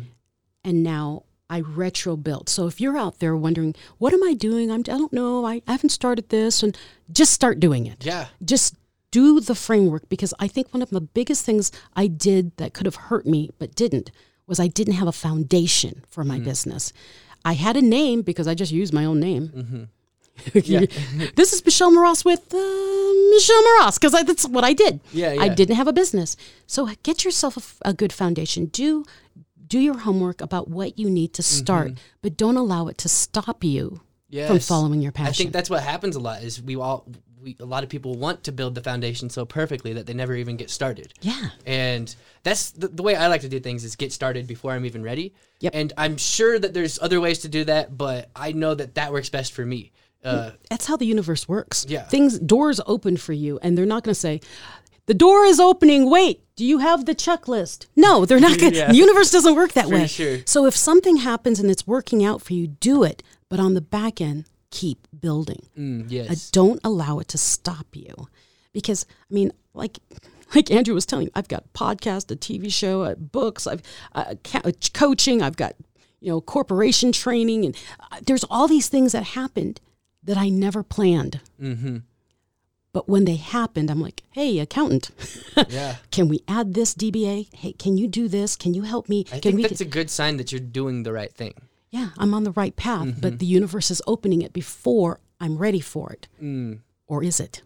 And 0.64 0.82
now 0.82 1.24
I 1.50 1.60
retro 1.60 2.16
built. 2.16 2.48
So 2.48 2.66
if 2.66 2.80
you're 2.80 2.96
out 2.96 3.18
there 3.18 3.36
wondering, 3.36 3.74
what 3.98 4.12
am 4.12 4.22
I 4.22 4.34
doing? 4.34 4.70
I'm, 4.70 4.80
I 4.80 4.98
don't 4.98 5.12
know. 5.12 5.44
I, 5.44 5.62
I 5.66 5.72
haven't 5.72 5.90
started 5.90 6.28
this. 6.28 6.62
And 6.62 6.76
just 7.12 7.32
start 7.32 7.60
doing 7.60 7.86
it. 7.86 8.04
Yeah. 8.04 8.28
Just 8.44 8.76
do 9.10 9.40
the 9.40 9.54
framework 9.54 10.08
because 10.08 10.32
I 10.38 10.48
think 10.48 10.72
one 10.72 10.82
of 10.82 10.90
the 10.90 11.00
biggest 11.00 11.44
things 11.44 11.70
I 11.94 12.06
did 12.06 12.56
that 12.56 12.72
could 12.72 12.86
have 12.86 12.94
hurt 12.96 13.26
me 13.26 13.50
but 13.58 13.74
didn't 13.74 14.10
was 14.46 14.58
I 14.58 14.68
didn't 14.68 14.94
have 14.94 15.08
a 15.08 15.12
foundation 15.12 16.04
for 16.08 16.24
my 16.24 16.38
business. 16.38 16.92
I 17.44 17.52
had 17.54 17.76
a 17.76 17.82
name 17.82 18.22
because 18.22 18.48
I 18.48 18.54
just 18.54 18.72
used 18.72 18.92
my 18.92 19.04
own 19.04 19.20
name. 19.20 19.88
Yeah. 20.55 20.87
this 21.37 21.52
is 21.52 21.64
Michelle 21.64 21.92
Mraz 21.92 22.24
with 22.24 22.52
uh, 22.52 23.31
Michelle 23.31 23.62
Mraz 23.62 24.00
because 24.00 24.12
that's 24.12 24.48
what 24.48 24.64
I 24.64 24.72
did. 24.72 25.00
Yeah, 25.12 25.37
I 25.38 25.48
didn't 25.48 25.76
have 25.76 25.88
a 25.88 25.92
business. 25.92 26.37
So 26.66 26.88
get 27.02 27.24
yourself 27.24 27.78
a 27.85 27.92
good 27.92 28.12
foundation. 28.12 28.66
Do 28.66 29.05
do 29.66 29.78
your 29.78 29.98
homework 29.98 30.40
about 30.40 30.68
what 30.68 30.98
you 30.98 31.09
need 31.09 31.33
to 31.35 31.42
start, 31.42 31.92
but 32.20 32.37
don't 32.37 32.57
allow 32.57 32.88
it 32.88 32.98
to 32.98 33.09
stop 33.09 33.64
you 33.64 34.00
from 34.31 34.38
Mm-hmm. 34.38 34.57
Following 34.59 35.02
your 35.02 35.12
passion. 35.12 35.31
I 35.31 35.33
think 35.33 35.52
that's 35.52 35.68
what 35.68 35.83
happens 35.83 36.16
a 36.16 36.20
lot. 36.20 36.42
Is 36.42 36.62
we 36.62 36.76
all 36.76 37.07
we 37.42 37.57
a 37.61 37.64
lot 37.64 37.83
of 37.83 37.90
people 37.90 38.14
want 38.14 38.44
to 38.44 38.52
build 38.52 38.74
the 38.74 38.83
foundation 38.83 39.28
so 39.28 39.44
perfectly 39.44 39.92
that 39.94 40.07
they 40.07 40.14
never 40.14 40.35
even 40.35 40.57
get 40.57 40.70
started. 40.70 41.12
yeah. 41.20 41.50
And 41.66 42.14
that's 42.42 42.70
the, 42.70 42.88
the 42.88 43.02
way 43.02 43.14
I 43.14 43.26
like 43.26 43.42
to 43.42 43.48
do 43.48 43.61
things 43.61 43.85
is 43.85 43.96
get 43.96 44.12
started 44.12 44.46
before 44.46 44.72
I'm 44.72 44.85
even 44.85 45.02
ready. 45.02 45.35
Yep. 45.61 45.74
And 45.74 45.92
I'm 45.96 46.16
sure 46.16 46.59
that 46.59 46.74
there's 46.74 46.98
other 47.00 47.20
ways 47.20 47.40
to 47.40 47.48
do 47.48 47.64
that, 47.64 47.96
but 47.96 48.31
I 48.35 48.52
know 48.52 48.74
that 48.74 48.94
that 48.94 49.12
works 49.12 49.28
best 49.28 49.52
for 49.52 49.64
me. 49.64 49.92
Uh, 50.24 50.50
That's 50.70 50.87
how 50.87 50.96
the 50.96 51.06
universe 51.06 51.48
works. 51.48 51.85
Yeah. 51.88 52.02
Things 52.04 52.38
doors 52.38 52.80
open 52.87 53.16
for 53.16 53.32
you 53.32 53.58
and 53.62 53.76
they're 53.76 53.87
not 53.87 54.04
going 54.04 54.14
to 54.14 54.20
say 54.20 54.40
the 55.06 55.14
door 55.14 55.44
is 55.44 55.58
opening. 55.58 56.08
Wait, 56.11 56.44
do 56.54 56.64
you 56.64 56.78
have 56.78 57.06
the 57.06 57.14
checklist? 57.14 57.87
No, 57.96 58.24
they're 58.24 58.38
not 58.40 58.58
going 58.58 58.72
to. 58.76 58.78
Yeah. 58.78 58.88
The 58.92 58.96
universe 58.96 59.30
doesn't 59.32 59.56
work 59.56 59.72
that 59.72 59.87
For 59.88 59.94
way. 59.94 60.06
sure. 60.06 60.38
So 60.46 60.66
if 60.66 60.76
something 60.76 61.16
happens 61.18 61.58
and 61.58 61.70
it's 61.70 61.87
working 61.87 62.24
out 62.24 62.40
for 62.40 62.52
you, 62.52 62.68
do 62.68 63.02
it. 63.02 63.22
But 63.48 63.58
on 63.61 63.74
the 63.74 63.80
back 63.80 64.20
end, 64.20 64.44
keep 64.70 65.06
building. 65.18 65.66
mm, 65.76 66.04
Uh, 66.04 66.06
yes. 66.08 66.50
don't 66.50 66.80
allow 66.85 67.18
it 67.18 67.28
to 67.28 67.38
stop 67.38 67.87
you. 67.94 68.14
Because, 68.72 69.04
I 69.30 69.35
mean, 69.35 69.52
like, 69.74 69.98
like 70.54 70.70
Andrew 70.70 70.94
was 70.94 71.04
telling 71.04 71.26
you, 71.26 71.32
I've 71.35 71.48
got 71.48 71.70
podcast, 71.74 72.30
a 72.30 72.37
TV 72.37 72.72
show, 72.72 73.02
uh, 73.02 73.14
books, 73.16 73.66
I've 73.66 73.82
uh, 74.14 74.37
ca- 74.44 74.62
uh, 74.64 74.72
coaching, 74.94 75.42
I've 75.42 75.56
got 75.56 75.74
you 76.20 76.28
know 76.30 76.40
corporation 76.40 77.11
training, 77.11 77.64
and 77.66 77.76
uh, 78.12 78.18
there's 78.24 78.44
all 78.44 78.68
these 78.68 78.88
things 78.88 79.11
that 79.12 79.24
happened 79.24 79.80
that 80.22 80.37
I 80.37 80.48
never 80.48 80.82
planned. 80.82 81.40
Mm-hmm. 81.61 81.98
But 82.92 83.08
when 83.08 83.24
they 83.24 83.37
happened, 83.37 83.90
I'm 83.90 84.00
like, 84.02 84.22
hey, 84.32 84.58
accountant, 84.58 85.11
Yeah. 85.68 85.96
can 86.11 86.28
we 86.28 86.40
add 86.46 86.74
this 86.74 86.94
DBA? 86.94 87.54
Hey, 87.54 87.72
can 87.72 87.96
you 87.96 88.06
do 88.06 88.28
this? 88.28 88.54
Can 88.54 88.74
you 88.74 88.82
help 88.82 89.08
me? 89.08 89.24
I 89.32 89.40
can 89.40 89.40
think 89.40 89.56
we? 89.56 89.62
that's 89.62 89.80
a 89.80 89.87
good 89.87 90.11
sign 90.11 90.37
that 90.37 90.52
you're 90.52 90.61
doing 90.61 91.02
the 91.02 91.12
right 91.12 91.32
thing. 91.32 91.54
yeah, 91.90 92.11
I'm 92.18 92.35
on 92.35 92.44
the 92.44 92.52
right 92.52 92.76
path, 92.76 93.06
Mm-hmm. 93.06 93.20
but 93.20 93.38
the 93.38 93.46
universe 93.46 93.90
is 93.90 94.02
opening 94.06 94.42
it 94.42 94.52
before 94.52 95.20
I'm 95.40 95.56
ready 95.58 95.80
for 95.80 96.12
it, 96.12 96.28
Mm, 96.42 96.80
or 97.06 97.22
is 97.24 97.40
it? 97.40 97.62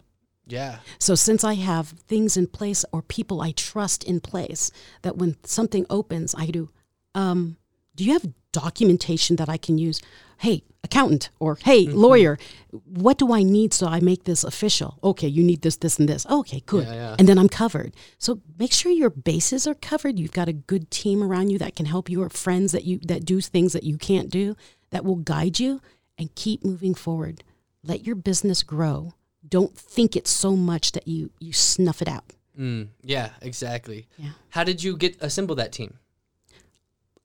yeah. 0.47 0.79
So 1.01 1.15
since 1.17 1.43
I 1.43 1.55
have 1.55 1.89
things 2.07 2.37
in 2.37 2.47
place 2.47 2.85
or 2.93 3.03
people 3.03 3.41
I 3.43 3.51
trust 3.53 4.05
in 4.05 4.21
place, 4.21 4.71
that 5.03 5.17
when 5.17 5.37
something 5.45 5.85
opens, 5.91 6.35
I 6.39 6.47
do. 6.47 6.71
Um, 7.17 7.57
do 7.97 8.05
you 8.05 8.13
have 8.13 8.33
documentation 8.53 9.37
that 9.37 9.49
I 9.49 9.57
can 9.59 9.77
use? 9.79 10.01
Hey, 10.39 10.63
accountant, 10.85 11.31
or 11.41 11.57
hey, 11.65 11.87
Mm-hmm. 11.87 11.97
lawyer, 11.99 12.39
what 12.85 13.19
do 13.19 13.33
I 13.33 13.43
need 13.43 13.73
so 13.73 13.87
I 13.87 14.01
make 14.01 14.25
this 14.25 14.45
official? 14.45 14.99
Okay, 15.03 15.27
you 15.29 15.43
need 15.43 15.63
this, 15.63 15.77
this, 15.77 15.99
and 15.99 16.09
this. 16.09 16.27
Okay, 16.27 16.63
good. 16.67 16.87
Yeah, 16.87 16.95
yeah. 16.95 17.17
And 17.19 17.27
then 17.29 17.39
I'm 17.39 17.49
covered. 17.49 17.95
So 18.19 18.41
make 18.59 18.73
sure 18.73 18.93
your 18.93 19.11
bases 19.11 19.67
are 19.67 19.75
covered. 19.75 20.19
You've 20.19 20.33
got 20.33 20.49
a 20.49 20.53
good 20.53 20.91
team 20.91 21.23
around 21.23 21.51
you 21.51 21.59
that 21.59 21.75
can 21.75 21.87
help 21.87 22.11
you, 22.11 22.23
or 22.23 22.29
friends 22.29 22.73
that 22.73 22.85
you 22.85 22.99
that 23.07 23.25
do 23.25 23.41
things 23.41 23.73
that 23.73 23.83
you 23.85 23.97
can't 23.99 24.31
do 24.31 24.57
that 24.91 25.05
will 25.05 25.17
guide 25.17 25.59
you 25.59 25.81
and 26.19 26.35
keep 26.35 26.65
moving 26.65 26.95
forward. 26.95 27.43
Let 27.83 28.07
your 28.07 28.17
business 28.17 28.63
grow. 28.63 29.13
Don't 29.49 29.77
think 29.77 30.17
it 30.17 30.27
so 30.29 30.55
much 30.57 30.93
that 30.93 31.09
you 31.09 31.31
you 31.41 31.53
snuff 31.53 32.03
it 32.03 32.09
out. 32.09 32.25
Mm, 32.59 32.89
yeah, 33.03 33.31
exactly. 33.43 34.07
Yeah. 34.19 34.31
How 34.51 34.65
did 34.65 34.83
you 34.83 34.97
get 34.97 35.17
assemble 35.21 35.55
that 35.57 35.73
team? 35.73 35.99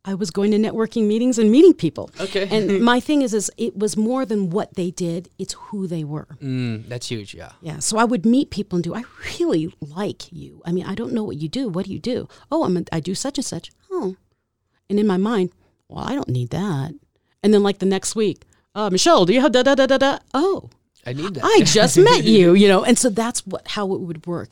I 0.04 0.16
was 0.16 0.32
going 0.32 0.50
to 0.52 0.58
networking 0.58 1.08
meetings 1.08 1.38
and 1.38 1.52
meeting 1.52 1.74
people. 1.74 2.10
Okay. 2.20 2.48
And 2.50 2.82
my 2.92 3.00
thing 3.00 3.22
is 3.22 3.34
is 3.34 3.52
it 3.58 3.78
was 3.78 3.96
more 3.96 4.26
than 4.26 4.50
what 4.50 4.76
they 4.76 4.90
did, 4.92 5.30
it's 5.38 5.54
who 5.54 5.86
they 5.86 6.04
were. 6.04 6.28
Mm, 6.42 6.88
that's 6.90 7.08
huge. 7.08 7.36
Yeah. 7.36 7.52
Yeah. 7.62 7.80
So 7.80 7.98
I 7.98 8.04
would 8.04 8.26
meet 8.26 8.50
people 8.50 8.78
and 8.78 8.84
do, 8.84 8.96
I 8.96 9.04
really 9.40 9.74
like 9.80 10.32
you. 10.32 10.62
I 10.66 10.72
mean, 10.72 10.86
I 10.86 10.96
don't 10.96 11.14
know 11.14 11.24
what 11.24 11.38
you 11.38 11.48
do. 11.48 11.70
What 11.70 11.86
do 11.86 11.94
you 11.94 12.00
do? 12.00 12.28
Oh, 12.52 12.64
I'm 12.64 12.78
a, 12.78 12.84
I 12.92 13.00
do 13.00 13.14
such 13.14 13.38
and 13.38 13.46
such. 13.46 13.72
Oh. 13.92 14.16
And 14.90 15.00
in 15.00 15.06
my 15.06 15.18
mind, 15.18 15.52
well, 15.88 16.04
I 16.04 16.16
don't 16.16 16.30
need 16.30 16.50
that. 16.50 16.94
And 17.44 17.54
then 17.54 17.62
like 17.62 17.80
the 17.80 17.86
next 17.86 18.16
week, 18.16 18.44
uh, 18.74 18.90
Michelle, 18.90 19.26
do 19.26 19.34
you 19.34 19.42
have 19.42 19.52
da 19.52 19.62
da 19.64 19.76
da 19.76 19.86
da 19.86 19.98
da? 19.98 20.20
Oh, 20.34 20.70
I 21.06 21.14
need 21.14 21.36
that. 21.36 21.44
I 21.44 21.62
just 21.64 21.98
met 21.98 22.24
you, 22.36 22.54
you 22.54 22.68
know. 22.68 22.84
And 22.84 22.98
so 22.98 23.10
that's 23.10 23.46
what 23.46 23.68
how 23.68 23.94
it 23.94 24.02
would 24.02 24.26
work. 24.26 24.50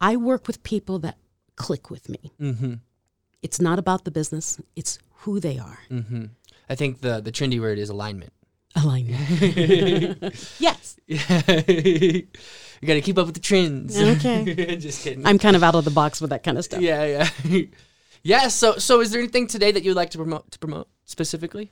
I 0.00 0.16
work 0.16 0.46
with 0.46 0.62
people 0.62 0.98
that 1.00 1.16
click 1.56 1.90
with 1.90 2.08
me. 2.08 2.32
mm-hmm. 2.40 2.74
It's 3.42 3.60
not 3.60 3.78
about 3.78 4.04
the 4.04 4.10
business, 4.10 4.60
it's 4.76 4.98
who 5.22 5.40
they 5.40 5.58
are. 5.58 5.78
Mm-hmm. 5.90 6.26
I 6.68 6.74
think 6.74 7.00
the 7.00 7.20
the 7.20 7.32
trendy 7.32 7.60
word 7.60 7.78
is 7.78 7.90
alignment. 7.90 8.32
Alignment. 8.74 9.20
yes. 10.58 10.96
you 11.06 11.18
got 12.86 12.94
to 12.94 13.00
keep 13.02 13.18
up 13.18 13.26
with 13.26 13.34
the 13.34 13.40
trends. 13.40 14.00
Okay. 14.00 14.76
Just 14.80 15.04
kidding. 15.04 15.26
I'm 15.26 15.38
kind 15.38 15.56
of 15.56 15.62
out 15.62 15.74
of 15.74 15.84
the 15.84 15.90
box 15.90 16.20
with 16.20 16.30
that 16.30 16.42
kind 16.42 16.56
of 16.56 16.64
stuff. 16.64 16.80
yeah, 16.80 17.28
yeah, 17.44 17.62
yeah. 18.22 18.48
So, 18.48 18.78
so 18.78 19.00
is 19.00 19.10
there 19.10 19.20
anything 19.20 19.46
today 19.46 19.72
that 19.72 19.82
you'd 19.82 19.96
like 19.96 20.10
to 20.10 20.18
promote? 20.18 20.50
To 20.52 20.58
promote 20.58 20.88
specifically? 21.04 21.70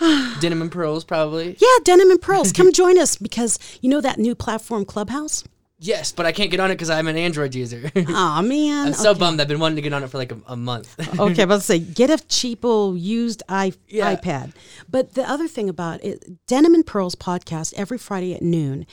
Denim 0.40 0.62
and 0.62 0.72
pearls, 0.72 1.04
probably. 1.04 1.56
Yeah, 1.60 1.76
Denim 1.84 2.10
and 2.10 2.20
Pearls, 2.20 2.52
come 2.52 2.72
join 2.72 2.98
us 2.98 3.16
because 3.16 3.58
you 3.80 3.90
know 3.90 4.00
that 4.00 4.18
new 4.18 4.34
platform 4.34 4.84
Clubhouse? 4.84 5.44
Yes, 5.84 6.12
but 6.12 6.26
I 6.26 6.32
can't 6.32 6.48
get 6.48 6.60
on 6.60 6.70
it 6.70 6.74
because 6.74 6.90
I'm 6.90 7.08
an 7.08 7.16
Android 7.16 7.56
user. 7.56 7.90
Aw, 7.96 8.42
man. 8.42 8.86
I'm 8.86 8.92
so 8.92 9.14
bummed. 9.14 9.40
I've 9.40 9.48
been 9.48 9.58
wanting 9.58 9.74
to 9.76 9.82
get 9.82 9.92
on 9.92 10.04
it 10.04 10.10
for 10.10 10.16
like 10.18 10.30
a, 10.30 10.38
a 10.46 10.56
month. 10.56 10.94
okay, 11.18 11.44
but 11.44 11.58
say 11.60 11.80
get 11.80 12.08
a 12.08 12.14
cheapo 12.14 12.98
used 12.98 13.42
i 13.48 13.72
Yeah. 13.88 14.14
iPad. 14.14 14.52
But 14.88 15.14
the 15.14 15.28
other 15.28 15.48
thing 15.48 15.68
about 15.68 16.04
it, 16.04 16.46
Denim 16.46 16.74
and 16.74 16.86
Pearls 16.86 17.16
podcast 17.16 17.74
every 17.76 17.98
Friday 17.98 18.32
at 18.32 18.42
noon. 18.42 18.86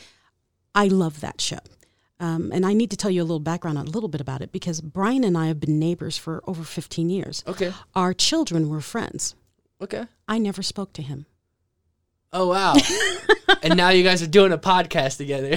I 0.73 0.87
love 0.87 1.21
that 1.21 1.39
show. 1.39 1.59
Um, 2.19 2.51
and 2.51 2.65
I 2.65 2.73
need 2.73 2.89
to 2.89 2.97
tell 2.97 3.11
you 3.11 3.21
a 3.21 3.23
little 3.23 3.39
background, 3.39 3.77
a 3.77 3.83
little 3.83 4.09
bit 4.09 4.19
about 4.19 4.41
it, 4.41 4.51
because 4.51 4.81
Brian 4.81 5.23
and 5.23 5.37
I 5.37 5.45
have 5.47 5.59
been 5.59 5.77
neighbors 5.77 6.17
for 6.17 6.43
over 6.47 6.63
15 6.63 7.09
years. 7.11 7.43
okay. 7.47 7.71
Our 7.95 8.15
children 8.15 8.67
were 8.67 8.81
friends. 8.81 9.35
Okay. 9.79 10.05
I 10.27 10.39
never 10.39 10.63
spoke 10.63 10.91
to 10.93 11.03
him. 11.03 11.27
Oh 12.31 12.49
wow. 12.49 12.75
and 13.63 13.75
now 13.75 13.89
you 13.89 14.03
guys 14.03 14.21
are 14.21 14.27
doing 14.27 14.51
a 14.51 14.57
podcast 14.57 15.17
together. 15.17 15.55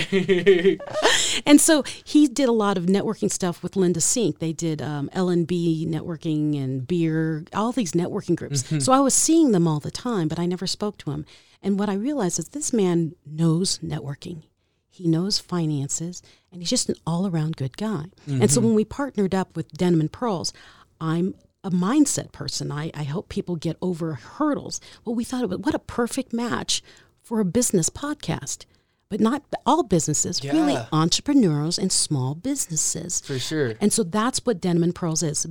And 1.47 1.61
so 1.61 1.83
he 2.05 2.27
did 2.27 2.49
a 2.49 2.53
lot 2.53 2.77
of 2.77 2.87
networking 2.87 3.31
stuff 3.31 3.63
with 3.63 3.77
Linda 3.77 4.01
Sink. 4.01 4.39
They 4.39 4.53
did 4.53 4.81
um, 4.83 5.09
L&B 5.13 5.87
networking 5.89 6.63
and 6.63 6.87
beer, 6.87 7.45
all 7.55 7.73
these 7.73 7.93
networking 7.93 8.37
groups. 8.37 8.63
So 8.85 8.93
I 8.93 9.01
was 9.01 9.15
seeing 9.15 9.53
them 9.53 9.67
all 9.69 9.81
the 9.81 9.91
time, 9.91 10.29
but 10.29 10.39
I 10.39 10.47
never 10.47 10.67
spoke 10.67 10.99
to 10.99 11.11
him. 11.11 11.25
And 11.63 11.79
what 11.79 11.89
I 11.89 11.95
realized 11.95 12.39
is 12.39 12.49
this 12.49 12.73
man 12.73 13.15
knows 13.25 13.79
networking. 13.79 14.43
He 14.91 15.09
knows 15.09 15.39
finances, 15.39 16.23
and 16.51 16.61
he's 16.61 16.69
just 16.71 16.89
an 16.91 16.97
all-around 17.07 17.57
good 17.57 17.77
guy. 17.79 18.07
And 18.27 18.51
so 18.51 18.61
when 18.61 18.75
we 18.75 18.85
partnered 18.85 19.35
up 19.35 19.57
with 19.57 19.73
Denim 19.73 20.01
and 20.01 20.13
Pearls, 20.13 20.53
I'm 21.01 21.35
a 21.65 21.71
mindset 21.71 22.33
person. 22.33 22.71
I, 22.71 22.91
I 22.93 23.05
help 23.05 23.29
people 23.29 23.57
get 23.57 23.77
over 23.81 24.15
hurdles. 24.15 24.81
Well, 25.05 25.15
we 25.15 25.25
thought, 25.25 25.45
about 25.45 25.61
what 25.61 25.75
a 25.75 25.79
perfect 25.79 26.33
match 26.33 26.83
for 27.23 27.41
a 27.41 27.45
business 27.45 27.89
podcast. 27.89 28.67
But 29.13 29.21
not 29.21 29.43
all 29.67 29.83
businesses, 29.83 30.43
really 30.43 30.73
Yeah. 30.73 30.87
entrepreneurs 30.91 31.79
and 31.79 31.93
small 31.93 32.35
businesses. 32.35 33.21
for 33.21 33.39
sure. 33.39 33.75
And 33.79 33.93
so 33.93 34.05
that's 34.05 34.39
what 34.47 34.59
Denim 34.59 34.83
and 34.83 34.95
Pearls 34.95 35.23
is. 35.23 35.47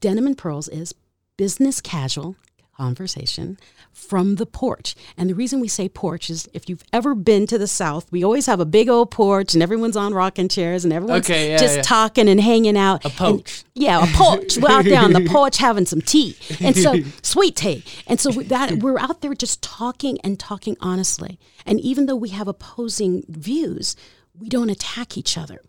Denim 0.00 0.26
and 0.26 0.38
Pearls 0.38 0.66
is 0.68 0.94
business 1.36 1.82
casual 1.82 2.36
conversation 2.82 3.58
from 3.92 4.36
the 4.36 4.46
porch. 4.46 4.94
And 5.16 5.30
the 5.30 5.34
reason 5.34 5.60
we 5.60 5.68
say 5.68 5.88
porch 5.88 6.28
is 6.30 6.48
if 6.52 6.68
you've 6.68 6.82
ever 6.92 7.14
been 7.14 7.46
to 7.46 7.58
the 7.58 7.66
South, 7.68 8.10
we 8.10 8.24
always 8.24 8.46
have 8.46 8.58
a 8.60 8.64
big 8.64 8.88
old 8.88 9.10
porch 9.10 9.54
and 9.54 9.62
everyone's 9.62 9.96
on 9.96 10.12
rocking 10.14 10.48
chairs 10.48 10.82
and 10.84 10.92
everyone's 10.92 11.24
Okay, 11.24 11.50
yeah, 11.50 11.58
just 11.58 11.76
yeah. 11.76 11.82
talking 11.82 12.28
and 12.28 12.40
hanging 12.40 12.76
out. 12.76 13.04
A 13.04 13.08
And- 13.08 13.16
poach. 13.16 13.64
yeah, 13.74 14.02
a 14.02 14.06
porch. 14.16 14.56
We're 14.58 14.70
out 14.70 14.84
there 14.84 15.00
on 15.02 15.12
the 15.12 15.26
porch 15.36 15.58
having 15.58 15.86
some 15.86 16.00
tea. 16.00 16.36
And 16.60 16.76
so, 16.76 16.94
sweet 17.22 17.56
tea. 17.56 17.84
And 18.08 18.18
so 18.18 18.30
that 18.54 18.78
we're 18.82 18.98
out 18.98 19.20
there 19.20 19.34
just 19.34 19.62
talking 19.62 20.18
and 20.24 20.40
talking 20.40 20.76
honestly. 20.80 21.38
And 21.64 21.78
even 21.80 22.06
though 22.06 22.16
we 22.16 22.30
have 22.30 22.48
opposing 22.48 23.22
views, 23.28 23.94
we 24.38 24.48
don't 24.48 24.70
attack 24.70 25.16
each 25.16 25.38
other. 25.38 25.60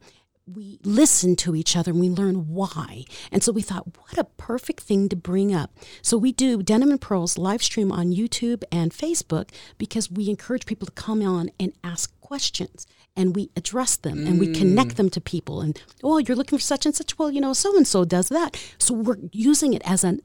We 0.45 0.79
listen 0.83 1.37
to 1.37 1.55
each 1.55 1.77
other 1.77 1.91
and 1.91 2.01
we 2.01 2.09
learn 2.09 2.49
why. 2.49 3.05
And 3.31 3.41
so 3.41 3.53
we 3.53 3.61
thought, 3.61 3.97
what 3.97 4.17
a 4.17 4.25
perfect 4.25 4.81
thing 4.81 5.07
to 5.09 5.15
bring 5.15 5.53
up. 5.53 5.71
So 6.01 6.17
we 6.17 6.33
do 6.33 6.61
Denim 6.61 6.91
and 6.91 6.99
Pearls 6.99 7.37
live 7.37 7.63
stream 7.63 7.93
on 7.93 8.11
YouTube 8.11 8.63
and 8.69 8.91
Facebook 8.91 9.51
because 9.77 10.11
we 10.11 10.29
encourage 10.29 10.65
people 10.65 10.85
to 10.85 10.91
come 10.91 11.25
on 11.25 11.49
and 11.59 11.71
ask 11.81 12.19
questions 12.19 12.85
and 13.15 13.35
we 13.35 13.51
address 13.55 13.95
them 13.95 14.27
and 14.27 14.39
we 14.39 14.51
connect 14.51 14.91
mm. 14.91 14.95
them 14.95 15.09
to 15.11 15.21
people. 15.21 15.61
And, 15.61 15.79
oh, 16.03 16.17
you're 16.17 16.35
looking 16.35 16.57
for 16.57 16.63
such 16.63 16.85
and 16.85 16.93
such. 16.93 17.17
Well, 17.17 17.31
you 17.31 17.39
know, 17.39 17.53
so 17.53 17.77
and 17.77 17.87
so 17.87 18.03
does 18.03 18.27
that. 18.29 18.61
So 18.77 18.93
we're 18.93 19.19
using 19.31 19.73
it 19.73 19.81
as 19.85 20.03
a 20.03 20.17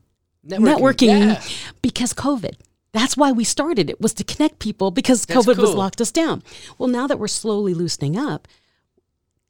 networking, 0.46 1.08
Yeah. 1.08 1.42
because 1.82 2.12
COVID. 2.12 2.54
That's 2.92 3.16
why 3.16 3.32
we 3.32 3.44
started 3.44 3.90
it 3.90 4.00
was 4.00 4.14
to 4.14 4.24
connect 4.24 4.58
people 4.58 4.90
because 4.90 5.26
That's 5.26 5.46
COVID 5.46 5.58
was 5.58 5.74
locked 5.74 6.00
us 6.00 6.10
down. 6.10 6.42
Well, 6.78 6.88
now 6.88 7.06
that 7.06 7.18
we're 7.18 7.28
slowly 7.28 7.74
loosening 7.74 8.16
up, 8.16 8.48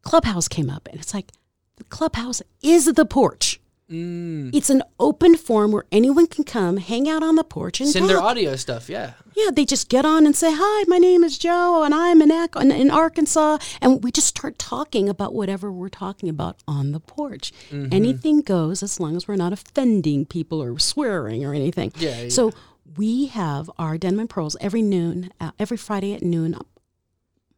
Clubhouse 0.08 0.48
came 0.48 0.70
up 0.70 0.88
and 0.90 1.00
it's 1.00 1.14
like 1.14 1.32
the 1.76 1.84
Clubhouse 1.84 2.42
is 2.62 2.86
the 2.86 3.04
porch. 3.04 3.60
Mm. 3.90 4.54
It's 4.54 4.68
an 4.68 4.82
open 5.00 5.36
forum 5.36 5.72
where 5.72 5.84
anyone 5.90 6.26
can 6.26 6.44
come, 6.44 6.76
hang 6.76 7.08
out 7.08 7.22
on 7.22 7.36
the 7.36 7.44
porch, 7.44 7.80
and 7.80 7.88
Send 7.88 8.08
their 8.08 8.20
audio 8.20 8.54
stuff. 8.56 8.90
Yeah. 8.90 9.12
Yeah, 9.34 9.50
they 9.50 9.64
just 9.64 9.88
get 9.88 10.04
on 10.04 10.26
and 10.26 10.36
say, 10.36 10.50
"Hi, 10.52 10.84
my 10.88 10.98
name 10.98 11.24
is 11.24 11.38
Joe, 11.38 11.84
and 11.84 11.94
I'm 11.94 12.20
in, 12.20 12.30
Ac- 12.30 12.50
in, 12.60 12.90
Arkansas," 12.90 13.58
and 13.80 14.04
we 14.04 14.12
just 14.12 14.26
start 14.26 14.58
talking 14.58 15.08
about 15.08 15.32
whatever 15.32 15.72
we're 15.72 15.88
talking 15.88 16.28
about 16.28 16.56
on 16.68 16.92
the 16.92 17.00
porch. 17.00 17.50
Mm-hmm. 17.70 17.88
Anything 17.92 18.42
goes 18.42 18.82
as 18.82 19.00
long 19.00 19.16
as 19.16 19.26
we're 19.26 19.36
not 19.36 19.54
offending 19.54 20.26
people 20.26 20.62
or 20.62 20.78
swearing 20.78 21.42
or 21.44 21.54
anything. 21.54 21.92
Yeah, 21.96 22.22
yeah. 22.22 22.28
So 22.28 22.52
we 22.96 23.26
have 23.26 23.70
our 23.78 23.96
Denman 23.96 24.28
Pearls 24.28 24.56
every 24.60 24.82
noon, 24.82 25.30
uh, 25.40 25.52
every 25.58 25.78
Friday 25.78 26.12
at 26.12 26.22
noon, 26.22 26.56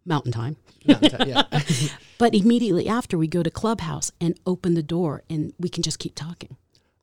Mountain 0.05 0.33
Time. 0.33 0.57
Mountain 0.87 1.11
Time, 1.11 1.29
yeah. 1.29 1.43
But 2.19 2.35
immediately 2.35 2.87
after, 2.87 3.17
we 3.17 3.27
go 3.29 3.43
to 3.43 3.51
Clubhouse 3.51 4.13
and 4.21 4.39
open 4.45 4.75
the 4.75 4.83
door, 4.83 5.23
and 5.31 5.55
we 5.59 5.71
can 5.71 5.83
just 5.83 5.99
keep 5.99 6.15
talking 6.15 6.57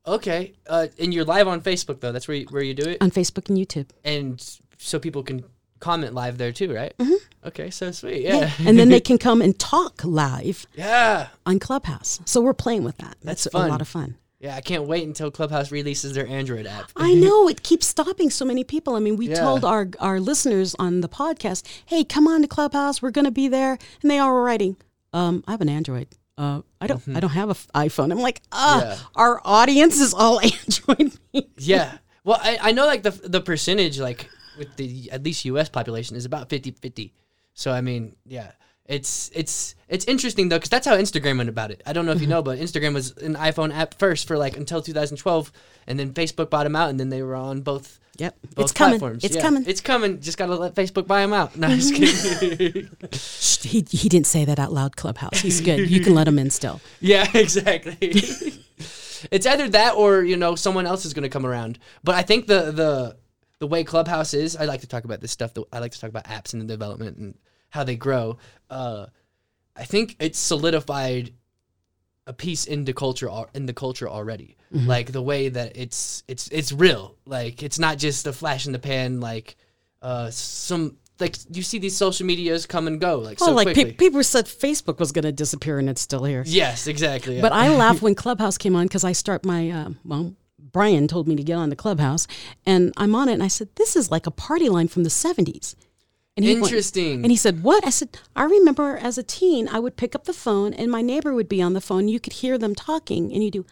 okay. 0.08 0.52
Uh, 0.66 0.88
and 0.98 1.12
you're 1.12 1.24
live 1.24 1.46
on 1.46 1.60
Facebook 1.60 2.00
though. 2.00 2.12
That's 2.12 2.26
where 2.26 2.36
you, 2.36 2.46
where 2.46 2.62
you 2.62 2.74
do 2.74 2.88
it, 2.90 2.98
on 3.00 3.10
Facebook 3.10 3.48
and 3.48 3.58
YouTube. 3.58 3.88
and 4.04 4.58
so 4.78 4.98
people 4.98 5.22
can 5.22 5.44
comment 5.80 6.14
live 6.14 6.38
there 6.38 6.52
too, 6.52 6.72
right? 6.74 6.96
Mm-hmm. 6.98 7.14
Okay. 7.48 7.70
So 7.70 7.90
sweet. 7.92 8.22
Yeah. 8.22 8.50
and 8.64 8.78
then 8.78 8.88
they 8.88 9.00
can 9.10 9.18
come 9.18 9.42
and 9.42 9.58
talk 9.58 10.02
live 10.04 10.66
Yeah. 10.74 11.28
on 11.46 11.58
Clubhouse. 11.58 12.20
So 12.24 12.40
we're 12.40 12.54
playing 12.54 12.84
with 12.84 12.96
that. 12.98 13.16
That's 13.22 13.44
That's, 13.44 13.54
a 13.54 13.68
lot 13.68 13.80
of 13.80 13.88
fun. 13.88 14.16
Yeah. 14.40 14.54
I 14.54 14.60
can't 14.60 14.84
wait 14.84 15.06
until 15.06 15.30
Clubhouse 15.30 15.72
releases 15.72 16.14
their 16.14 16.26
Android 16.26 16.66
app. 16.66 16.90
I 16.96 17.14
know 17.14 17.48
it 17.48 17.62
keeps 17.62 17.86
stopping 17.88 18.30
so 18.30 18.44
many 18.44 18.62
people. 18.64 18.94
I 18.94 19.00
mean, 19.00 19.16
we 19.16 19.28
Yeah. 19.28 19.40
told 19.40 19.64
our 19.64 19.88
our 19.98 20.20
listeners 20.20 20.74
on 20.78 21.00
the 21.00 21.08
podcast, 21.08 21.64
"Hey, 21.86 22.04
come 22.04 22.28
on 22.28 22.42
to 22.42 22.48
Clubhouse. 22.48 23.02
We're 23.02 23.10
going 23.10 23.24
to 23.24 23.30
be 23.32 23.48
there." 23.48 23.78
And 24.02 24.10
they 24.10 24.18
all 24.18 24.32
were 24.32 24.42
writing, 24.44 24.76
um, 25.12 25.42
"I 25.46 25.50
have 25.52 25.60
an 25.60 25.68
Android. 25.68 26.08
Uh, 26.36 26.62
I 26.80 26.86
don't. 26.86 27.02
I 27.16 27.20
don't 27.20 27.30
have 27.30 27.50
an 27.50 27.56
iPhone." 27.74 28.12
I'm 28.12 28.20
like, 28.20 28.40
"Ah, 28.52 28.80
Mm-hmm. 28.80 28.90
Yeah. 28.90 28.98
our 29.16 29.40
audience 29.44 30.00
is 30.00 30.14
all 30.14 30.40
Android." 30.52 31.18
yeah. 31.58 31.98
Well, 32.24 32.38
I, 32.40 32.58
I 32.60 32.72
know 32.72 32.86
like 32.86 33.02
the 33.02 33.10
the 33.10 33.40
percentage 33.40 33.98
like 33.98 34.28
with 34.58 34.76
the 34.76 35.10
at 35.10 35.22
least 35.24 35.44
U.S. 35.46 35.68
population 35.68 36.16
is 36.16 36.24
about 36.24 36.48
50-50. 36.48 37.12
So 37.54 37.72
I 37.72 37.80
mean, 37.80 38.14
yeah, 38.26 38.52
it's 38.88 39.30
it's 39.34 39.74
it's 39.88 40.04
interesting 40.06 40.48
though 40.48 40.56
because 40.56 40.70
that's 40.70 40.86
how 40.86 40.96
Instagram 40.96 41.36
went 41.36 41.48
about 41.48 41.70
it. 41.70 41.82
I 41.86 41.92
don't 41.92 42.06
know 42.06 42.12
if 42.12 42.20
you 42.20 42.26
know, 42.34 42.42
but 42.42 42.58
Instagram 42.58 42.94
was 42.94 43.16
an 43.18 43.34
iPhone 43.36 43.72
app 43.74 43.94
first 43.94 44.26
for 44.26 44.36
like 44.38 44.56
until 44.56 44.82
2012, 44.82 45.52
and 45.86 45.98
then 45.98 46.12
Facebook 46.14 46.50
bought 46.50 46.64
them 46.64 46.74
out, 46.74 46.88
and 46.90 46.98
then 46.98 47.10
they 47.10 47.22
were 47.22 47.34
on 47.36 47.60
both. 47.60 48.00
yep, 48.18 48.36
Both 48.54 48.64
it's 48.64 48.72
coming. 48.72 48.98
platforms. 48.98 49.24
It's 49.24 49.36
Yeah. 49.36 49.42
coming. 49.42 49.64
It's 49.66 49.80
coming. 49.82 50.20
Just 50.20 50.38
gotta 50.38 50.56
let 50.56 50.74
Facebook 50.74 51.06
buy 51.06 51.20
them 51.20 51.32
out. 51.32 51.54
No, 51.56 51.68
just 51.68 51.94
kidding. 51.94 52.88
He 53.60 53.84
he 53.90 54.08
didn't 54.08 54.26
say 54.26 54.44
that 54.46 54.58
out 54.58 54.72
loud. 54.72 54.96
Clubhouse. 54.96 55.40
He's 55.40 55.60
good. 55.60 55.90
You 55.90 56.00
can 56.00 56.14
let 56.14 56.26
him 56.28 56.38
in 56.38 56.48
still. 56.50 56.80
Yeah, 57.00 57.26
exactly. 57.34 57.98
it's 59.30 59.46
either 59.46 59.68
that 59.70 59.94
or 59.96 60.22
you 60.22 60.36
know 60.36 60.54
someone 60.54 60.86
else 60.86 61.04
is 61.04 61.12
going 61.12 61.24
to 61.24 61.28
come 61.28 61.44
around. 61.44 61.78
But 62.04 62.14
I 62.14 62.22
think 62.22 62.46
the 62.46 62.70
the 62.70 63.16
the 63.58 63.66
way 63.66 63.82
Clubhouse 63.84 64.32
is, 64.32 64.56
I 64.56 64.64
like 64.64 64.80
to 64.82 64.86
talk 64.86 65.04
about 65.04 65.20
this 65.20 65.32
stuff. 65.32 65.52
I 65.72 65.80
like 65.80 65.92
to 65.92 66.00
talk 66.00 66.08
about 66.10 66.24
apps 66.24 66.52
and 66.52 66.62
the 66.62 66.66
development 66.66 67.18
and 67.18 67.34
how 67.70 67.84
they 67.84 67.96
grow. 67.96 68.38
Uh, 68.70 69.06
I 69.76 69.84
think 69.84 70.16
it's 70.20 70.38
solidified 70.38 71.32
a 72.26 72.32
piece 72.32 72.66
into 72.66 72.92
culture 72.92 73.30
in 73.54 73.66
the 73.66 73.72
culture 73.72 74.08
already. 74.08 74.56
Like 74.70 75.12
the 75.12 75.22
way 75.22 75.48
that 75.48 75.78
it's 75.78 76.22
it's 76.28 76.46
it's 76.48 76.72
real. 76.72 77.16
Like 77.24 77.62
it's 77.62 77.78
not 77.78 77.96
just 77.96 78.26
a 78.26 78.34
flash 78.34 78.66
in 78.66 78.72
the 78.72 78.78
pan. 78.78 79.18
Like 79.18 79.56
uh, 80.02 80.28
some 80.30 80.98
like 81.18 81.36
you 81.50 81.62
see 81.62 81.78
these 81.78 81.96
social 81.96 82.26
medias 82.26 82.66
come 82.66 82.86
and 82.86 83.00
go 83.00 83.16
like 83.18 83.38
Oh, 83.40 83.46
so 83.46 83.52
like 83.54 83.74
pe- 83.74 83.92
people 83.92 84.22
said 84.22 84.44
Facebook 84.44 84.98
was 84.98 85.10
going 85.10 85.24
to 85.24 85.32
disappear, 85.32 85.78
and 85.78 85.88
it's 85.88 86.02
still 86.02 86.24
here. 86.24 86.42
yes, 86.46 86.86
exactly. 86.86 87.36
yeah. 87.36 87.40
But 87.40 87.52
I 87.54 87.74
laugh 87.74 88.02
when 88.02 88.14
Clubhouse 88.14 88.58
came 88.58 88.76
on 88.76 88.84
because 88.86 89.04
I 89.04 89.12
start 89.12 89.46
my 89.46 89.70
uh, 89.70 89.90
well. 90.04 90.34
Brian 90.70 91.08
told 91.08 91.26
me 91.26 91.34
to 91.34 91.42
get 91.42 91.54
on 91.54 91.70
the 91.70 91.76
Clubhouse, 91.76 92.26
and 92.66 92.92
I'm 92.98 93.14
on 93.14 93.30
it, 93.30 93.32
and 93.32 93.42
I 93.42 93.48
said, 93.48 93.70
"This 93.76 93.96
is 93.96 94.10
like 94.10 94.26
a 94.26 94.30
party 94.30 94.68
line 94.68 94.88
from 94.88 95.02
the 95.04 95.08
'70s." 95.10 95.74
And 96.38 96.44
he 96.44 96.54
went- 96.54 96.66
Interesting. 96.66 97.22
and 97.24 97.30
he 97.32 97.36
said, 97.36 97.64
"What?" 97.64 97.84
I 97.84 97.90
said, 97.90 98.16
"I 98.36 98.44
remember 98.44 98.96
as 98.96 99.18
a 99.18 99.24
teen, 99.24 99.68
I 99.68 99.80
would 99.80 99.96
pick 99.96 100.14
up 100.14 100.24
the 100.24 100.32
phone, 100.32 100.72
and 100.72 100.88
my 100.90 101.02
neighbor 101.02 101.34
would 101.34 101.48
be 101.48 101.60
on 101.60 101.72
the 101.72 101.80
phone. 101.80 102.06
You 102.06 102.20
could 102.20 102.34
hear 102.34 102.56
them 102.56 102.76
talking, 102.76 103.32
and 103.32 103.42
you 103.42 103.50
do, 103.50 103.66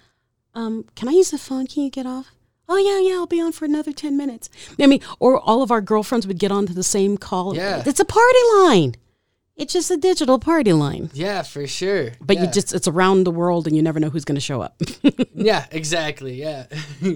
um, 0.53 0.85
can 0.97 1.09
I 1.09 1.12
use 1.12 1.31
the 1.31 1.39
phone? 1.39 1.69
Can 1.69 1.85
you 1.85 1.91
get 1.91 2.07
off?" 2.07 2.33
Oh 2.69 2.77
yeah, 2.77 2.99
yeah, 2.99 3.19
I'll 3.21 3.29
be 3.29 3.41
on 3.41 3.53
for 3.53 3.67
another 3.67 3.93
ten 3.93 4.17
minutes. 4.17 4.51
I 4.81 4.89
mean, 4.89 5.01
or 5.21 5.39
all 5.39 5.62
of 5.62 5.71
our 5.71 5.81
girlfriends 5.81 6.27
would 6.27 6.41
get 6.41 6.51
onto 6.51 6.75
the 6.75 6.83
same 6.83 7.17
call. 7.17 7.55
Yeah. 7.55 7.85
it's 7.87 8.01
a 8.01 8.05
party 8.05 8.39
line. 8.59 8.97
It's 9.55 9.73
just 9.73 9.91
a 9.91 9.97
digital 9.97 10.39
party 10.39 10.73
line. 10.73 11.09
Yeah, 11.14 11.43
for 11.43 11.67
sure. 11.69 12.11
But 12.21 12.37
yeah. 12.37 12.43
you 12.47 12.51
just 12.51 12.75
it's 12.75 12.89
around 12.89 13.25
the 13.25 13.31
world 13.31 13.67
and 13.69 13.75
you 13.77 13.83
never 13.83 14.01
know 14.01 14.11
who's 14.11 14.25
going 14.25 14.35
to 14.35 14.41
show 14.41 14.61
up. 14.61 14.83
yeah, 15.35 15.67
exactly. 15.71 16.35
Yeah. 16.35 16.67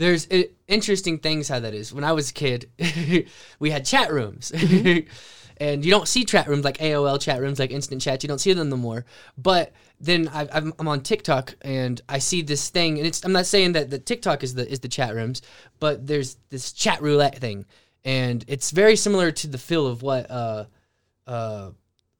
There's 0.00 0.26
uh, 0.30 0.44
interesting 0.66 1.18
things 1.18 1.46
how 1.46 1.60
that 1.60 1.74
is. 1.74 1.92
When 1.92 2.04
I 2.04 2.12
was 2.12 2.30
a 2.30 2.32
kid, 2.32 2.70
we 3.58 3.68
had 3.68 3.84
chat 3.84 4.10
rooms. 4.10 4.50
Mm-hmm. 4.50 5.06
and 5.58 5.84
you 5.84 5.90
don't 5.90 6.08
see 6.08 6.24
chat 6.24 6.48
rooms 6.48 6.64
like 6.64 6.78
AOL 6.78 7.20
chat 7.20 7.38
rooms, 7.38 7.58
like 7.58 7.70
instant 7.70 8.00
chat. 8.00 8.22
You 8.22 8.28
don't 8.28 8.38
see 8.38 8.54
them 8.54 8.70
no 8.70 8.78
more. 8.78 9.04
But 9.36 9.74
then 10.00 10.28
I, 10.28 10.48
I'm, 10.54 10.72
I'm 10.78 10.88
on 10.88 11.02
TikTok 11.02 11.54
and 11.60 12.00
I 12.08 12.18
see 12.18 12.40
this 12.40 12.70
thing, 12.70 12.96
and 12.96 13.06
it's 13.06 13.22
I'm 13.26 13.32
not 13.32 13.44
saying 13.44 13.72
that 13.72 13.90
the 13.90 13.98
TikTok 13.98 14.42
is 14.42 14.54
the 14.54 14.66
is 14.66 14.80
the 14.80 14.88
chat 14.88 15.14
rooms, 15.14 15.42
but 15.80 16.06
there's 16.06 16.38
this 16.48 16.72
chat 16.72 17.02
roulette 17.02 17.36
thing, 17.36 17.66
and 18.02 18.42
it's 18.48 18.70
very 18.70 18.96
similar 18.96 19.30
to 19.30 19.48
the 19.48 19.58
feel 19.58 19.86
of 19.86 20.02
what 20.02 20.30
uh 20.30 20.64
uh 21.26 21.72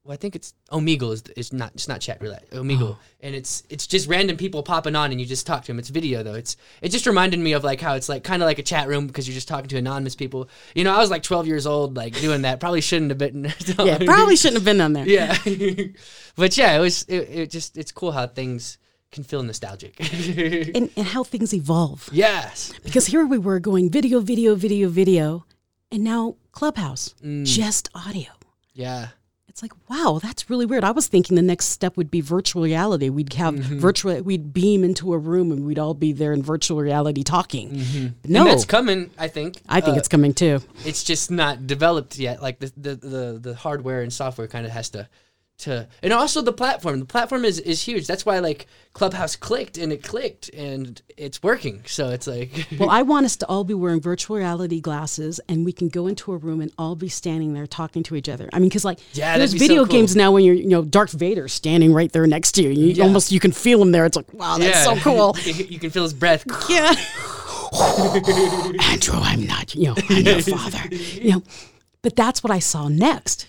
well, 0.03 0.13
I 0.13 0.17
think 0.17 0.35
it's 0.35 0.53
Omegle 0.71 1.13
is 1.13 1.23
it's 1.37 1.53
not 1.53 1.71
it's 1.75 1.87
not 1.87 2.01
chat 2.01 2.19
roulette 2.21 2.49
Omegle, 2.51 2.97
and 3.21 3.35
it's 3.35 3.63
it's 3.69 3.85
just 3.85 4.07
random 4.07 4.35
people 4.35 4.63
popping 4.63 4.95
on 4.95 5.11
and 5.11 5.19
you 5.21 5.27
just 5.27 5.45
talk 5.45 5.61
to 5.63 5.67
them. 5.67 5.77
It's 5.79 5.89
video 5.89 6.23
though. 6.23 6.33
It's 6.33 6.57
it 6.81 6.89
just 6.89 7.05
reminded 7.05 7.39
me 7.39 7.53
of 7.53 7.63
like 7.63 7.79
how 7.81 7.93
it's 7.93 8.09
like 8.09 8.23
kind 8.23 8.41
of 8.41 8.47
like 8.47 8.57
a 8.57 8.63
chat 8.63 8.87
room 8.87 9.05
because 9.07 9.27
you're 9.27 9.35
just 9.35 9.47
talking 9.47 9.67
to 9.67 9.77
anonymous 9.77 10.15
people. 10.15 10.49
You 10.73 10.83
know, 10.83 10.93
I 10.93 10.97
was 10.97 11.11
like 11.11 11.21
12 11.23 11.45
years 11.47 11.67
old, 11.67 11.95
like 11.95 12.19
doing 12.19 12.41
that. 12.43 12.59
Probably 12.59 12.81
shouldn't 12.81 13.11
have 13.11 13.19
been. 13.19 13.43
yeah, 13.79 13.99
probably 14.03 14.35
shouldn't 14.35 14.57
have 14.57 14.65
been 14.65 14.81
on 14.81 14.93
there. 14.93 15.07
yeah, 15.07 15.37
but 16.35 16.57
yeah, 16.57 16.75
it 16.75 16.79
was 16.79 17.03
it, 17.03 17.29
it 17.29 17.51
just 17.51 17.77
it's 17.77 17.91
cool 17.91 18.11
how 18.11 18.25
things 18.27 18.79
can 19.11 19.23
feel 19.23 19.43
nostalgic. 19.43 19.99
And, 20.73 20.89
and 20.95 21.05
how 21.05 21.23
things 21.23 21.53
evolve. 21.53 22.09
yes. 22.13 22.71
Because 22.83 23.05
here 23.07 23.25
we 23.25 23.37
were 23.37 23.59
going 23.59 23.89
video, 23.91 24.19
video, 24.21 24.55
video, 24.55 24.87
video, 24.89 25.45
and 25.91 26.03
now 26.03 26.37
Clubhouse, 26.53 27.13
Mm. 27.23 27.45
just 27.45 27.89
audio. 27.93 28.29
Yeah. 28.73 29.09
It's 29.51 29.61
like, 29.61 29.73
wow, 29.89 30.17
that's 30.23 30.49
really 30.49 30.65
weird. 30.65 30.85
I 30.85 30.91
was 30.91 31.07
thinking 31.07 31.35
the 31.35 31.41
next 31.41 31.65
step 31.65 31.97
would 31.97 32.09
be 32.09 32.21
virtual 32.21 32.63
reality. 32.63 33.09
We'd 33.09 33.33
have 33.33 33.53
Mm-hmm. 33.55 33.79
virtual, 33.79 34.21
we'd 34.21 34.53
beam 34.53 34.85
into 34.85 35.13
a 35.13 35.17
room 35.17 35.51
and 35.51 35.65
we'd 35.65 35.77
all 35.77 35.93
be 35.93 36.13
there 36.13 36.31
in 36.31 36.41
virtual 36.41 36.79
reality 36.79 37.21
talking. 37.21 37.71
Mm-hmm. 37.71 37.97
And 38.23 38.29
No, 38.29 38.45
that's 38.45 38.63
coming. 38.63 39.11
I 39.17 39.27
think. 39.27 39.61
I 39.67 39.81
think 39.81 39.97
Uh, 39.97 39.99
it's 39.99 40.07
coming 40.07 40.33
too. 40.33 40.61
it's 40.85 41.03
just 41.03 41.29
not 41.29 41.67
developed 41.67 42.17
yet. 42.17 42.41
Like 42.41 42.59
the 42.59 42.71
the 42.77 42.95
the, 42.95 43.39
the 43.41 43.55
hardware 43.55 44.01
and 44.01 44.13
software 44.13 44.47
kind 44.47 44.65
of 44.65 44.71
has 44.71 44.89
to 44.91 45.09
to 45.61 45.87
and 46.03 46.11
also 46.13 46.41
the 46.41 46.53
platform. 46.53 46.99
The 46.99 47.05
platform 47.05 47.45
is 47.45 47.59
is 47.59 47.81
huge. 47.83 48.07
That's 48.07 48.25
why 48.25 48.39
like 48.39 48.67
Clubhouse 48.93 49.35
clicked 49.35 49.77
and 49.77 49.93
it 49.93 50.03
clicked 50.03 50.49
and 50.49 51.01
it's 51.17 51.41
working. 51.41 51.83
So 51.87 52.09
it's 52.09 52.27
like 52.27 52.67
Well, 52.79 52.89
I 52.89 53.01
want 53.03 53.25
us 53.25 53.35
to 53.37 53.45
all 53.47 53.63
be 53.63 53.73
wearing 53.73 54.01
virtual 54.01 54.37
reality 54.37 54.81
glasses, 54.81 55.39
and 55.47 55.63
we 55.65 55.71
can 55.71 55.87
go 55.89 56.07
into 56.07 56.33
a 56.33 56.37
room 56.37 56.61
and 56.61 56.71
all 56.77 56.95
be 56.95 57.09
standing 57.09 57.53
there 57.53 57.67
talking 57.67 58.03
to 58.03 58.15
each 58.15 58.27
other. 58.29 58.49
I 58.53 58.59
mean, 58.59 58.69
because 58.69 58.83
like 58.85 58.99
Yeah, 59.13 59.37
there's 59.37 59.51
that'd 59.51 59.61
so 59.61 59.67
video 59.67 59.85
cool. 59.85 59.91
games 59.93 60.15
now 60.15 60.31
when 60.31 60.43
you're, 60.43 60.55
you 60.55 60.67
know, 60.69 60.83
Darth 60.83 61.11
Vader 61.13 61.47
standing 61.47 61.93
right 61.93 62.11
there 62.11 62.27
next 62.27 62.51
to 62.53 62.63
you. 62.63 62.69
You 62.69 62.87
Yeah. 62.93 63.03
almost 63.03 63.31
you 63.31 63.39
can 63.39 63.51
feel 63.51 63.81
him 63.81 63.91
there. 63.91 64.05
It's 64.05 64.17
like, 64.17 64.33
wow, 64.33 64.57
that's 64.57 64.83
so 64.83 64.95
cool. 64.97 65.35
you 65.45 65.53
you 65.65 65.79
can 65.79 65.89
feel 65.89 66.03
his 66.03 66.13
breath. 66.13 66.45
yeah. 66.69 66.93
Andrew, 68.91 69.15
I'm 69.15 69.45
not, 69.45 69.73
you 69.75 69.87
know, 69.87 69.95
I'm 70.09 70.25
your 70.25 70.41
father. 70.41 70.93
You 70.93 71.31
know, 71.33 71.43
but 72.01 72.15
that's 72.15 72.43
what 72.43 72.51
I 72.51 72.59
saw 72.59 72.87
next. 72.89 73.47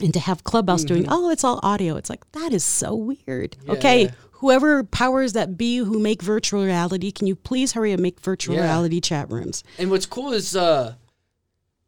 And 0.00 0.12
to 0.12 0.20
have 0.20 0.44
Clubhouse 0.44 0.84
doing, 0.84 1.06
oh, 1.08 1.30
it's 1.30 1.42
all 1.42 1.58
audio. 1.62 1.96
It's 1.96 2.10
like, 2.10 2.30
that 2.32 2.52
is 2.52 2.62
so 2.64 2.94
weird. 2.94 3.56
Okay, 3.68 4.10
whoever 4.32 4.84
powers 4.84 5.32
that 5.32 5.56
be 5.56 5.78
who 5.78 5.98
make 5.98 6.22
virtual 6.22 6.64
reality, 6.64 7.10
can 7.10 7.26
you 7.26 7.34
please 7.34 7.72
hurry 7.72 7.92
and 7.92 8.02
make 8.02 8.20
virtual 8.20 8.56
Yeah. 8.56 8.64
reality 8.64 9.00
chat 9.00 9.30
rooms? 9.30 9.64
And 9.78 9.90
what's 9.90 10.04
cool 10.04 10.32
is 10.32 10.54
uh, 10.54 10.96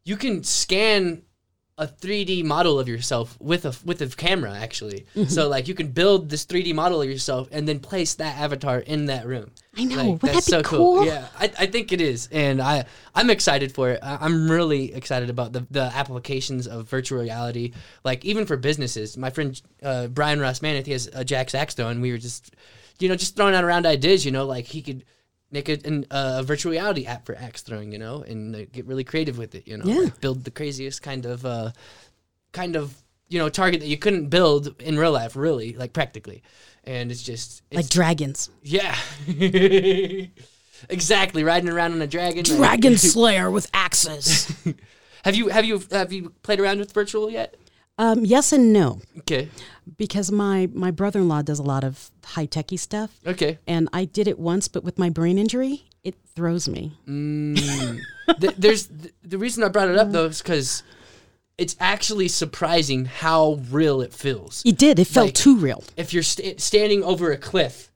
you 0.04 0.16
can 0.16 0.42
scan 0.42 1.22
a 1.78 1.86
3D 1.86 2.44
model 2.44 2.80
of 2.80 2.88
yourself 2.88 3.38
with 3.40 3.64
a 3.64 3.74
with 3.84 4.02
a 4.02 4.08
camera 4.08 4.52
actually. 4.52 5.06
Mm-hmm. 5.14 5.30
So 5.30 5.48
like 5.48 5.68
you 5.68 5.74
can 5.74 5.92
build 5.92 6.28
this 6.28 6.44
3D 6.44 6.74
model 6.74 7.00
of 7.00 7.08
yourself 7.08 7.48
and 7.52 7.68
then 7.68 7.78
place 7.78 8.14
that 8.14 8.36
avatar 8.36 8.80
in 8.80 9.06
that 9.06 9.26
room. 9.26 9.52
I 9.76 9.84
know. 9.84 9.96
Like, 9.96 10.22
Would 10.22 10.32
that's 10.32 10.46
that 10.46 10.62
be 10.62 10.64
so 10.64 10.76
cool? 10.76 11.06
Yeah, 11.06 11.28
I, 11.38 11.52
I 11.56 11.66
think 11.66 11.92
it 11.92 12.00
is, 12.00 12.28
and 12.32 12.60
I 12.60 12.84
I'm 13.14 13.30
excited 13.30 13.72
for 13.72 13.90
it. 13.90 14.00
I, 14.02 14.18
I'm 14.20 14.50
really 14.50 14.92
excited 14.92 15.30
about 15.30 15.52
the 15.52 15.66
the 15.70 15.82
applications 15.82 16.66
of 16.66 16.88
virtual 16.88 17.22
reality, 17.22 17.72
like 18.02 18.24
even 18.24 18.44
for 18.44 18.56
businesses. 18.56 19.16
My 19.16 19.30
friend 19.30 19.60
uh, 19.82 20.08
Brian 20.08 20.40
Ross 20.40 20.58
Maneth, 20.58 20.86
he 20.86 20.92
has 20.92 21.08
a 21.12 21.24
Jack 21.24 21.48
Saxton. 21.50 21.86
and 21.86 22.02
we 22.02 22.10
were 22.10 22.18
just, 22.18 22.56
you 22.98 23.08
know, 23.08 23.14
just 23.14 23.36
throwing 23.36 23.54
out 23.54 23.62
around 23.62 23.86
ideas. 23.86 24.24
You 24.24 24.32
know, 24.32 24.46
like 24.46 24.66
he 24.66 24.82
could 24.82 25.04
make 25.50 25.68
a, 25.68 25.78
an, 25.86 26.06
uh, 26.10 26.36
a 26.38 26.42
virtual 26.42 26.72
reality 26.72 27.06
app 27.06 27.24
for 27.26 27.34
axe 27.36 27.62
throwing, 27.62 27.92
you 27.92 27.98
know, 27.98 28.22
and 28.22 28.54
uh, 28.54 28.64
get 28.72 28.86
really 28.86 29.04
creative 29.04 29.38
with 29.38 29.54
it. 29.54 29.66
You 29.66 29.78
know, 29.78 29.84
Yeah. 29.86 30.00
like 30.04 30.20
build 30.20 30.44
the 30.44 30.50
craziest 30.50 31.02
kind 31.02 31.24
of 31.26 31.44
uh, 31.46 31.70
kind 32.52 32.76
of 32.76 32.94
you 33.28 33.38
know 33.38 33.48
target 33.48 33.80
that 33.80 33.86
you 33.88 33.98
couldn't 33.98 34.28
build 34.28 34.74
in 34.80 34.98
real 34.98 35.12
life, 35.12 35.36
really, 35.36 35.74
like 35.74 35.92
practically. 35.92 36.42
And 36.84 37.10
it's 37.10 37.22
just 37.22 37.62
it's, 37.70 37.76
like 37.76 37.88
dragons. 37.88 38.50
yeah, 38.62 38.96
exactly 40.88 41.44
riding 41.44 41.68
around 41.68 41.92
on 41.92 42.02
a 42.02 42.06
dragon. 42.06 42.44
like- 42.44 42.56
Dragon 42.58 42.96
Slayer 43.12 43.50
with 43.50 43.68
axes. 43.74 44.52
have 45.24 45.34
you 45.34 45.48
have 45.48 45.64
you 45.64 45.82
have 45.90 46.12
you 46.12 46.32
played 46.42 46.60
around 46.60 46.78
with 46.78 46.92
virtual 46.92 47.30
yet? 47.30 47.54
Um, 47.98 48.24
yes 48.24 48.52
and 48.52 48.72
no, 48.72 49.00
Okay, 49.18 49.48
because 49.96 50.30
my 50.32 50.68
my 50.72 50.90
brother 50.90 51.20
in 51.20 51.28
law 51.28 51.42
does 51.42 51.58
a 51.58 51.62
lot 51.62 51.84
of 51.84 52.10
high 52.24 52.46
techy 52.46 52.76
stuff, 52.76 53.18
okay. 53.26 53.58
and 53.66 53.88
I 53.92 54.04
did 54.04 54.28
it 54.28 54.38
once, 54.38 54.68
but 54.68 54.84
with 54.84 54.98
my 54.98 55.10
brain 55.10 55.38
injury, 55.38 55.84
it 56.04 56.14
throws 56.34 56.68
me. 56.68 56.92
Mm. 57.08 58.00
Th- 58.40 58.54
there's 58.56 58.86
th- 58.86 59.14
the 59.22 59.38
reason 59.38 59.64
I 59.64 59.68
brought 59.68 59.88
it 59.88 59.96
up 59.96 60.12
though 60.12 60.26
is 60.26 60.40
because 60.42 60.82
it's 61.56 61.74
actually 61.80 62.28
surprising 62.28 63.06
how 63.06 63.58
real 63.70 64.00
it 64.00 64.12
feels. 64.12 64.62
It 64.64 64.78
did. 64.78 64.98
It 64.98 65.06
felt 65.08 65.28
Like- 65.28 65.34
too 65.34 65.56
real. 65.56 65.82
If 65.96 66.12
you're 66.14 66.22
st- 66.22 66.60
standing 66.60 67.02
over 67.02 67.32
a 67.32 67.36
cliff 67.38 67.90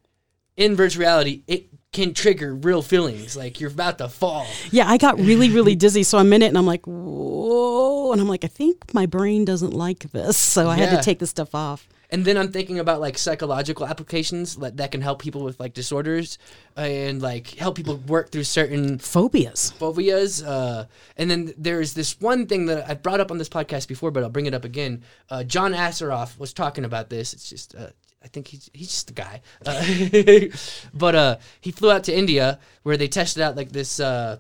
in 0.57 0.75
virtual 0.75 1.01
reality, 1.03 1.43
it 1.47 1.72
can 1.93 2.15
trigger 2.15 2.55
real 2.55 2.81
feelings 2.81 3.37
like 3.37 3.61
you're 3.61 3.71
about 3.71 3.99
to 3.99 4.09
fall. 4.09 4.47
Yeah, 4.71 4.89
I 4.89 4.97
got 4.97 5.19
really, 5.19 5.51
really 5.55 5.75
dizzy. 5.75 6.03
So 6.03 6.19
I'm 6.19 6.33
in 6.33 6.43
it 6.43 6.47
and 6.47 6.59
I'm 6.59 6.67
like, 6.67 6.87
whoa. 6.87 8.13
And 8.13 8.21
I'm 8.21 8.29
like, 8.29 8.45
I 8.45 8.49
think 8.49 8.95
my 8.95 9.07
brain 9.07 9.45
doesn't 9.45 9.75
like 9.75 10.11
this. 10.13 10.39
So 10.39 10.69
I 10.69 10.77
had 10.77 10.97
to 10.97 11.03
take 11.03 11.19
the 11.19 11.27
stuff 11.27 11.55
off. 11.55 11.87
And 12.09 12.27
then 12.27 12.37
I'm 12.37 12.53
thinking 12.53 12.79
about 12.79 13.01
like 13.01 13.17
psychological 13.17 13.87
applications 13.87 14.57
that, 14.57 14.77
that 14.77 14.93
can 14.93 15.01
help 15.01 15.23
people 15.23 15.43
with 15.45 15.59
like 15.59 15.73
disorders 15.73 16.37
and 16.77 17.23
like 17.23 17.55
help 17.55 17.75
people 17.75 17.97
work 17.97 18.31
through 18.31 18.45
certain 18.45 18.99
Phobias. 18.99 19.71
phobias. 19.73 20.43
Uh, 20.43 20.87
and 21.17 21.31
then 21.31 21.55
there's 21.57 21.95
this 21.95 22.21
one 22.21 22.47
thing 22.47 22.67
that 22.67 22.89
I've 22.89 23.03
brought 23.03 23.21
up 23.21 23.31
on 23.31 23.39
this 23.39 23.49
podcast 23.49 23.89
before, 23.89 24.11
but 24.11 24.23
I'll 24.23 24.29
bring 24.29 24.45
it 24.45 24.53
up 24.53 24.67
again. 24.67 25.05
Uh, 25.31 25.43
John 25.43 25.73
Assaraf 25.73 26.39
was 26.39 26.53
talking 26.53 26.85
about 26.85 27.09
this. 27.09 27.33
It's 27.33 27.49
just, 27.49 27.75
uh, 27.75 27.89
I 28.25 28.29
think 28.29 28.49
he's, 28.49 28.71
he's 28.73 28.89
just 28.89 29.11
a 29.11 29.15
guy. 29.15 29.41
Uh, 29.67 30.47
but 30.95 31.15
uh, 31.15 31.37
he 31.61 31.73
flew 31.73 31.91
out 31.91 32.05
to 32.05 32.17
India 32.17 32.59
where 32.83 32.97
they 32.97 33.09
tested 33.09 33.43
out 33.43 33.57
like 33.57 33.73
this 33.73 34.01
uh, 34.01 34.39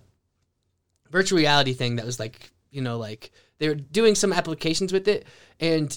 virtual 1.10 1.38
reality 1.38 1.72
thing 1.72 1.96
that 1.96 2.06
was 2.06 2.18
like, 2.18 2.50
you 2.70 2.80
know, 2.80 2.98
like 2.98 3.30
they 3.58 3.68
were 3.68 3.74
doing 3.74 4.14
some 4.14 4.32
applications 4.32 4.92
with 4.92 5.08
it. 5.08 5.26
And 5.60 5.96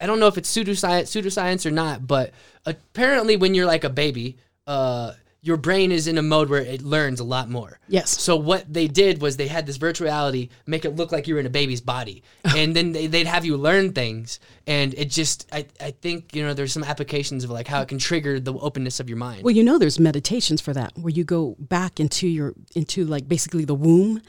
I 0.00 0.06
don't 0.06 0.20
know 0.20 0.28
if 0.28 0.38
it's 0.38 0.54
pseudoscience, 0.54 1.04
pseudoscience 1.04 1.66
or 1.66 1.70
not, 1.70 2.06
but 2.06 2.32
apparently 2.64 3.36
when 3.36 3.54
you're 3.54 3.66
like 3.66 3.84
a 3.84 3.90
baby, 3.90 4.36
uh, 4.66 5.12
your 5.46 5.56
brain 5.56 5.92
is 5.92 6.06
in 6.08 6.18
a 6.18 6.22
mode 6.22 6.48
where 6.50 6.60
it 6.60 6.82
learns 6.82 7.20
a 7.20 7.24
lot 7.24 7.48
more. 7.48 7.78
Yes. 7.88 8.10
So 8.20 8.36
what 8.36 8.70
they 8.72 8.88
did 8.88 9.22
was 9.22 9.36
they 9.36 9.46
had 9.46 9.64
this 9.66 9.76
virtual 9.76 10.06
reality 10.06 10.48
make 10.66 10.84
it 10.84 10.96
look 10.96 11.12
like 11.12 11.28
you 11.28 11.34
were 11.34 11.40
in 11.40 11.46
a 11.46 11.50
baby's 11.50 11.80
body, 11.80 12.22
and 12.44 12.74
then 12.74 12.92
they, 12.92 13.06
they'd 13.06 13.26
have 13.28 13.44
you 13.44 13.56
learn 13.56 13.92
things, 13.92 14.40
and 14.66 14.92
it 14.94 15.08
just 15.10 15.46
I, 15.52 15.66
I 15.80 15.92
think 15.92 16.34
you 16.34 16.42
know 16.42 16.52
there's 16.52 16.72
some 16.72 16.82
applications 16.84 17.44
of 17.44 17.50
like 17.50 17.68
how 17.68 17.80
it 17.82 17.88
can 17.88 17.98
trigger 17.98 18.40
the 18.40 18.54
openness 18.54 18.98
of 19.00 19.08
your 19.08 19.18
mind. 19.18 19.44
Well, 19.44 19.54
you 19.54 19.62
know, 19.64 19.78
there's 19.78 20.00
meditations 20.00 20.60
for 20.60 20.72
that 20.74 20.92
where 20.98 21.10
you 21.12 21.22
go 21.22 21.54
back 21.60 22.00
into 22.00 22.26
your, 22.26 22.54
into 22.74 23.04
like 23.04 23.28
basically 23.28 23.64
the 23.64 23.74
womb 23.74 24.20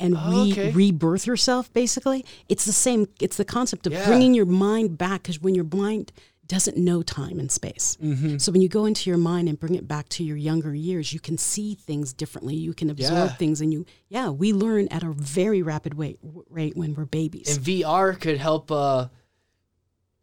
and 0.00 0.14
Oh, 0.18 0.44
re- 0.44 0.52
okay. 0.52 0.70
rebirth 0.72 1.26
yourself, 1.26 1.72
basically. 1.72 2.24
It's 2.48 2.64
the 2.66 2.72
same, 2.72 3.08
it's 3.20 3.36
the 3.38 3.44
concept 3.46 3.86
of 3.86 3.92
Yeah. 3.94 4.06
bringing 4.06 4.34
your 4.34 4.44
mind 4.44 4.98
back 4.98 5.22
because 5.22 5.40
when 5.40 5.54
your 5.54 5.64
mind 5.72 6.12
doesn't 6.46 6.76
know 6.76 7.02
time 7.02 7.38
and 7.40 7.50
space. 7.50 7.96
Mm-hmm. 8.02 8.38
So 8.38 8.52
when 8.52 8.60
you 8.62 8.68
go 8.68 8.84
into 8.86 9.10
your 9.10 9.18
mind 9.18 9.48
and 9.48 9.58
bring 9.58 9.74
it 9.74 9.88
back 9.88 10.08
to 10.10 10.22
your 10.24 10.36
younger 10.36 10.74
years, 10.74 11.12
you 11.12 11.20
can 11.20 11.36
see 11.38 11.74
things 11.74 12.12
differently. 12.12 12.54
You 12.54 12.72
can 12.74 12.88
absorb 12.90 13.30
Yeah. 13.30 13.34
things, 13.36 13.60
and 13.60 13.72
you, 13.72 13.84
yeah, 14.08 14.28
we 14.30 14.52
learn 14.52 14.86
at 14.88 15.02
a 15.02 15.12
very 15.12 15.62
rapid 15.62 15.94
way, 15.94 16.16
rate 16.48 16.76
when 16.76 16.94
we're 16.94 17.04
babies. 17.04 17.56
and 17.56 17.64
VR 17.66 18.20
could 18.20 18.38
help 18.38 18.70
uh 18.70 19.08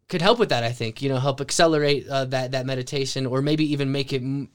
could 0.10 0.22
help 0.22 0.38
with 0.40 0.50
that 0.50 0.64
I 0.64 0.72
think 0.72 1.02
you 1.02 1.10
know 1.10 1.18
help 1.18 1.42
accelerate 1.42 2.08
uh, 2.08 2.26
that 2.26 2.52
that 2.52 2.66
meditation 2.66 3.26
or 3.26 3.42
maybe 3.42 3.72
even 3.74 3.92
make 3.92 4.14
it 4.14 4.22
m- 4.22 4.50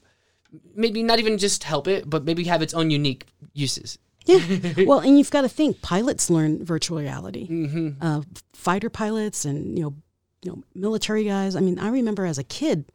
maybe 0.75 1.03
not 1.03 1.19
even 1.19 1.37
just 1.37 1.63
help 1.63 1.87
it 1.87 2.09
but 2.09 2.23
maybe 2.23 2.43
have 2.45 2.61
its 2.61 2.73
own 2.73 2.89
unique 2.91 3.25
uses 3.53 3.97
Yeah. 4.25 4.39
well, 4.85 4.99
and 4.99 5.17
you've 5.17 5.31
got 5.31 5.41
to 5.41 5.49
think 5.49 5.81
pilots 5.81 6.29
learn 6.29 6.63
virtual 6.63 6.99
reality. 6.99 7.47
mm-hmm. 7.49 7.89
Uh, 8.01 8.21
fighter 8.53 8.89
pilots 8.89 9.43
and 9.45 9.77
you 9.77 9.83
know, 9.83 9.93
you 10.43 10.51
know, 10.51 10.63
military 10.75 11.23
guys. 11.25 11.55
I 11.55 11.59
mean, 11.59 11.79
I 11.79 11.89
remember 11.89 12.25
as 12.25 12.37
a 12.37 12.43
kid, 12.43 12.85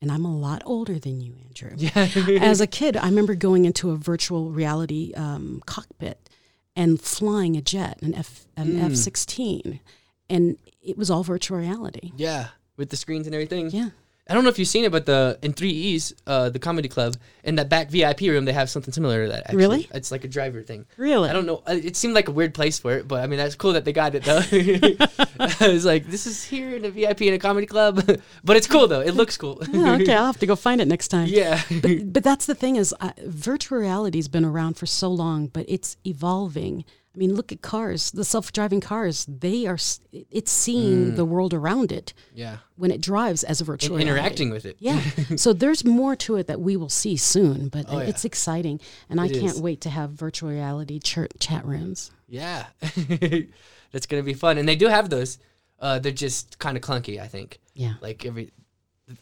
and 0.00 0.10
I'm 0.12 0.24
a 0.24 0.36
lot 0.36 0.62
older 0.64 0.98
than 0.98 1.20
you, 1.20 1.34
Andrew. 1.46 1.72
yeah 1.76 2.08
As 2.40 2.60
a 2.60 2.66
kid, 2.66 2.96
I 2.96 3.06
remember 3.06 3.34
going 3.34 3.64
into 3.64 3.90
a 3.90 3.96
virtual 3.96 4.50
reality 4.50 5.12
um, 5.14 5.62
cockpit 5.66 6.28
and 6.76 7.00
flying 7.00 7.56
a 7.56 7.60
jet, 7.62 7.98
an 8.02 8.14
F 8.14 8.46
an 8.56 8.72
Mm. 8.74 8.84
F 8.90 8.96
sixteen, 8.96 9.80
and 10.28 10.56
it 10.82 10.96
was 10.98 11.10
all 11.10 11.22
virtual 11.22 11.58
reality. 11.58 12.12
yeah 12.16 12.48
with 12.76 12.90
the 12.90 12.96
screens 12.96 13.26
and 13.26 13.34
everything 13.34 13.70
Yeah. 13.70 13.90
I 14.26 14.32
don't 14.32 14.42
know 14.42 14.48
if 14.48 14.58
you've 14.58 14.68
seen 14.68 14.84
it, 14.84 14.90
but 14.92 15.04
the 15.04 15.38
in 15.42 15.52
Three 15.52 15.70
E's, 15.70 16.14
uh, 16.26 16.48
the 16.48 16.58
comedy 16.58 16.88
club, 16.88 17.16
in 17.42 17.56
that 17.56 17.68
back 17.68 17.90
VIP 17.90 18.20
room, 18.22 18.46
they 18.46 18.54
have 18.54 18.70
something 18.70 18.90
similar 18.92 19.26
to 19.26 19.32
that. 19.32 19.40
Actually. 19.42 19.56
Really? 19.58 19.88
It's 19.92 20.10
like 20.10 20.24
a 20.24 20.28
driver 20.28 20.62
thing. 20.62 20.86
Really? 20.96 21.28
I 21.28 21.34
don't 21.34 21.44
know. 21.44 21.62
uh, 21.68 21.72
It 21.74 21.94
seemed 21.94 22.14
like 22.14 22.28
a 22.28 22.32
weird 22.32 22.54
place 22.54 22.78
for 22.78 22.92
it, 22.92 23.06
but 23.06 23.22
I 23.22 23.26
mean 23.26 23.38
that's 23.38 23.54
cool 23.54 23.74
that 23.74 23.84
they 23.84 23.92
got 23.92 24.14
it 24.14 24.24
though. 24.24 24.40
I 25.60 25.68
was 25.68 25.84
like, 25.84 26.06
this 26.06 26.26
is 26.26 26.42
here 26.42 26.74
in 26.76 26.84
a 26.86 26.90
VIP 26.90 27.22
in 27.22 27.34
a 27.34 27.38
comedy 27.38 27.66
club, 27.66 28.02
but 28.44 28.56
it's 28.56 28.66
cool 28.66 28.86
though. 28.88 29.00
It 29.02 29.14
looks 29.14 29.36
cool. 29.36 29.62
Oh, 29.74 29.94
okay, 30.00 30.14
I'll 30.14 30.26
have 30.26 30.38
to 30.38 30.46
go 30.46 30.56
find 30.56 30.80
it 30.80 30.88
next 30.88 31.08
time. 31.08 31.28
yeah. 31.28 31.60
but, 31.82 32.12
but 32.12 32.24
that's 32.24 32.46
the 32.46 32.54
thing 32.54 32.76
is 32.76 32.94
uh, 33.00 33.10
virtual 33.26 33.78
reality's 33.78 34.28
been 34.28 34.44
around 34.44 34.74
for 34.78 34.86
so 34.86 35.08
long 35.10 35.48
but 35.48 35.64
it's 35.68 35.96
evolving 36.06 36.84
i 37.14 37.18
mean 37.18 37.34
look 37.34 37.52
at 37.52 37.62
cars 37.62 38.10
the 38.10 38.24
self-driving 38.24 38.80
cars 38.80 39.26
they 39.26 39.66
are 39.66 39.78
it's 40.12 40.50
seeing 40.52 41.14
the 41.14 41.24
world 41.24 41.54
around 41.54 41.92
it 41.92 42.12
yeah. 42.34 42.56
when 42.76 42.90
it 42.90 43.00
drives 43.00 43.44
as 43.44 43.60
a 43.60 43.64
virtual 43.64 43.96
reality. 43.96 44.10
interacting 44.10 44.50
with 44.50 44.64
it. 44.66 44.76
yeah 44.80 45.00
so 45.36 45.52
there's 45.52 45.84
more 45.84 46.16
to 46.16 46.36
it 46.36 46.46
that 46.46 46.60
we 46.60 46.76
will 46.76 46.88
see 46.88 47.16
soon 47.16 47.68
but 47.68 47.84
Oh, 47.88 47.98
yeah. 47.98 48.04
it's 48.06 48.24
exciting 48.24 48.80
and 49.08 49.20
i 49.20 49.28
can't 49.28 49.56
is. 49.56 49.60
wait 49.62 49.80
to 49.82 49.90
have 49.90 50.10
virtual 50.10 50.50
reality 50.50 50.98
ch- 50.98 51.28
chat 51.38 51.64
rooms 51.64 52.10
Yeah. 52.28 52.66
That's 53.92 54.06
gonna 54.06 54.24
be 54.24 54.34
fun, 54.34 54.58
and 54.58 54.68
they 54.68 54.74
do 54.74 54.88
have 54.88 55.08
those. 55.08 55.38
Uh, 55.78 56.00
they're 56.00 56.10
just 56.10 56.58
kind 56.58 56.76
of 56.76 56.82
clunky, 56.82 57.20
I 57.20 57.28
think. 57.28 57.60
yeah 57.74 57.94
Like 58.00 58.26
every, 58.26 58.50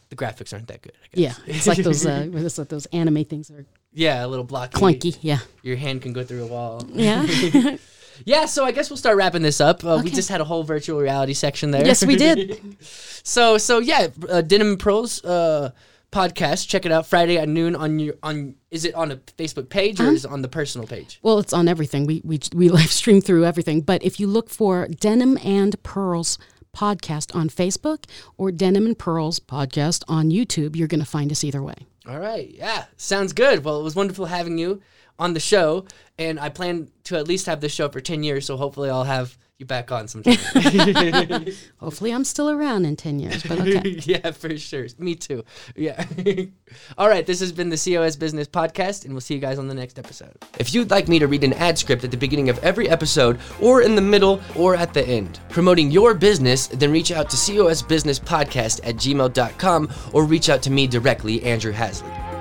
the, 0.08 0.16
graphics 0.16 0.52
aren't 0.54 0.68
that 0.68 0.80
good. 0.80 0.92
I 1.02 1.06
yeah 1.12 1.34
it's 1.46 1.66
like 1.66 1.78
those 1.78 2.06
uh, 2.06 2.26
what 2.30 2.42
is 2.42 2.58
it, 2.58 2.68
those 2.70 2.86
anime 2.86 3.24
things 3.26 3.48
that 3.48 3.58
are 3.58 3.66
yeah, 3.92 4.24
a 4.24 4.28
little 4.28 4.44
blocky. 4.44 4.78
clunky 4.78 5.16
yeah 5.20 5.38
Your 5.62 5.76
hand 5.76 6.02
can 6.02 6.12
go 6.12 6.22
through 6.24 6.44
a 6.44 6.46
wall. 6.46 6.84
yeah 6.92 7.26
Yeah, 8.24 8.44
so 8.46 8.64
I 8.64 8.70
guess 8.72 8.88
we'll 8.88 8.98
start 8.98 9.16
wrapping 9.16 9.42
this 9.42 9.60
up. 9.60 9.84
Uh, 9.84 10.00
We 10.04 10.10
just 10.10 10.28
had 10.28 10.40
a 10.40 10.44
whole 10.44 10.62
virtual 10.62 11.00
reality 11.00 11.32
section 11.34 11.70
there. 11.72 11.84
yes 11.84 12.04
we 12.04 12.14
did 12.14 12.60
so 12.80 13.58
so 13.58 13.78
yeah, 13.80 14.08
uh, 14.28 14.42
Denim 14.42 14.68
and 14.72 14.78
Pearls 14.78 15.24
uh, 15.24 15.70
podcast. 16.12 16.68
Check 16.68 16.84
it 16.86 16.92
out 16.92 17.06
Friday 17.06 17.38
at 17.38 17.48
noon 17.48 17.74
on 17.74 17.98
your 17.98 18.14
on. 18.22 18.54
Is 18.70 18.84
it 18.84 18.94
on 18.94 19.10
a 19.10 19.16
Facebook 19.16 19.68
page 19.70 19.98
Uh-huh. 19.98 20.10
or 20.10 20.12
is 20.12 20.24
it 20.24 20.30
on 20.30 20.42
the 20.42 20.48
personal 20.48 20.86
page? 20.86 21.18
Well, 21.22 21.38
it's 21.40 21.52
on 21.54 21.66
everything. 21.68 22.06
We 22.06 22.20
we 22.22 22.38
we 22.54 22.68
live 22.78 22.92
stream 22.92 23.20
through 23.22 23.44
everything. 23.44 23.80
But 23.80 24.04
if 24.04 24.20
you 24.20 24.26
look 24.28 24.50
for 24.50 24.86
Denim 24.88 25.38
and 25.42 25.82
Pearls 25.82 26.38
podcast 26.76 27.34
on 27.34 27.48
Facebook 27.48 28.04
or 28.36 28.52
Denim 28.52 28.86
and 28.86 28.96
Pearls 28.98 29.40
podcast 29.40 30.04
on 30.06 30.30
YouTube, 30.30 30.76
you're 30.76 30.88
going 30.88 31.00
to 31.04 31.06
find 31.18 31.32
us 31.32 31.42
either 31.42 31.62
way. 31.62 31.74
All 32.06 32.18
right, 32.18 32.50
yeah, 32.50 32.86
sounds 32.96 33.32
good. 33.32 33.64
Well, 33.64 33.78
it 33.78 33.84
was 33.84 33.94
wonderful 33.94 34.26
having 34.26 34.58
you 34.58 34.80
on 35.18 35.34
the 35.34 35.40
show, 35.40 35.86
and 36.18 36.40
I 36.40 36.48
plan 36.48 36.90
to 37.04 37.16
at 37.16 37.28
least 37.28 37.46
have 37.46 37.60
this 37.60 37.72
show 37.72 37.88
for 37.88 38.00
ten 38.00 38.22
years. 38.22 38.46
So 38.46 38.56
hopefully, 38.56 38.90
I'll 38.90 39.04
have 39.04 39.38
you 39.62 39.66
back 39.66 39.90
on 39.92 40.08
sometime. 40.08 40.36
Hopefully, 41.78 42.12
I'm 42.12 42.24
still 42.24 42.50
around 42.50 42.84
in 42.84 42.96
10 42.96 43.18
years, 43.18 43.42
but 43.44 43.60
okay. 43.60 43.88
yeah, 44.04 44.32
for 44.32 44.56
sure. 44.58 44.86
Me 44.98 45.14
too. 45.14 45.44
Yeah. 45.76 46.04
All 46.98 47.08
right, 47.08 47.24
this 47.24 47.40
has 47.40 47.52
been 47.52 47.70
the 47.70 47.76
COS 47.76 48.16
Business 48.16 48.48
Podcast, 48.48 49.04
and 49.04 49.14
we'll 49.14 49.20
see 49.20 49.34
you 49.34 49.40
guys 49.40 49.58
on 49.58 49.68
the 49.68 49.74
next 49.74 49.98
episode. 49.98 50.36
If 50.58 50.74
you'd 50.74 50.90
like 50.90 51.08
me 51.08 51.18
to 51.20 51.26
read 51.26 51.44
an 51.44 51.52
ad 51.54 51.78
script 51.78 52.04
at 52.04 52.10
the 52.10 52.16
beginning 52.16 52.50
of 52.50 52.58
every 52.58 52.88
episode, 52.88 53.38
or 53.60 53.82
in 53.82 53.94
the 53.94 54.02
middle, 54.02 54.40
or 54.56 54.74
at 54.74 54.92
the 54.92 55.06
end, 55.06 55.38
promoting 55.48 55.90
your 55.90 56.12
business, 56.12 56.66
then 56.66 56.90
reach 56.90 57.12
out 57.12 57.30
to 57.30 57.36
COS 57.36 57.82
Business 57.82 58.18
Podcast 58.18 58.80
at 58.82 58.96
gmail.com 58.96 59.88
or 60.12 60.24
reach 60.24 60.48
out 60.48 60.62
to 60.62 60.70
me 60.70 60.86
directly, 60.86 61.42
Andrew 61.44 61.72
Hasley. 61.72 62.31